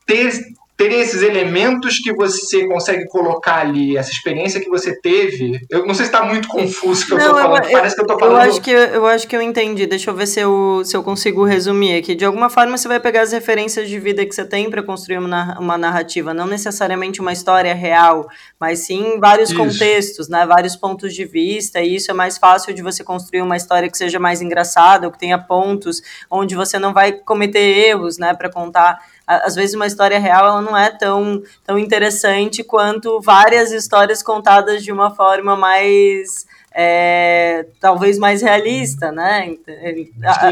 ter 0.05 0.33
ter 0.77 0.93
esses 0.93 1.23
elementos 1.23 1.99
que 1.99 2.13
você 2.13 2.67
consegue 2.67 3.07
colocar 3.07 3.61
ali, 3.61 3.97
essa 3.97 4.11
experiência 4.11 4.61
que 4.61 4.69
você 4.69 4.95
teve. 5.01 5.59
Eu 5.71 5.87
não 5.87 5.95
sei 5.95 6.05
se 6.05 6.13
está 6.13 6.23
muito 6.23 6.49
confuso 6.49 7.03
o 7.03 7.07
que 7.07 7.13
eu 7.15 7.19
estou 7.19 7.35
falando. 7.35 7.65
Eu, 7.65 7.73
Parece 7.73 7.95
que 7.95 8.01
eu 8.03 8.05
estou 8.05 8.19
falando. 8.19 8.37
Eu 8.37 8.51
acho 8.51 8.61
que, 8.61 8.71
eu 8.71 9.07
acho 9.07 9.27
que 9.27 9.35
eu 9.35 9.41
entendi. 9.41 9.87
Deixa 9.87 10.11
eu 10.11 10.15
ver 10.15 10.27
se 10.27 10.39
eu, 10.39 10.83
se 10.85 10.95
eu 10.95 11.03
consigo 11.03 11.45
resumir 11.45 11.97
aqui. 11.97 12.15
De 12.15 12.27
alguma 12.27 12.51
forma, 12.51 12.77
você 12.77 12.87
vai 12.87 13.01
pegar 13.01 13.23
as 13.23 13.33
referências 13.33 13.89
de 13.89 13.99
vida 13.99 14.27
que 14.27 14.35
você 14.35 14.45
tem 14.45 14.69
para 14.69 14.83
construir 14.83 15.17
uma, 15.17 15.59
uma 15.59 15.79
narrativa. 15.79 16.35
Não 16.35 16.47
necessariamente 16.47 17.23
uma 17.23 17.33
história 17.33 17.73
real, 17.73 18.29
mas 18.61 18.81
sim 18.81 19.19
vários 19.19 19.51
isso. 19.51 19.59
contextos, 19.59 20.29
né? 20.29 20.45
vários 20.45 20.77
pontos 20.77 21.15
de 21.15 21.25
vista. 21.25 21.81
E 21.81 21.97
isso 21.97 22.11
é 22.11 22.15
mais 22.15 22.37
fácil 22.37 22.75
de 22.75 22.83
você 22.83 23.03
construir 23.03 23.41
uma 23.41 23.57
história 23.57 23.89
que 23.89 23.97
seja 23.97 24.19
mais 24.19 24.43
engraçada, 24.43 25.07
ou 25.07 25.13
que 25.13 25.19
tenha 25.19 25.39
pontos 25.39 26.03
onde 26.31 26.55
você 26.55 26.79
não 26.79 26.93
vai 26.93 27.13
cometer 27.13 27.89
erros 27.89 28.19
né, 28.19 28.35
para 28.35 28.51
contar 28.51 28.99
às 29.27 29.55
vezes 29.55 29.75
uma 29.75 29.87
história 29.87 30.19
real 30.19 30.47
ela 30.47 30.63
não 30.63 30.77
é 30.77 30.91
tão, 30.91 31.43
tão 31.65 31.79
interessante 31.79 32.63
quanto 32.63 33.21
várias 33.21 33.73
histórias 33.73 34.23
contadas 34.23 34.85
de 34.85 34.93
uma 34.93 35.15
forma 35.15 35.57
mais 35.57 36.47
é, 36.75 37.67
talvez 37.81 38.19
mais 38.19 38.43
realista, 38.43 39.11
né? 39.11 39.57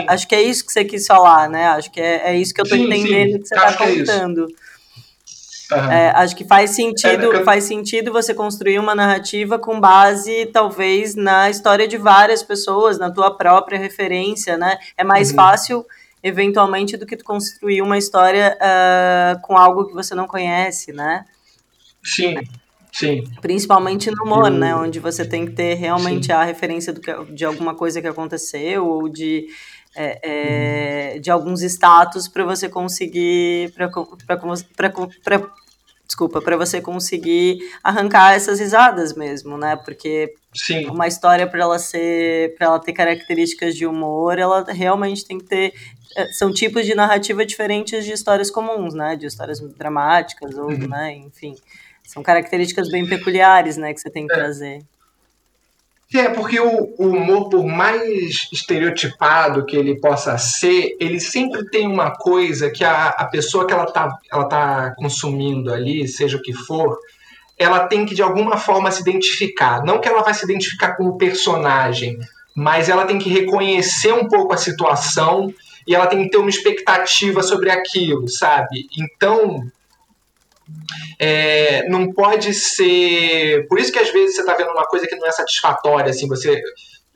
acho 0.09 0.27
que 0.27 0.35
é 0.35 0.43
isso 0.43 0.65
que 0.65 0.73
você 0.73 0.85
quis 0.85 1.07
falar, 1.07 1.49
né? 1.49 1.67
Acho 1.69 1.91
que 1.91 2.01
é, 2.01 2.31
é 2.31 2.37
isso 2.37 2.55
que 2.55 2.61
eu 2.61 2.65
estou 2.65 2.79
entendendo 2.79 3.33
sim. 3.33 3.39
que 3.41 3.49
você 3.49 3.55
está 3.55 3.73
contando. 3.75 4.47
É 4.61 4.65
Uhum. 5.73 5.91
É, 5.91 6.11
acho 6.11 6.37
que 6.37 6.45
faz 6.45 6.71
sentido, 6.71 7.35
é, 7.35 7.43
faz 7.43 7.65
sentido 7.65 8.13
você 8.13 8.35
construir 8.35 8.79
uma 8.79 8.95
narrativa 8.95 9.59
com 9.59 9.81
base, 9.81 10.47
talvez, 10.47 11.15
na 11.15 11.49
história 11.49 11.89
de 11.89 11.97
várias 11.97 12.43
pessoas, 12.43 12.99
na 12.99 13.11
tua 13.11 13.31
própria 13.31 13.79
referência, 13.79 14.59
né? 14.59 14.79
É 14.97 15.03
mais 15.03 15.31
uhum. 15.31 15.37
fácil, 15.37 15.87
eventualmente, 16.25 16.97
do 16.97 17.05
que 17.05 17.19
tu 17.19 17.25
construir 17.25 17.83
uma 17.83 17.99
história 17.99 18.57
uh, 18.57 19.41
com 19.43 19.59
algo 19.59 19.87
que 19.87 19.93
você 19.93 20.15
não 20.15 20.27
conhece, 20.27 20.91
né? 20.91 21.27
Sim, 22.03 22.37
sim. 22.91 23.25
Principalmente 23.43 24.11
no 24.11 24.25
humor, 24.25 24.47
Eu... 24.47 24.59
né? 24.59 24.75
Onde 24.75 24.99
você 24.99 25.23
tem 25.27 25.45
que 25.45 25.53
ter 25.53 25.75
realmente 25.75 26.27
sim. 26.27 26.33
a 26.33 26.43
referência 26.43 26.95
do 26.95 27.01
que, 27.03 27.13
de 27.27 27.45
alguma 27.45 27.75
coisa 27.75 28.01
que 28.01 28.09
aconteceu 28.09 28.87
ou 28.87 29.07
de 29.07 29.47
é, 29.97 31.15
é, 31.15 31.19
de 31.21 31.31
alguns 31.31 31.63
status 31.63 32.27
para 32.27 32.43
você 32.43 32.69
conseguir 32.69 33.73
para 33.77 33.89
desculpa 36.05 36.43
para 36.43 36.57
você 36.57 36.81
conseguir 36.81 37.59
arrancar 37.83 38.35
essas 38.35 38.59
risadas 38.59 39.15
mesmo 39.15 39.57
né 39.57 39.77
porque 39.77 40.35
Sim. 40.53 40.87
uma 40.87 41.07
história 41.07 41.47
para 41.47 41.61
ela 41.61 41.79
ser 41.79 42.57
para 42.57 42.67
ela 42.67 42.81
ter 42.81 42.93
características 42.93 43.77
de 43.77 43.87
humor 43.87 44.37
ela 44.37 44.65
realmente 44.65 45.25
tem 45.25 45.39
que 45.39 45.45
ter 45.45 45.73
são 46.33 46.53
tipos 46.53 46.87
de 46.87 46.95
narrativa 46.95 47.45
diferentes 47.45 48.05
de 48.05 48.13
histórias 48.13 48.51
comuns 48.51 48.95
né 48.95 49.17
de 49.17 49.27
histórias 49.27 49.61
dramáticas 49.61 50.55
ou 50.57 50.71
uhum. 50.71 50.89
né 50.89 51.15
enfim 51.15 51.57
são 52.03 52.23
características 52.23 52.91
bem 52.91 53.07
peculiares 53.07 53.77
né 53.77 53.93
que 53.93 54.01
você 54.01 54.11
tem 54.11 54.27
que 54.27 54.33
é. 54.33 54.37
trazer 54.37 54.85
é, 56.15 56.29
porque 56.29 56.61
o, 56.61 56.95
o, 56.97 57.09
humor, 57.09 57.49
por 57.49 57.67
mais 57.67 58.47
estereotipado 58.53 59.65
que 59.65 59.75
ele 59.77 59.99
possa 59.99 60.39
ser, 60.39 60.97
ele 61.01 61.19
sempre 61.19 61.69
tem 61.71 61.89
uma 61.89 62.13
coisa 62.13 62.71
que 62.71 62.85
a, 62.85 63.09
a 63.09 63.25
pessoa 63.25 63.67
que 63.67 63.73
ela 63.73 63.85
está 63.85 64.17
ela 64.31 64.45
tá 64.45 64.95
consumindo 64.97 65.73
ali, 65.73 66.07
seja 66.07 66.37
o 66.37 66.43
que 66.43 66.53
for, 66.53 66.97
ela 67.59 67.89
tem 67.89 68.05
que 68.07 68.15
de 68.15 68.23
alguma 68.23 68.57
forma 68.57 68.93
se 68.93 69.01
identificar. 69.01 69.83
Não 69.85 70.01
que 70.01 70.09
ela 70.09 70.23
vai 70.23 70.35
se 70.35 70.45
identificar 70.45 70.97
com 70.97 71.05
o 71.05 71.17
personagem, 71.17 72.17
mas 72.55 72.89
ela 72.89 73.07
tem 73.07 73.19
que 73.19 73.29
reconhecer 73.29 74.13
um 74.13 74.29
pouco 74.29 74.55
a 74.55 74.59
situação 74.59 75.53
e 75.87 75.95
ela 75.95 76.07
tem 76.07 76.23
que 76.23 76.31
ter 76.31 76.39
uma 76.39 76.51
expectativa 76.51 77.43
sobre 77.43 77.71
aquilo, 77.71 78.29
sabe? 78.29 78.87
Então, 78.99 79.67
é, 81.19 81.89
não 81.89 82.13
pode 82.13 82.55
ser. 82.55 83.67
Por 83.69 83.79
isso 83.79 83.93
que 83.93 83.99
às 83.99 84.11
vezes 84.11 84.37
você 84.37 84.41
está 84.41 84.55
vendo 84.55 84.71
uma 84.71 84.87
coisa 84.87 85.07
que 85.07 85.17
não 85.17 85.27
é 85.27 85.33
satisfatória, 85.33 86.11
assim, 86.11 86.27
você 86.27 86.61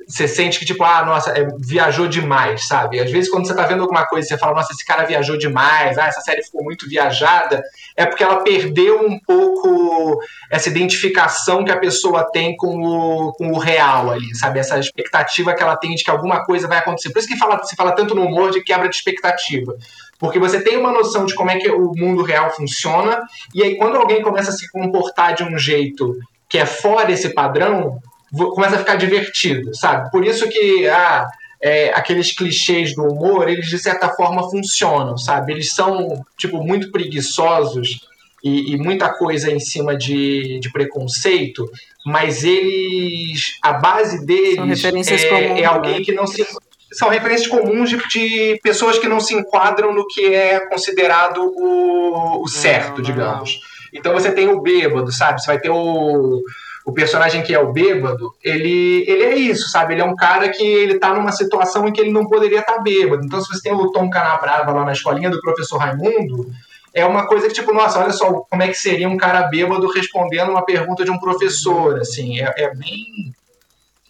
você 0.06 0.28
sente 0.28 0.58
que, 0.58 0.64
tipo, 0.64 0.82
ah, 0.84 1.04
nossa, 1.04 1.30
é, 1.32 1.46
viajou 1.58 2.06
demais, 2.06 2.66
sabe? 2.66 3.00
Às 3.00 3.10
vezes, 3.10 3.30
quando 3.30 3.46
você 3.46 3.54
tá 3.54 3.64
vendo 3.64 3.82
alguma 3.82 4.06
coisa 4.06 4.26
você 4.26 4.38
fala, 4.38 4.54
nossa, 4.54 4.72
esse 4.72 4.84
cara 4.84 5.04
viajou 5.04 5.36
demais, 5.36 5.98
ah, 5.98 6.06
essa 6.06 6.20
série 6.20 6.42
ficou 6.42 6.62
muito 6.62 6.88
viajada, 6.88 7.62
é 7.96 8.06
porque 8.06 8.22
ela 8.22 8.42
perdeu 8.42 9.04
um 9.04 9.18
pouco 9.18 10.18
essa 10.50 10.68
identificação 10.68 11.64
que 11.64 11.72
a 11.72 11.78
pessoa 11.78 12.30
tem 12.30 12.56
com 12.56 12.82
o, 12.82 13.32
com 13.32 13.50
o 13.52 13.58
real 13.58 14.10
ali, 14.10 14.34
sabe? 14.34 14.60
Essa 14.60 14.78
expectativa 14.78 15.54
que 15.54 15.62
ela 15.62 15.76
tem 15.76 15.94
de 15.94 16.02
que 16.02 16.10
alguma 16.10 16.44
coisa 16.44 16.66
vai 16.66 16.78
acontecer. 16.78 17.10
Por 17.10 17.18
isso 17.18 17.28
que 17.28 17.36
fala, 17.36 17.62
se 17.64 17.76
fala 17.76 17.92
tanto 17.92 18.14
no 18.14 18.24
humor 18.24 18.50
de 18.50 18.62
quebra 18.62 18.88
de 18.88 18.96
expectativa. 18.96 19.76
Porque 20.18 20.38
você 20.38 20.60
tem 20.60 20.76
uma 20.76 20.90
noção 20.90 21.26
de 21.26 21.34
como 21.34 21.50
é 21.50 21.58
que 21.58 21.70
o 21.70 21.92
mundo 21.94 22.22
real 22.22 22.50
funciona, 22.50 23.22
e 23.54 23.62
aí 23.62 23.76
quando 23.76 23.96
alguém 23.96 24.22
começa 24.22 24.50
a 24.50 24.54
se 24.54 24.70
comportar 24.70 25.34
de 25.34 25.44
um 25.44 25.56
jeito 25.58 26.16
que 26.48 26.56
é 26.56 26.64
fora 26.64 27.12
esse 27.12 27.28
padrão, 27.34 28.00
começa 28.32 28.76
a 28.76 28.78
ficar 28.78 28.96
divertido, 28.96 29.74
sabe? 29.74 30.10
Por 30.10 30.24
isso 30.24 30.48
que 30.48 30.86
ah, 30.88 31.26
é, 31.60 31.90
aqueles 31.90 32.32
clichês 32.32 32.94
do 32.94 33.04
humor, 33.04 33.48
eles 33.48 33.66
de 33.66 33.78
certa 33.78 34.08
forma 34.10 34.48
funcionam, 34.48 35.16
sabe? 35.16 35.52
Eles 35.52 35.70
são, 35.70 36.24
tipo, 36.36 36.62
muito 36.62 36.90
preguiçosos 36.90 38.06
e, 38.42 38.74
e 38.74 38.76
muita 38.76 39.12
coisa 39.12 39.50
em 39.50 39.58
cima 39.58 39.96
de, 39.96 40.60
de, 40.60 40.70
preconceito, 40.70 41.68
mas 42.06 42.44
eles, 42.44 43.58
a 43.62 43.72
base 43.72 44.24
deles 44.24 44.84
é, 44.84 44.90
comuns, 45.28 45.60
é, 45.60 45.64
alguém 45.64 45.98
né? 45.98 46.04
que 46.04 46.12
não 46.12 46.26
se 46.26 46.46
são 46.90 47.10
referências 47.10 47.48
comuns 47.48 47.90
de, 47.90 47.98
de, 48.08 48.58
pessoas 48.62 48.98
que 48.98 49.08
não 49.08 49.20
se 49.20 49.34
enquadram 49.34 49.92
no 49.92 50.06
que 50.06 50.34
é 50.34 50.60
considerado 50.68 51.38
o, 51.38 52.42
o 52.42 52.48
certo, 52.48 52.98
não, 52.98 53.02
digamos. 53.02 53.60
Não. 53.60 53.98
Então 54.00 54.12
você 54.14 54.32
tem 54.32 54.48
o 54.48 54.60
bêbado, 54.60 55.12
sabe? 55.12 55.40
Você 55.40 55.46
vai 55.46 55.58
ter 55.58 55.70
o, 55.70 56.42
o 56.88 56.92
personagem 56.92 57.42
que 57.42 57.54
é 57.54 57.58
o 57.58 57.70
bêbado, 57.70 58.34
ele, 58.42 59.04
ele 59.06 59.22
é 59.22 59.34
isso, 59.36 59.68
sabe? 59.68 59.92
Ele 59.92 60.00
é 60.00 60.04
um 60.06 60.16
cara 60.16 60.48
que 60.48 60.62
ele 60.62 60.98
tá 60.98 61.12
numa 61.12 61.32
situação 61.32 61.86
em 61.86 61.92
que 61.92 62.00
ele 62.00 62.10
não 62.10 62.26
poderia 62.26 62.60
estar 62.60 62.76
tá 62.76 62.80
bêbado. 62.80 63.22
Então, 63.22 63.42
se 63.42 63.48
você 63.48 63.60
tem 63.60 63.74
o 63.74 63.92
Tom 63.92 64.08
Canabrava 64.08 64.72
lá 64.72 64.86
na 64.86 64.92
escolinha 64.92 65.28
do 65.28 65.38
professor 65.42 65.76
Raimundo, 65.76 66.50
é 66.94 67.04
uma 67.04 67.26
coisa 67.26 67.46
que, 67.46 67.52
tipo, 67.52 67.74
nossa, 67.74 67.98
olha 67.98 68.10
só 68.10 68.32
como 68.32 68.62
é 68.62 68.68
que 68.68 68.74
seria 68.74 69.06
um 69.06 69.18
cara 69.18 69.48
bêbado 69.48 69.86
respondendo 69.92 70.48
uma 70.48 70.64
pergunta 70.64 71.04
de 71.04 71.10
um 71.10 71.18
professor, 71.18 71.98
assim, 71.98 72.40
é, 72.40 72.54
é 72.56 72.74
bem 72.74 73.34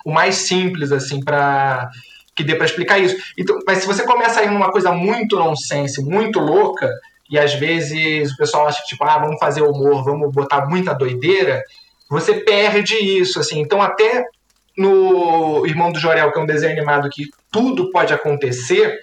o 0.05 0.13
mais 0.13 0.37
simples, 0.37 0.93
assim, 0.93 1.21
para 1.21 1.91
que 2.37 2.45
dê 2.45 2.55
para 2.55 2.67
explicar 2.67 3.01
isso. 3.01 3.17
Então, 3.37 3.59
mas 3.67 3.79
se 3.79 3.89
você 3.89 4.05
começa 4.05 4.39
a 4.39 4.45
ir 4.45 4.53
numa 4.53 4.71
coisa 4.71 4.93
muito 4.93 5.37
nonsense, 5.37 6.01
muito 6.01 6.39
louca, 6.39 6.89
e 7.29 7.37
às 7.37 7.55
vezes 7.55 8.31
o 8.31 8.37
pessoal 8.37 8.69
acha 8.69 8.81
que, 8.83 8.91
tipo, 8.91 9.03
ah, 9.03 9.19
vamos 9.19 9.41
fazer 9.41 9.63
humor, 9.63 10.05
vamos 10.05 10.33
botar 10.33 10.65
muita 10.69 10.95
doideira, 10.95 11.65
você 12.09 12.35
perde 12.41 12.95
isso, 12.95 13.39
assim. 13.39 13.61
Então, 13.61 13.83
até 13.83 14.25
no 14.77 15.67
Irmão 15.67 15.91
do 15.93 15.99
Jorel, 15.99 16.33
que 16.33 16.39
é 16.39 16.43
um 16.43 16.47
desenho 16.47 16.73
animado 16.73 17.11
que 17.11 17.25
tudo 17.51 17.91
pode 17.91 18.15
acontecer, 18.15 19.01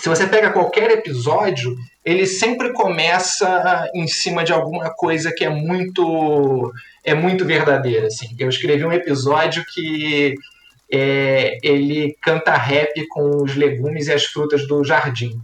se 0.00 0.08
você 0.08 0.26
pega 0.26 0.50
qualquer 0.50 0.90
episódio, 0.90 1.76
ele 2.04 2.26
sempre 2.26 2.72
começa 2.72 3.88
em 3.94 4.06
cima 4.06 4.44
de 4.44 4.52
alguma 4.52 4.90
coisa 4.94 5.32
que 5.34 5.44
é 5.44 5.48
muito 5.48 6.72
é 7.04 7.14
muito 7.14 7.44
verdadeira, 7.44 8.06
assim. 8.06 8.34
Eu 8.38 8.48
escrevi 8.48 8.84
um 8.84 8.92
episódio 8.92 9.64
que 9.72 10.34
é, 10.90 11.58
ele 11.62 12.16
canta 12.22 12.54
rap 12.54 13.06
com 13.08 13.42
os 13.42 13.54
legumes 13.54 14.06
e 14.06 14.12
as 14.12 14.24
frutas 14.24 14.66
do 14.66 14.82
jardim. 14.84 15.40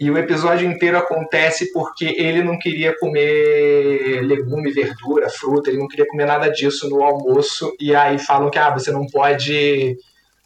E 0.00 0.10
o 0.10 0.18
episódio 0.18 0.68
inteiro 0.68 0.98
acontece 0.98 1.72
porque 1.72 2.06
ele 2.18 2.42
não 2.42 2.58
queria 2.58 2.98
comer 2.98 4.20
legume, 4.22 4.72
verdura, 4.72 5.30
fruta, 5.30 5.70
ele 5.70 5.78
não 5.78 5.86
queria 5.86 6.06
comer 6.06 6.26
nada 6.26 6.48
disso 6.48 6.88
no 6.88 7.02
almoço. 7.02 7.72
E 7.78 7.94
aí 7.94 8.18
falam 8.18 8.50
que 8.50 8.58
ah, 8.58 8.70
você 8.70 8.90
não 8.90 9.06
pode 9.06 9.96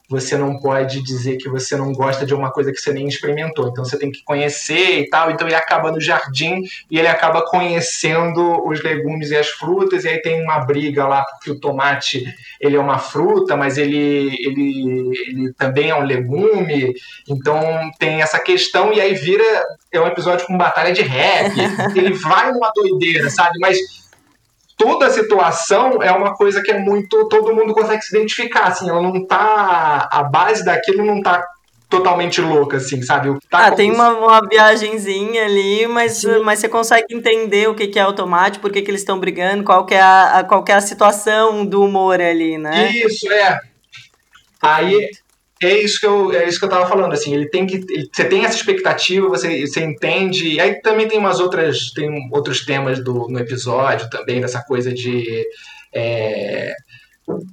você 0.09 0.37
não 0.37 0.59
pode 0.59 1.03
dizer 1.03 1.37
que 1.37 1.49
você 1.49 1.77
não 1.77 1.93
gosta 1.93 2.25
de 2.25 2.35
uma 2.35 2.51
coisa 2.51 2.73
que 2.73 2.79
você 2.79 2.93
nem 2.93 3.09
experimentou. 3.09 3.69
Então 3.69 3.85
você 3.85 3.99
tem 3.99 4.11
que 4.11 4.23
conhecer 4.25 5.01
e 5.01 5.09
tal. 5.09 5.31
Então 5.31 5.47
ele 5.47 5.57
acaba 5.57 5.91
no 5.91 6.01
jardim 6.01 6.63
e 6.91 6.99
ele 6.99 7.09
acaba 7.09 7.43
conhecendo 7.43 8.67
os 8.67 8.83
legumes 8.83 9.31
e 9.31 9.37
as 9.37 9.49
frutas. 9.49 10.05
E 10.05 10.09
aí 10.09 10.23
tem 10.23 10.43
uma 10.43 10.61
briga 10.61 11.07
lá 11.07 11.25
porque 11.25 11.51
o 11.51 11.61
tomate 11.61 12.25
ele 12.61 12.77
é 12.77 12.81
uma 12.81 12.99
fruta, 12.99 13.57
mas 13.57 13.77
ele, 13.77 14.37
ele, 14.41 15.13
ele 15.29 15.53
também 15.55 15.91
é 15.91 15.95
um 15.95 16.05
legume. 16.05 16.95
Então 17.29 17.91
tem 17.99 18.23
essa 18.23 18.39
questão 18.39 18.93
e 18.93 19.01
aí 19.01 19.15
vira 19.15 19.45
é 19.93 20.01
um 20.01 20.07
episódio 20.07 20.47
com 20.47 20.57
batalha 20.57 20.93
de 20.93 21.03
rap. 21.03 21.53
ele 21.97 22.13
vai 22.13 22.53
numa 22.53 22.71
doideira, 22.75 23.29
sabe? 23.31 23.59
Mas 23.59 24.06
toda 24.77 25.07
a 25.07 25.11
situação 25.11 26.03
é 26.03 26.12
uma 26.12 26.35
coisa 26.35 26.62
que 26.62 26.70
é 26.70 26.79
muito. 26.79 27.29
todo 27.29 27.55
mundo 27.55 27.72
consegue 27.74 28.03
se 28.03 28.16
identificar, 28.16 28.68
assim, 28.68 28.89
ela 28.89 29.03
não 29.03 29.27
tá. 29.27 30.09
a 30.11 30.22
base 30.22 30.64
daquilo 30.64 31.05
não 31.05 31.22
tá 31.22 31.45
totalmente 31.89 32.41
louca, 32.41 32.79
assim, 32.79 33.01
sabe? 33.03 33.37
Tá 33.49 33.66
ah, 33.66 33.70
tem 33.70 33.93
uma, 33.93 34.11
uma 34.11 34.41
viagenzinha 34.49 35.45
ali, 35.45 35.87
mas, 35.87 36.24
mas 36.45 36.59
você 36.59 36.68
consegue 36.68 37.14
entender 37.14 37.68
o 37.68 37.74
que, 37.74 37.87
que 37.87 37.99
é 37.99 38.03
automático, 38.03 38.62
por 38.62 38.72
que, 38.72 38.83
que 38.83 38.91
eles 38.91 39.03
estão 39.03 39.20
brigando, 39.20 39.62
qual 39.62 39.87
que, 39.87 39.95
é 39.95 40.01
a, 40.01 40.39
a, 40.39 40.45
qual 40.45 40.64
que 40.64 40.72
é 40.72 40.74
a 40.74 40.81
situação 40.81 41.64
do 41.64 41.83
humor 41.83 42.20
ali, 42.20 42.59
né? 42.59 42.91
Isso, 42.91 43.31
é. 43.33 43.61
Aí 44.61 45.11
é 45.63 45.79
isso 45.79 45.99
que 45.99 46.07
eu 46.07 46.33
é 46.33 46.47
isso 46.49 46.59
que 46.59 46.65
eu 46.67 46.69
tava 46.69 46.87
falando 46.87 47.13
assim 47.13 47.35
ele 47.35 47.49
tem 47.49 47.67
que 47.67 47.77
ele, 47.77 48.09
você 48.13 48.25
tem 48.25 48.45
essa 48.45 48.57
expectativa 48.57 49.29
você, 49.29 49.67
você 49.67 49.83
entende 49.83 50.49
e 50.49 50.61
aí 50.61 50.81
também 50.83 51.09
tem 51.09 51.19
umas 51.19 51.41
outras 51.41 51.93
tem 51.93 52.29
outros 52.31 52.65
temas 52.65 53.03
do 53.03 53.29
no 53.29 53.39
episódio 53.39 54.11
também 54.11 54.41
dessa 54.41 54.63
coisa 54.63 54.93
de 54.93 55.47
é, 55.95 56.75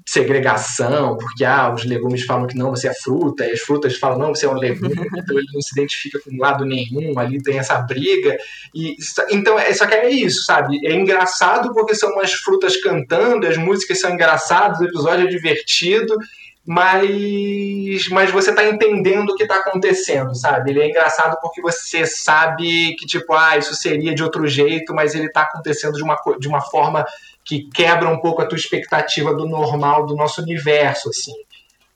segregação 0.06 1.18
porque 1.18 1.46
ah 1.46 1.74
os 1.74 1.86
legumes 1.86 2.26
falam 2.26 2.46
que 2.46 2.58
não 2.58 2.72
você 2.72 2.90
é 2.90 2.94
fruta 2.94 3.46
e 3.46 3.54
as 3.54 3.62
frutas 3.62 3.98
falam 3.98 4.20
não 4.20 4.36
você 4.36 4.46
é 4.46 4.50
um 4.50 4.58
legume 4.58 4.94
então 5.18 5.38
ele 5.38 5.48
não 5.54 5.62
se 5.62 5.74
identifica 5.74 6.20
com 6.20 6.38
lado 6.38 6.66
nenhum 6.66 7.18
ali 7.18 7.42
tem 7.42 7.58
essa 7.58 7.80
briga 7.80 8.38
e 8.76 8.98
então 9.32 9.58
é 9.58 9.74
só 9.74 9.88
que 9.88 9.94
é 9.94 10.10
isso 10.10 10.44
sabe? 10.44 10.86
É 10.86 10.94
engraçado 10.94 11.74
porque 11.74 11.96
são 11.96 12.12
umas 12.12 12.34
frutas 12.34 12.76
cantando 12.82 13.48
as 13.48 13.56
músicas 13.56 14.02
são 14.02 14.14
engraçadas 14.14 14.82
o 14.82 14.86
episódio 14.86 15.26
é 15.26 15.30
divertido 15.30 16.18
mas, 16.66 18.08
mas 18.10 18.32
você 18.32 18.52
está 18.52 18.64
entendendo 18.66 19.32
o 19.32 19.36
que 19.36 19.44
está 19.44 19.58
acontecendo, 19.58 20.34
sabe? 20.34 20.72
Ele 20.72 20.82
é 20.82 20.90
engraçado 20.90 21.38
porque 21.42 21.62
você 21.62 22.06
sabe 22.06 22.96
que, 22.96 23.06
tipo, 23.06 23.34
ah, 23.34 23.58
isso 23.58 23.76
seria 23.76 24.16
de 24.16 24.24
outro 24.24 24.48
jeito, 24.48 24.94
mas 24.94 25.14
ele 25.14 25.26
está 25.26 25.42
acontecendo 25.42 25.96
de 25.96 26.04
uma, 26.04 26.18
de 26.40 26.48
uma 26.48 26.62
forma 26.62 27.06
que 27.44 27.70
quebra 27.74 28.08
um 28.08 28.20
pouco 28.20 28.42
a 28.42 28.46
tua 28.46 28.58
expectativa 28.58 29.34
do 29.34 29.46
normal 29.46 30.06
do 30.06 30.16
nosso 30.16 30.42
universo, 30.42 31.10
assim. 31.10 31.34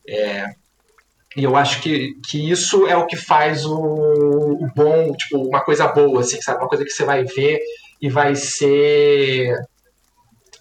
É, 0.06 0.50
e 1.38 1.44
eu 1.44 1.56
acho 1.56 1.82
que, 1.82 2.16
que 2.28 2.50
isso 2.50 2.88
é 2.88 2.98
o 2.98 3.06
que 3.06 3.16
faz 3.16 3.66
o, 3.66 3.74
o 3.74 4.70
bom, 4.76 5.14
tipo, 5.14 5.38
uma 5.48 5.62
coisa 5.62 5.88
boa, 5.88 6.20
assim, 6.20 6.42
sabe? 6.42 6.60
Uma 6.60 6.68
coisa 6.68 6.84
que 6.84 6.92
você 6.92 7.06
vai 7.06 7.24
ver 7.24 7.62
e 8.02 8.10
vai 8.10 8.36
ser 8.36 9.56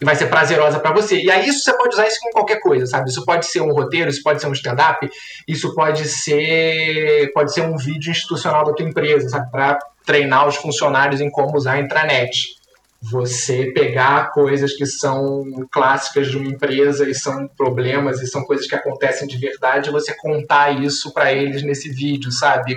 e 0.01 0.05
vai 0.05 0.15
ser 0.15 0.27
prazerosa 0.27 0.79
para 0.79 0.93
você. 0.93 1.21
E 1.21 1.31
aí 1.31 1.49
isso 1.49 1.61
você 1.61 1.77
pode 1.77 1.95
usar 1.95 2.07
isso 2.07 2.19
com 2.21 2.31
qualquer 2.31 2.61
coisa, 2.61 2.87
sabe? 2.87 3.09
Isso 3.09 3.25
pode 3.25 3.47
ser 3.47 3.61
um 3.61 3.73
roteiro, 3.73 4.11
isso 4.11 4.23
pode 4.23 4.41
ser 4.41 4.47
um 4.47 4.53
stand-up, 4.53 5.09
isso 5.49 5.75
pode 5.75 6.07
ser 6.07 7.31
pode 7.33 7.53
ser 7.53 7.63
um 7.63 7.77
vídeo 7.77 8.11
institucional 8.11 8.65
da 8.65 8.73
tua 8.73 8.87
empresa, 8.87 9.29
sabe? 9.29 9.51
Para 9.51 9.79
treinar 10.05 10.47
os 10.47 10.57
funcionários 10.57 11.21
em 11.21 11.31
como 11.31 11.57
usar 11.57 11.75
a 11.75 11.81
intranet. 11.81 12.57
Você 13.03 13.73
pegar 13.73 14.31
coisas 14.33 14.73
que 14.75 14.87
são 14.87 15.45
clássicas 15.71 16.29
de 16.29 16.37
uma 16.37 16.49
empresa 16.49 17.09
e 17.09 17.15
são 17.15 17.47
problemas 17.49 18.21
e 18.21 18.27
são 18.27 18.43
coisas 18.45 18.67
que 18.67 18.75
acontecem 18.75 19.29
de 19.29 19.37
verdade, 19.37 19.91
você 19.91 20.15
contar 20.17 20.83
isso 20.83 21.13
para 21.13 21.33
eles 21.33 21.63
nesse 21.63 21.89
vídeo, 21.91 22.33
sabe? 22.33 22.77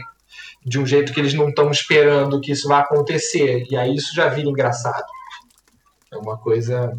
De 0.63 0.77
um 0.77 0.85
jeito 0.85 1.13
que 1.13 1.19
eles 1.19 1.33
não 1.33 1.49
estão 1.49 1.71
esperando 1.71 2.41
que 2.41 2.51
isso 2.51 2.67
vá 2.67 2.79
acontecer. 2.79 3.65
E 3.69 3.77
aí 3.77 3.95
isso 3.95 4.13
já 4.13 4.27
vira 4.27 4.49
engraçado. 4.49 5.05
É 6.11 6.17
uma 6.17 6.37
coisa 6.37 6.91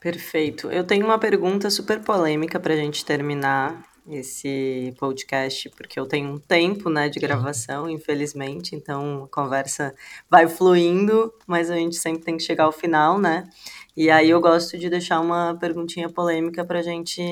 Perfeito. 0.00 0.70
Eu 0.72 0.82
tenho 0.82 1.04
uma 1.04 1.18
pergunta 1.18 1.68
super 1.68 2.00
polêmica 2.00 2.58
para 2.58 2.72
a 2.72 2.76
gente 2.76 3.04
terminar 3.04 3.84
esse 4.08 4.94
podcast, 4.98 5.68
porque 5.76 6.00
eu 6.00 6.06
tenho 6.06 6.30
um 6.30 6.38
tempo 6.38 6.88
né, 6.88 7.10
de 7.10 7.20
gravação, 7.20 7.88
infelizmente, 7.88 8.74
então 8.74 9.24
a 9.24 9.28
conversa 9.28 9.94
vai 10.28 10.48
fluindo, 10.48 11.30
mas 11.46 11.70
a 11.70 11.76
gente 11.76 11.96
sempre 11.96 12.24
tem 12.24 12.38
que 12.38 12.42
chegar 12.42 12.64
ao 12.64 12.72
final, 12.72 13.18
né? 13.18 13.46
E 13.94 14.10
aí 14.10 14.30
eu 14.30 14.40
gosto 14.40 14.78
de 14.78 14.88
deixar 14.88 15.20
uma 15.20 15.54
perguntinha 15.60 16.08
polêmica 16.08 16.64
para 16.64 16.78
a 16.78 16.82
gente 16.82 17.22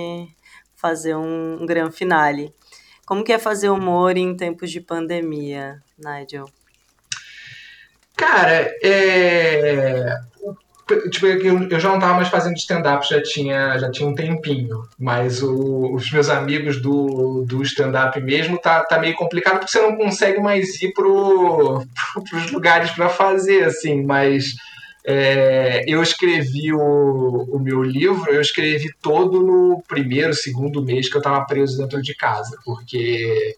fazer 0.77 1.17
um, 1.17 1.63
um 1.63 1.67
grande 1.67 1.97
finale. 1.97 2.55
Como 3.07 3.25
que 3.25 3.33
é 3.33 3.39
fazer 3.39 3.71
humor 3.71 4.19
em 4.19 4.37
tempos 4.37 4.71
de 4.71 4.83
pandemia, 4.83 5.83
Nigel? 5.99 6.45
Cara, 8.15 8.71
é 8.83 10.15
tipo, 11.11 11.27
eu 11.27 11.81
já 11.81 11.89
não 11.89 11.97
estava 11.97 12.15
mais 12.15 12.29
fazendo 12.29 12.57
stand-up, 12.57 13.09
já 13.09 13.23
tinha, 13.23 13.79
já 13.79 13.91
tinha 13.91 14.09
um 14.09 14.15
tempinho. 14.15 14.83
Mas 14.99 15.43
o, 15.43 15.95
os 15.95 16.11
meus 16.11 16.29
amigos 16.29 16.81
do, 16.81 17.45
do 17.47 17.63
stand-up 17.63 18.21
mesmo 18.21 18.59
tá, 18.59 18.85
tá 18.85 18.99
meio 18.99 19.15
complicado 19.15 19.59
porque 19.59 19.71
você 19.71 19.81
não 19.81 19.97
consegue 19.97 20.41
mais 20.41 20.81
ir 20.83 20.93
pro, 20.93 21.83
pros 22.29 22.51
lugares 22.51 22.91
para 22.91 23.09
fazer, 23.09 23.65
assim. 23.65 24.03
Mas 24.05 24.55
é, 25.07 25.85
eu 25.87 26.03
escrevi 26.03 26.73
o, 26.73 27.49
o 27.51 27.59
meu 27.59 27.83
livro, 27.83 28.31
eu 28.31 28.41
escrevi 28.41 28.91
todo 29.01 29.43
no 29.43 29.83
primeiro, 29.89 30.35
segundo 30.35 30.85
mês 30.85 31.09
que 31.09 31.17
eu 31.17 31.21
estava 31.21 31.47
preso 31.47 31.79
dentro 31.79 32.03
de 32.03 32.15
casa, 32.15 32.57
porque 32.65 33.57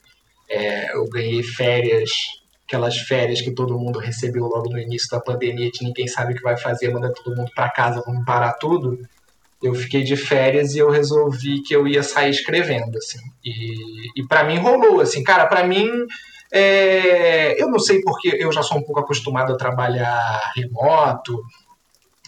é, 0.48 0.94
eu 0.94 1.08
ganhei 1.08 1.42
férias 1.42 2.10
aquelas 2.70 2.98
férias 2.98 3.40
que 3.40 3.50
todo 3.50 3.76
mundo 3.76 3.98
recebeu 3.98 4.44
logo 4.44 4.70
no 4.70 4.78
início 4.78 5.10
da 5.10 5.18
pandemia, 5.18 5.72
que 5.72 5.84
ninguém 5.84 6.06
sabe 6.06 6.32
o 6.32 6.36
que 6.36 6.42
vai 6.42 6.56
fazer, 6.56 6.92
manda 6.92 7.12
todo 7.12 7.36
mundo 7.36 7.50
para 7.52 7.68
casa, 7.68 8.02
vamos 8.06 8.24
parar 8.24 8.52
tudo. 8.52 8.96
Eu 9.60 9.74
fiquei 9.74 10.04
de 10.04 10.16
férias 10.16 10.72
e 10.74 10.78
eu 10.78 10.88
resolvi 10.88 11.62
que 11.62 11.74
eu 11.74 11.86
ia 11.88 12.04
sair 12.04 12.30
escrevendo, 12.30 12.96
assim. 12.96 13.18
E, 13.44 14.20
e 14.20 14.26
para 14.26 14.44
mim 14.44 14.58
rolou, 14.58 15.00
assim, 15.00 15.24
cara, 15.24 15.46
para 15.46 15.66
mim 15.66 16.06
é, 16.52 17.60
eu 17.60 17.68
não 17.68 17.80
sei 17.80 18.00
porque 18.02 18.36
eu 18.38 18.52
já 18.52 18.62
sou 18.62 18.78
um 18.78 18.82
pouco 18.82 19.00
acostumado 19.00 19.52
a 19.52 19.58
trabalhar 19.58 20.40
remoto, 20.54 21.42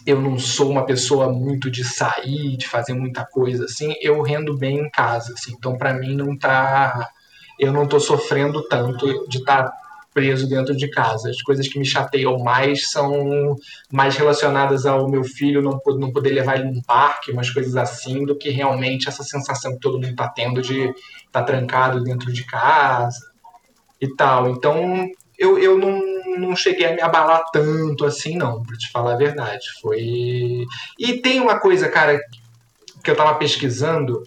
eu 0.05 0.19
não 0.19 0.37
sou 0.37 0.69
uma 0.69 0.85
pessoa 0.85 1.31
muito 1.31 1.71
de 1.71 1.85
sair, 1.85 2.57
de 2.57 2.67
fazer 2.67 2.93
muita 2.93 3.25
coisa 3.25 3.63
assim, 3.63 3.95
eu 4.01 4.21
rendo 4.21 4.57
bem 4.57 4.79
em 4.79 4.89
casa, 4.89 5.33
assim. 5.33 5.53
Então 5.57 5.77
para 5.77 5.93
mim 5.93 6.17
não 6.17 6.37
tá 6.37 7.09
eu 7.57 7.71
não 7.71 7.87
tô 7.87 7.99
sofrendo 7.99 8.67
tanto 8.67 9.27
de 9.29 9.37
estar 9.37 9.63
tá 9.63 9.82
preso 10.13 10.47
dentro 10.47 10.75
de 10.75 10.89
casa. 10.89 11.29
As 11.29 11.41
coisas 11.41 11.67
que 11.67 11.79
me 11.79 11.85
chateiam 11.85 12.37
mais 12.39 12.89
são 12.89 13.55
mais 13.91 14.15
relacionadas 14.15 14.85
ao 14.85 15.09
meu 15.09 15.23
filho 15.23 15.61
não, 15.61 15.79
não 15.97 16.11
poder 16.11 16.31
levar 16.31 16.59
ele 16.59 16.71
num 16.71 16.81
parque, 16.81 17.31
umas 17.31 17.49
coisas 17.49 17.75
assim, 17.75 18.25
do 18.25 18.37
que 18.37 18.49
realmente 18.49 19.09
essa 19.09 19.23
sensação 19.23 19.73
que 19.73 19.79
todo 19.79 19.95
mundo 19.95 20.11
está 20.11 20.27
tendo 20.29 20.61
de 20.61 20.81
estar 20.83 20.93
tá 21.31 21.43
trancado 21.43 22.03
dentro 22.03 22.31
de 22.31 22.45
casa 22.45 23.19
e 23.99 24.07
tal. 24.15 24.49
Então, 24.49 25.07
eu, 25.37 25.57
eu 25.57 25.77
não, 25.77 26.01
não 26.37 26.55
cheguei 26.55 26.85
a 26.85 26.93
me 26.93 27.01
abalar 27.01 27.43
tanto 27.51 28.05
assim, 28.05 28.37
não, 28.37 28.63
para 28.63 28.77
te 28.77 28.91
falar 28.91 29.13
a 29.13 29.17
verdade. 29.17 29.65
Foi. 29.81 30.65
E 30.99 31.17
tem 31.21 31.39
uma 31.39 31.59
coisa, 31.59 31.89
cara, 31.89 32.19
que 33.03 33.09
eu 33.09 33.13
estava 33.13 33.35
pesquisando, 33.35 34.23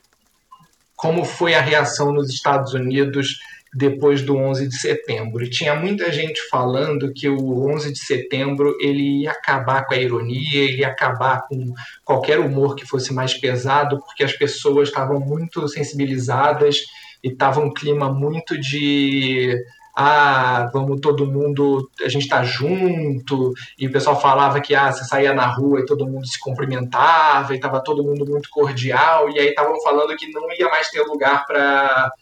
como 0.94 1.24
foi 1.24 1.54
a 1.54 1.60
reação 1.60 2.12
nos 2.12 2.30
Estados 2.30 2.74
Unidos 2.74 3.38
depois 3.76 4.22
do 4.22 4.34
11 4.34 4.68
de 4.68 4.78
setembro. 4.78 5.44
E 5.44 5.50
tinha 5.50 5.74
muita 5.74 6.10
gente 6.10 6.40
falando 6.48 7.12
que 7.12 7.28
o 7.28 7.68
11 7.70 7.92
de 7.92 7.98
setembro 7.98 8.74
ele 8.80 9.24
ia 9.24 9.32
acabar 9.32 9.84
com 9.84 9.92
a 9.92 9.98
ironia, 9.98 10.64
ele 10.64 10.78
ia 10.78 10.88
acabar 10.88 11.42
com 11.42 11.74
qualquer 12.02 12.40
humor 12.40 12.74
que 12.74 12.86
fosse 12.86 13.12
mais 13.12 13.34
pesado, 13.34 14.00
porque 14.00 14.24
as 14.24 14.32
pessoas 14.32 14.88
estavam 14.88 15.20
muito 15.20 15.68
sensibilizadas 15.68 16.78
e 17.22 17.28
estava 17.28 17.60
um 17.60 17.72
clima 17.72 18.10
muito 18.10 18.58
de 18.58 19.54
ah, 19.98 20.70
vamos 20.72 21.00
todo 21.00 21.26
mundo, 21.26 21.90
a 22.02 22.08
gente 22.08 22.28
tá 22.28 22.42
junto, 22.44 23.52
e 23.78 23.86
o 23.86 23.92
pessoal 23.92 24.20
falava 24.20 24.60
que 24.60 24.74
ah, 24.74 24.92
você 24.92 25.04
saía 25.04 25.32
na 25.32 25.46
rua 25.46 25.80
e 25.80 25.86
todo 25.86 26.06
mundo 26.06 26.26
se 26.26 26.38
cumprimentava, 26.38 27.54
e 27.54 27.60
tava 27.60 27.82
todo 27.82 28.04
mundo 28.04 28.26
muito 28.26 28.50
cordial, 28.50 29.30
e 29.30 29.38
aí 29.38 29.48
estavam 29.48 29.80
falando 29.82 30.14
que 30.14 30.30
não 30.32 30.52
ia 30.52 30.68
mais 30.68 30.90
ter 30.90 31.00
lugar 31.00 31.46
para 31.46 32.12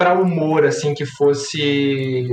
para 0.00 0.14
humor 0.14 0.64
assim 0.64 0.94
que 0.94 1.04
fosse 1.04 2.26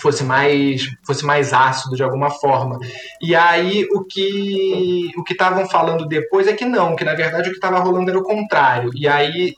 fosse 0.00 0.22
mais 0.22 0.82
fosse 1.04 1.26
mais 1.26 1.52
ácido 1.52 1.96
de 1.96 2.02
alguma 2.04 2.30
forma. 2.30 2.78
E 3.20 3.34
aí 3.34 3.84
o 3.92 4.04
que 4.04 5.10
o 5.16 5.24
que 5.24 5.32
estavam 5.32 5.68
falando 5.68 6.06
depois 6.06 6.46
é 6.46 6.52
que 6.52 6.64
não, 6.64 6.94
que 6.94 7.02
na 7.02 7.16
verdade 7.16 7.48
o 7.48 7.50
que 7.50 7.58
estava 7.58 7.80
rolando 7.80 8.08
era 8.08 8.20
o 8.20 8.22
contrário. 8.22 8.92
E 8.94 9.08
aí 9.08 9.56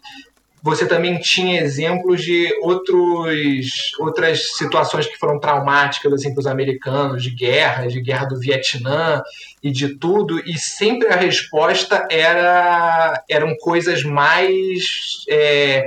você 0.62 0.86
também 0.86 1.18
tinha 1.18 1.60
exemplos 1.60 2.22
de 2.22 2.48
outros, 2.62 3.90
outras 3.98 4.56
situações 4.56 5.06
que 5.06 5.18
foram 5.18 5.38
traumáticas 5.38 6.12
assim, 6.14 6.32
para 6.32 6.40
os 6.40 6.46
americanos, 6.46 7.22
de 7.22 7.30
guerra, 7.30 7.88
de 7.88 8.00
guerra 8.00 8.26
do 8.26 8.38
Vietnã 8.38 9.20
e 9.62 9.70
de 9.70 9.98
tudo, 9.98 10.38
e 10.48 10.56
sempre 10.56 11.08
a 11.08 11.16
resposta 11.16 12.06
era 12.10 13.22
eram 13.28 13.54
coisas 13.56 14.02
mais 14.02 15.24
é, 15.28 15.84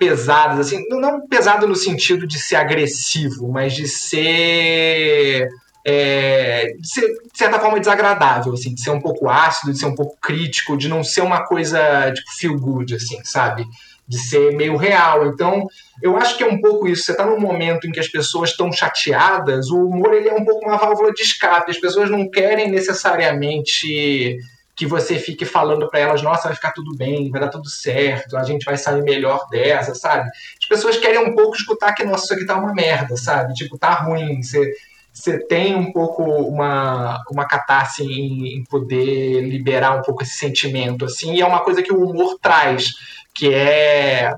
pesadas, 0.00 0.58
assim, 0.58 0.88
não 0.88 1.28
pesado 1.28 1.68
no 1.68 1.76
sentido 1.76 2.26
de 2.26 2.38
ser 2.38 2.56
agressivo, 2.56 3.46
mas 3.52 3.74
de 3.74 3.86
ser, 3.86 5.46
é, 5.84 6.72
de 6.78 6.90
ser 6.90 7.06
de 7.06 7.38
certa 7.38 7.60
forma 7.60 7.78
desagradável, 7.78 8.54
assim, 8.54 8.74
de 8.74 8.80
ser 8.80 8.90
um 8.90 9.00
pouco 9.00 9.28
ácido, 9.28 9.74
de 9.74 9.78
ser 9.78 9.84
um 9.84 9.94
pouco 9.94 10.16
crítico, 10.18 10.74
de 10.74 10.88
não 10.88 11.04
ser 11.04 11.20
uma 11.20 11.44
coisa 11.44 12.10
tipo 12.14 12.32
feel 12.38 12.58
good, 12.58 12.94
assim, 12.94 13.22
sabe? 13.24 13.66
De 14.08 14.18
ser 14.18 14.56
meio 14.56 14.74
real. 14.76 15.26
Então, 15.26 15.68
eu 16.02 16.16
acho 16.16 16.38
que 16.38 16.42
é 16.42 16.48
um 16.48 16.62
pouco 16.62 16.88
isso. 16.88 17.04
Você 17.04 17.12
está 17.12 17.26
num 17.26 17.38
momento 17.38 17.86
em 17.86 17.92
que 17.92 18.00
as 18.00 18.08
pessoas 18.08 18.50
estão 18.50 18.72
chateadas, 18.72 19.68
o 19.68 19.86
humor 19.86 20.14
ele 20.14 20.30
é 20.30 20.34
um 20.34 20.46
pouco 20.46 20.66
uma 20.66 20.78
válvula 20.78 21.12
de 21.12 21.20
escape. 21.20 21.70
As 21.70 21.78
pessoas 21.78 22.10
não 22.10 22.28
querem 22.30 22.70
necessariamente 22.70 24.38
que 24.80 24.86
você 24.86 25.18
fique 25.18 25.44
falando 25.44 25.90
para 25.90 26.00
elas, 26.00 26.22
nossa, 26.22 26.48
vai 26.48 26.54
ficar 26.54 26.72
tudo 26.72 26.96
bem, 26.96 27.30
vai 27.30 27.38
dar 27.38 27.50
tudo 27.50 27.68
certo, 27.68 28.34
a 28.34 28.44
gente 28.44 28.64
vai 28.64 28.78
sair 28.78 29.02
melhor 29.02 29.46
dessa, 29.50 29.94
sabe? 29.94 30.30
As 30.58 30.66
pessoas 30.66 30.96
querem 30.96 31.18
um 31.18 31.34
pouco 31.34 31.54
escutar 31.54 31.92
que, 31.92 32.02
nossa, 32.02 32.24
isso 32.24 32.32
aqui 32.32 32.46
tá 32.46 32.56
uma 32.56 32.72
merda, 32.72 33.14
sabe? 33.14 33.52
Tipo, 33.52 33.76
tá 33.76 33.90
ruim, 33.90 34.42
você 34.42 34.72
você 35.12 35.38
tem 35.38 35.74
um 35.74 35.92
pouco 35.92 36.22
uma, 36.22 37.22
uma 37.30 37.44
catarse 37.44 38.02
em, 38.02 38.56
em, 38.56 38.64
poder 38.64 39.42
liberar 39.42 39.98
um 39.98 40.02
pouco 40.02 40.22
esse 40.22 40.38
sentimento, 40.38 41.04
assim, 41.04 41.34
e 41.34 41.42
é 41.42 41.46
uma 41.46 41.60
coisa 41.60 41.82
que 41.82 41.92
o 41.92 42.02
humor 42.02 42.38
traz, 42.40 42.92
que 43.34 43.52
é 43.52 44.32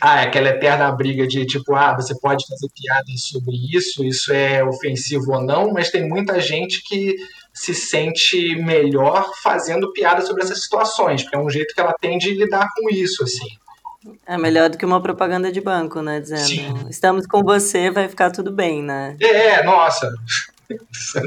ah, 0.00 0.22
é 0.22 0.24
aquela 0.24 0.48
eterna 0.48 0.90
briga 0.90 1.26
de 1.26 1.44
tipo, 1.44 1.74
ah, 1.74 1.94
você 1.94 2.18
pode 2.18 2.46
fazer 2.46 2.68
piadas 2.74 3.24
sobre 3.24 3.56
isso, 3.76 4.02
isso 4.02 4.32
é 4.32 4.64
ofensivo 4.64 5.32
ou 5.32 5.42
não, 5.42 5.70
mas 5.70 5.90
tem 5.90 6.08
muita 6.08 6.40
gente 6.40 6.82
que 6.82 7.14
se 7.52 7.74
sente 7.74 8.56
melhor 8.56 9.32
fazendo 9.42 9.92
piada 9.92 10.22
sobre 10.22 10.42
essas 10.42 10.62
situações, 10.62 11.22
porque 11.22 11.36
é 11.36 11.40
um 11.40 11.50
jeito 11.50 11.74
que 11.74 11.80
ela 11.80 11.94
tem 12.00 12.18
de 12.18 12.34
lidar 12.34 12.68
com 12.76 12.90
isso, 12.90 13.24
assim. 13.24 13.48
É 14.26 14.38
melhor 14.38 14.70
do 14.70 14.78
que 14.78 14.86
uma 14.86 15.02
propaganda 15.02 15.52
de 15.52 15.60
banco, 15.60 16.00
né? 16.00 16.20
Dizendo, 16.20 16.46
Sim. 16.46 16.86
estamos 16.88 17.26
com 17.26 17.42
você, 17.42 17.90
vai 17.90 18.08
ficar 18.08 18.30
tudo 18.30 18.50
bem, 18.50 18.82
né? 18.82 19.16
É, 19.20 19.62
nossa. 19.62 20.10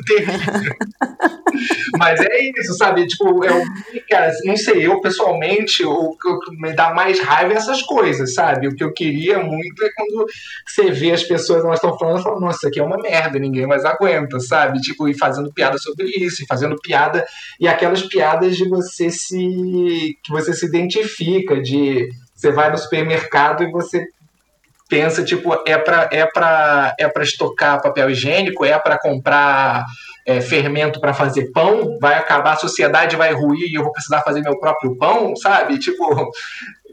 Terrível. 0.07 0.75
Mas 1.97 2.19
é 2.19 2.49
isso, 2.57 2.73
sabe? 2.73 3.05
Tipo, 3.07 3.43
eu, 3.45 3.63
cara, 4.09 4.31
não 4.45 4.57
sei, 4.57 4.87
eu 4.87 4.99
pessoalmente, 5.01 5.85
o 5.85 6.17
que 6.17 6.55
me 6.59 6.73
dá 6.73 6.93
mais 6.93 7.19
raiva 7.19 7.53
é 7.53 7.57
essas 7.57 7.81
coisas, 7.83 8.33
sabe? 8.33 8.67
O 8.67 8.75
que 8.75 8.83
eu 8.83 8.93
queria 8.93 9.39
muito 9.39 9.83
é 9.83 9.89
quando 9.95 10.25
você 10.67 10.91
vê 10.91 11.11
as 11.11 11.23
pessoas, 11.23 11.63
elas 11.63 11.75
estão 11.75 11.97
falando, 11.97 12.23
falando, 12.23 12.41
nossa, 12.41 12.57
isso 12.57 12.67
aqui 12.67 12.79
é 12.79 12.83
uma 12.83 12.97
merda, 12.97 13.37
ninguém 13.37 13.67
mais 13.67 13.85
aguenta, 13.85 14.39
sabe? 14.39 14.79
Tipo, 14.79 15.07
e 15.07 15.17
fazendo 15.17 15.53
piada 15.53 15.77
sobre 15.77 16.07
isso, 16.07 16.43
e 16.43 16.47
fazendo 16.47 16.75
piada, 16.81 17.25
e 17.59 17.67
aquelas 17.67 18.01
piadas 18.03 18.57
de 18.57 18.67
você 18.67 19.09
se. 19.09 20.17
que 20.23 20.31
você 20.31 20.53
se 20.53 20.65
identifica, 20.65 21.61
de 21.61 22.09
você 22.35 22.51
vai 22.51 22.71
no 22.71 22.77
supermercado 22.77 23.63
e 23.63 23.71
você 23.71 24.05
pensa, 24.93 25.23
tipo, 25.23 25.51
é 25.65 25.75
para 25.75 26.07
é 26.11 26.23
pra, 26.27 26.95
é 26.99 27.07
pra 27.07 27.23
estocar 27.23 27.81
papel 27.81 28.11
higiênico, 28.11 28.63
é 28.63 28.77
para 28.77 28.99
comprar 28.99 29.83
é, 30.23 30.39
fermento 30.39 31.01
para 31.01 31.15
fazer 31.15 31.51
pão, 31.51 31.97
vai 31.99 32.13
acabar, 32.13 32.53
a 32.53 32.57
sociedade 32.57 33.15
vai 33.15 33.33
ruir 33.33 33.71
e 33.71 33.73
eu 33.73 33.81
vou 33.81 33.91
precisar 33.91 34.21
fazer 34.21 34.41
meu 34.41 34.59
próprio 34.59 34.95
pão, 34.95 35.35
sabe? 35.35 35.79
Tipo, 35.79 36.31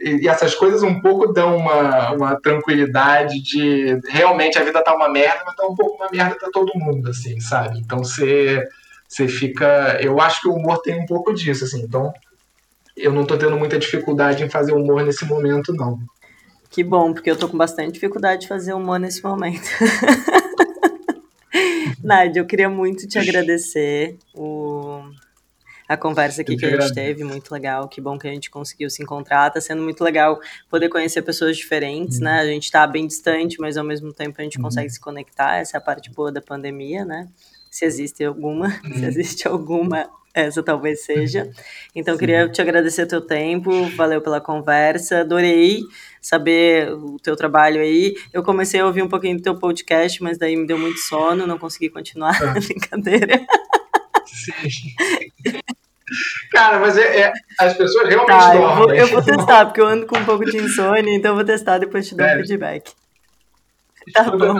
e, 0.00 0.24
e 0.24 0.28
essas 0.28 0.54
coisas 0.54 0.82
um 0.82 0.98
pouco 1.02 1.30
dão 1.30 1.58
uma, 1.58 2.12
uma 2.12 2.40
tranquilidade 2.40 3.38
de 3.42 4.00
realmente 4.08 4.58
a 4.58 4.64
vida 4.64 4.82
tá 4.82 4.94
uma 4.94 5.10
merda, 5.10 5.42
mas 5.44 5.54
tá 5.54 5.66
um 5.66 5.74
pouco 5.74 5.96
uma 5.96 6.10
merda 6.10 6.36
para 6.36 6.50
todo 6.50 6.72
mundo, 6.78 7.10
assim, 7.10 7.38
sabe? 7.38 7.80
Então 7.80 7.98
você 7.98 8.64
você 9.06 9.28
fica, 9.28 9.98
eu 10.00 10.18
acho 10.20 10.40
que 10.40 10.48
o 10.48 10.54
humor 10.54 10.80
tem 10.80 10.98
um 10.98 11.04
pouco 11.04 11.34
disso, 11.34 11.64
assim. 11.64 11.82
Então 11.82 12.10
eu 12.96 13.12
não 13.12 13.26
tô 13.26 13.36
tendo 13.36 13.58
muita 13.58 13.78
dificuldade 13.78 14.42
em 14.42 14.48
fazer 14.48 14.72
humor 14.72 15.04
nesse 15.04 15.26
momento, 15.26 15.74
não. 15.74 15.98
Que 16.70 16.84
bom, 16.84 17.12
porque 17.12 17.28
eu 17.28 17.36
tô 17.36 17.48
com 17.48 17.58
bastante 17.58 17.94
dificuldade 17.94 18.42
de 18.42 18.48
fazer 18.48 18.72
humor 18.72 19.00
nesse 19.00 19.24
momento. 19.24 19.60
Nádia, 22.02 22.40
eu 22.40 22.46
queria 22.46 22.68
muito 22.68 23.08
te 23.08 23.18
agradecer 23.18 24.16
o, 24.32 25.02
a 25.88 25.96
conversa 25.96 26.42
aqui 26.42 26.56
que, 26.56 26.60
que 26.60 26.74
a 26.74 26.80
gente 26.80 26.94
teve, 26.94 27.24
muito 27.24 27.50
legal. 27.50 27.88
Que 27.88 28.00
bom 28.00 28.16
que 28.16 28.28
a 28.28 28.30
gente 28.30 28.48
conseguiu 28.48 28.88
se 28.88 29.02
encontrar. 29.02 29.50
Tá 29.50 29.60
sendo 29.60 29.82
muito 29.82 30.04
legal 30.04 30.38
poder 30.70 30.88
conhecer 30.88 31.22
pessoas 31.22 31.56
diferentes, 31.56 32.18
uhum. 32.18 32.24
né? 32.24 32.40
A 32.40 32.46
gente 32.46 32.70
tá 32.70 32.86
bem 32.86 33.04
distante, 33.04 33.56
mas 33.58 33.76
ao 33.76 33.84
mesmo 33.84 34.12
tempo 34.12 34.40
a 34.40 34.44
gente 34.44 34.58
uhum. 34.58 34.64
consegue 34.64 34.88
se 34.88 35.00
conectar. 35.00 35.56
Essa 35.56 35.76
é 35.76 35.78
a 35.78 35.80
parte 35.80 36.08
boa 36.08 36.30
da 36.30 36.40
pandemia, 36.40 37.04
né? 37.04 37.28
Se 37.70 37.84
existe 37.84 38.24
alguma, 38.24 38.66
uhum. 38.84 38.94
se 38.94 39.04
existe 39.04 39.48
alguma 39.48 40.08
essa 40.32 40.62
talvez 40.62 41.04
seja. 41.04 41.50
Então, 41.94 42.14
Sim. 42.14 42.20
queria 42.20 42.48
te 42.48 42.60
agradecer 42.60 43.02
o 43.02 43.08
teu 43.08 43.20
tempo, 43.20 43.70
valeu 43.96 44.20
pela 44.20 44.40
conversa, 44.40 45.20
adorei 45.20 45.80
saber 46.20 46.92
o 46.92 47.16
teu 47.18 47.34
trabalho 47.34 47.80
aí. 47.80 48.14
Eu 48.32 48.42
comecei 48.42 48.80
a 48.80 48.86
ouvir 48.86 49.02
um 49.02 49.08
pouquinho 49.08 49.36
do 49.36 49.42
teu 49.42 49.58
podcast, 49.58 50.22
mas 50.22 50.38
daí 50.38 50.56
me 50.56 50.66
deu 50.66 50.78
muito 50.78 50.98
sono, 50.98 51.46
não 51.46 51.58
consegui 51.58 51.90
continuar 51.90 52.40
a 52.42 52.52
brincadeira. 52.60 53.44
Sim. 54.26 54.92
Cara, 56.50 56.80
mas 56.80 56.96
é, 56.96 57.20
é, 57.20 57.32
as 57.58 57.74
pessoas 57.74 58.08
realmente 58.08 58.26
tá, 58.28 58.52
dormem. 58.52 58.70
Eu 58.70 58.76
vou, 58.76 58.94
eu 58.94 59.06
vou 59.08 59.22
testar, 59.22 59.66
porque 59.66 59.80
eu 59.80 59.86
ando 59.86 60.06
com 60.06 60.18
um 60.18 60.24
pouco 60.24 60.44
de 60.44 60.56
insônia, 60.56 61.14
então 61.14 61.32
eu 61.32 61.36
vou 61.36 61.44
testar 61.44 61.78
depois 61.78 62.06
te 62.06 62.14
dou 62.14 62.26
um 62.26 62.36
feedback. 62.36 62.92
Tá 64.12 64.24
bom. 64.24 64.54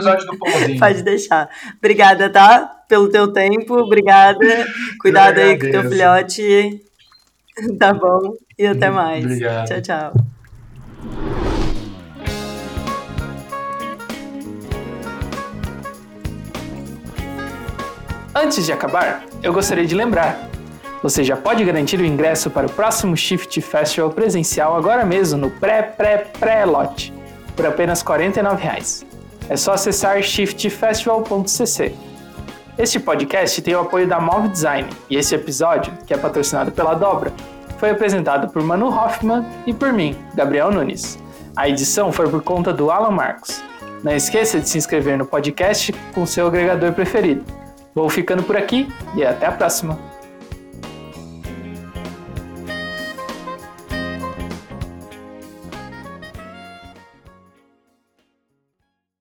Pode 0.79 1.03
deixar. 1.03 1.49
Obrigada, 1.77 2.29
tá? 2.29 2.83
Pelo 2.87 3.09
teu 3.09 3.31
tempo. 3.31 3.75
Obrigada. 3.77 4.65
Cuidado 4.99 5.39
aí 5.39 5.57
com 5.57 5.67
o 5.67 5.71
teu 5.71 5.89
filhote. 5.89 6.81
Tá 7.79 7.93
bom. 7.93 8.35
E 8.57 8.65
até 8.65 8.89
mais. 8.89 9.23
Obrigado. 9.23 9.67
Tchau, 9.67 9.81
tchau. 9.81 10.13
Antes 18.33 18.65
de 18.65 18.71
acabar, 18.71 19.25
eu 19.43 19.51
gostaria 19.51 19.85
de 19.85 19.93
lembrar: 19.93 20.49
você 21.03 21.23
já 21.23 21.35
pode 21.35 21.65
garantir 21.65 21.99
o 21.99 22.05
ingresso 22.05 22.49
para 22.49 22.67
o 22.67 22.71
próximo 22.71 23.15
Shift 23.17 23.59
Festival 23.59 24.11
presencial 24.11 24.75
agora 24.75 25.03
mesmo 25.03 25.37
no 25.37 25.49
pré-pré-pré-lote, 25.49 27.13
por 27.55 27.65
apenas 27.65 28.01
R$ 28.01 28.07
49,00. 28.07 29.10
É 29.51 29.57
só 29.57 29.73
acessar 29.73 30.23
shiftfestival.cc. 30.23 31.93
Este 32.77 32.97
podcast 33.01 33.61
tem 33.61 33.75
o 33.75 33.81
apoio 33.81 34.07
da 34.07 34.17
Move 34.17 34.47
Design 34.47 34.87
e 35.09 35.17
esse 35.17 35.35
episódio, 35.35 35.91
que 36.07 36.13
é 36.13 36.17
patrocinado 36.17 36.71
pela 36.71 36.93
Dobra, 36.93 37.33
foi 37.77 37.89
apresentado 37.89 38.49
por 38.53 38.63
Manu 38.63 38.87
Hoffman 38.87 39.45
e 39.67 39.73
por 39.73 39.91
mim, 39.91 40.15
Gabriel 40.35 40.71
Nunes. 40.71 41.19
A 41.53 41.67
edição 41.67 42.13
foi 42.13 42.29
por 42.29 42.41
conta 42.41 42.71
do 42.71 42.89
Alan 42.89 43.11
Marcos. 43.11 43.61
Não 44.01 44.15
esqueça 44.15 44.57
de 44.57 44.69
se 44.69 44.77
inscrever 44.77 45.17
no 45.17 45.25
podcast 45.25 45.91
com 46.13 46.25
seu 46.25 46.47
agregador 46.47 46.93
preferido. 46.93 47.43
Vou 47.93 48.09
ficando 48.09 48.43
por 48.43 48.55
aqui 48.55 48.87
e 49.17 49.25
até 49.25 49.47
a 49.47 49.51
próxima! 49.51 50.20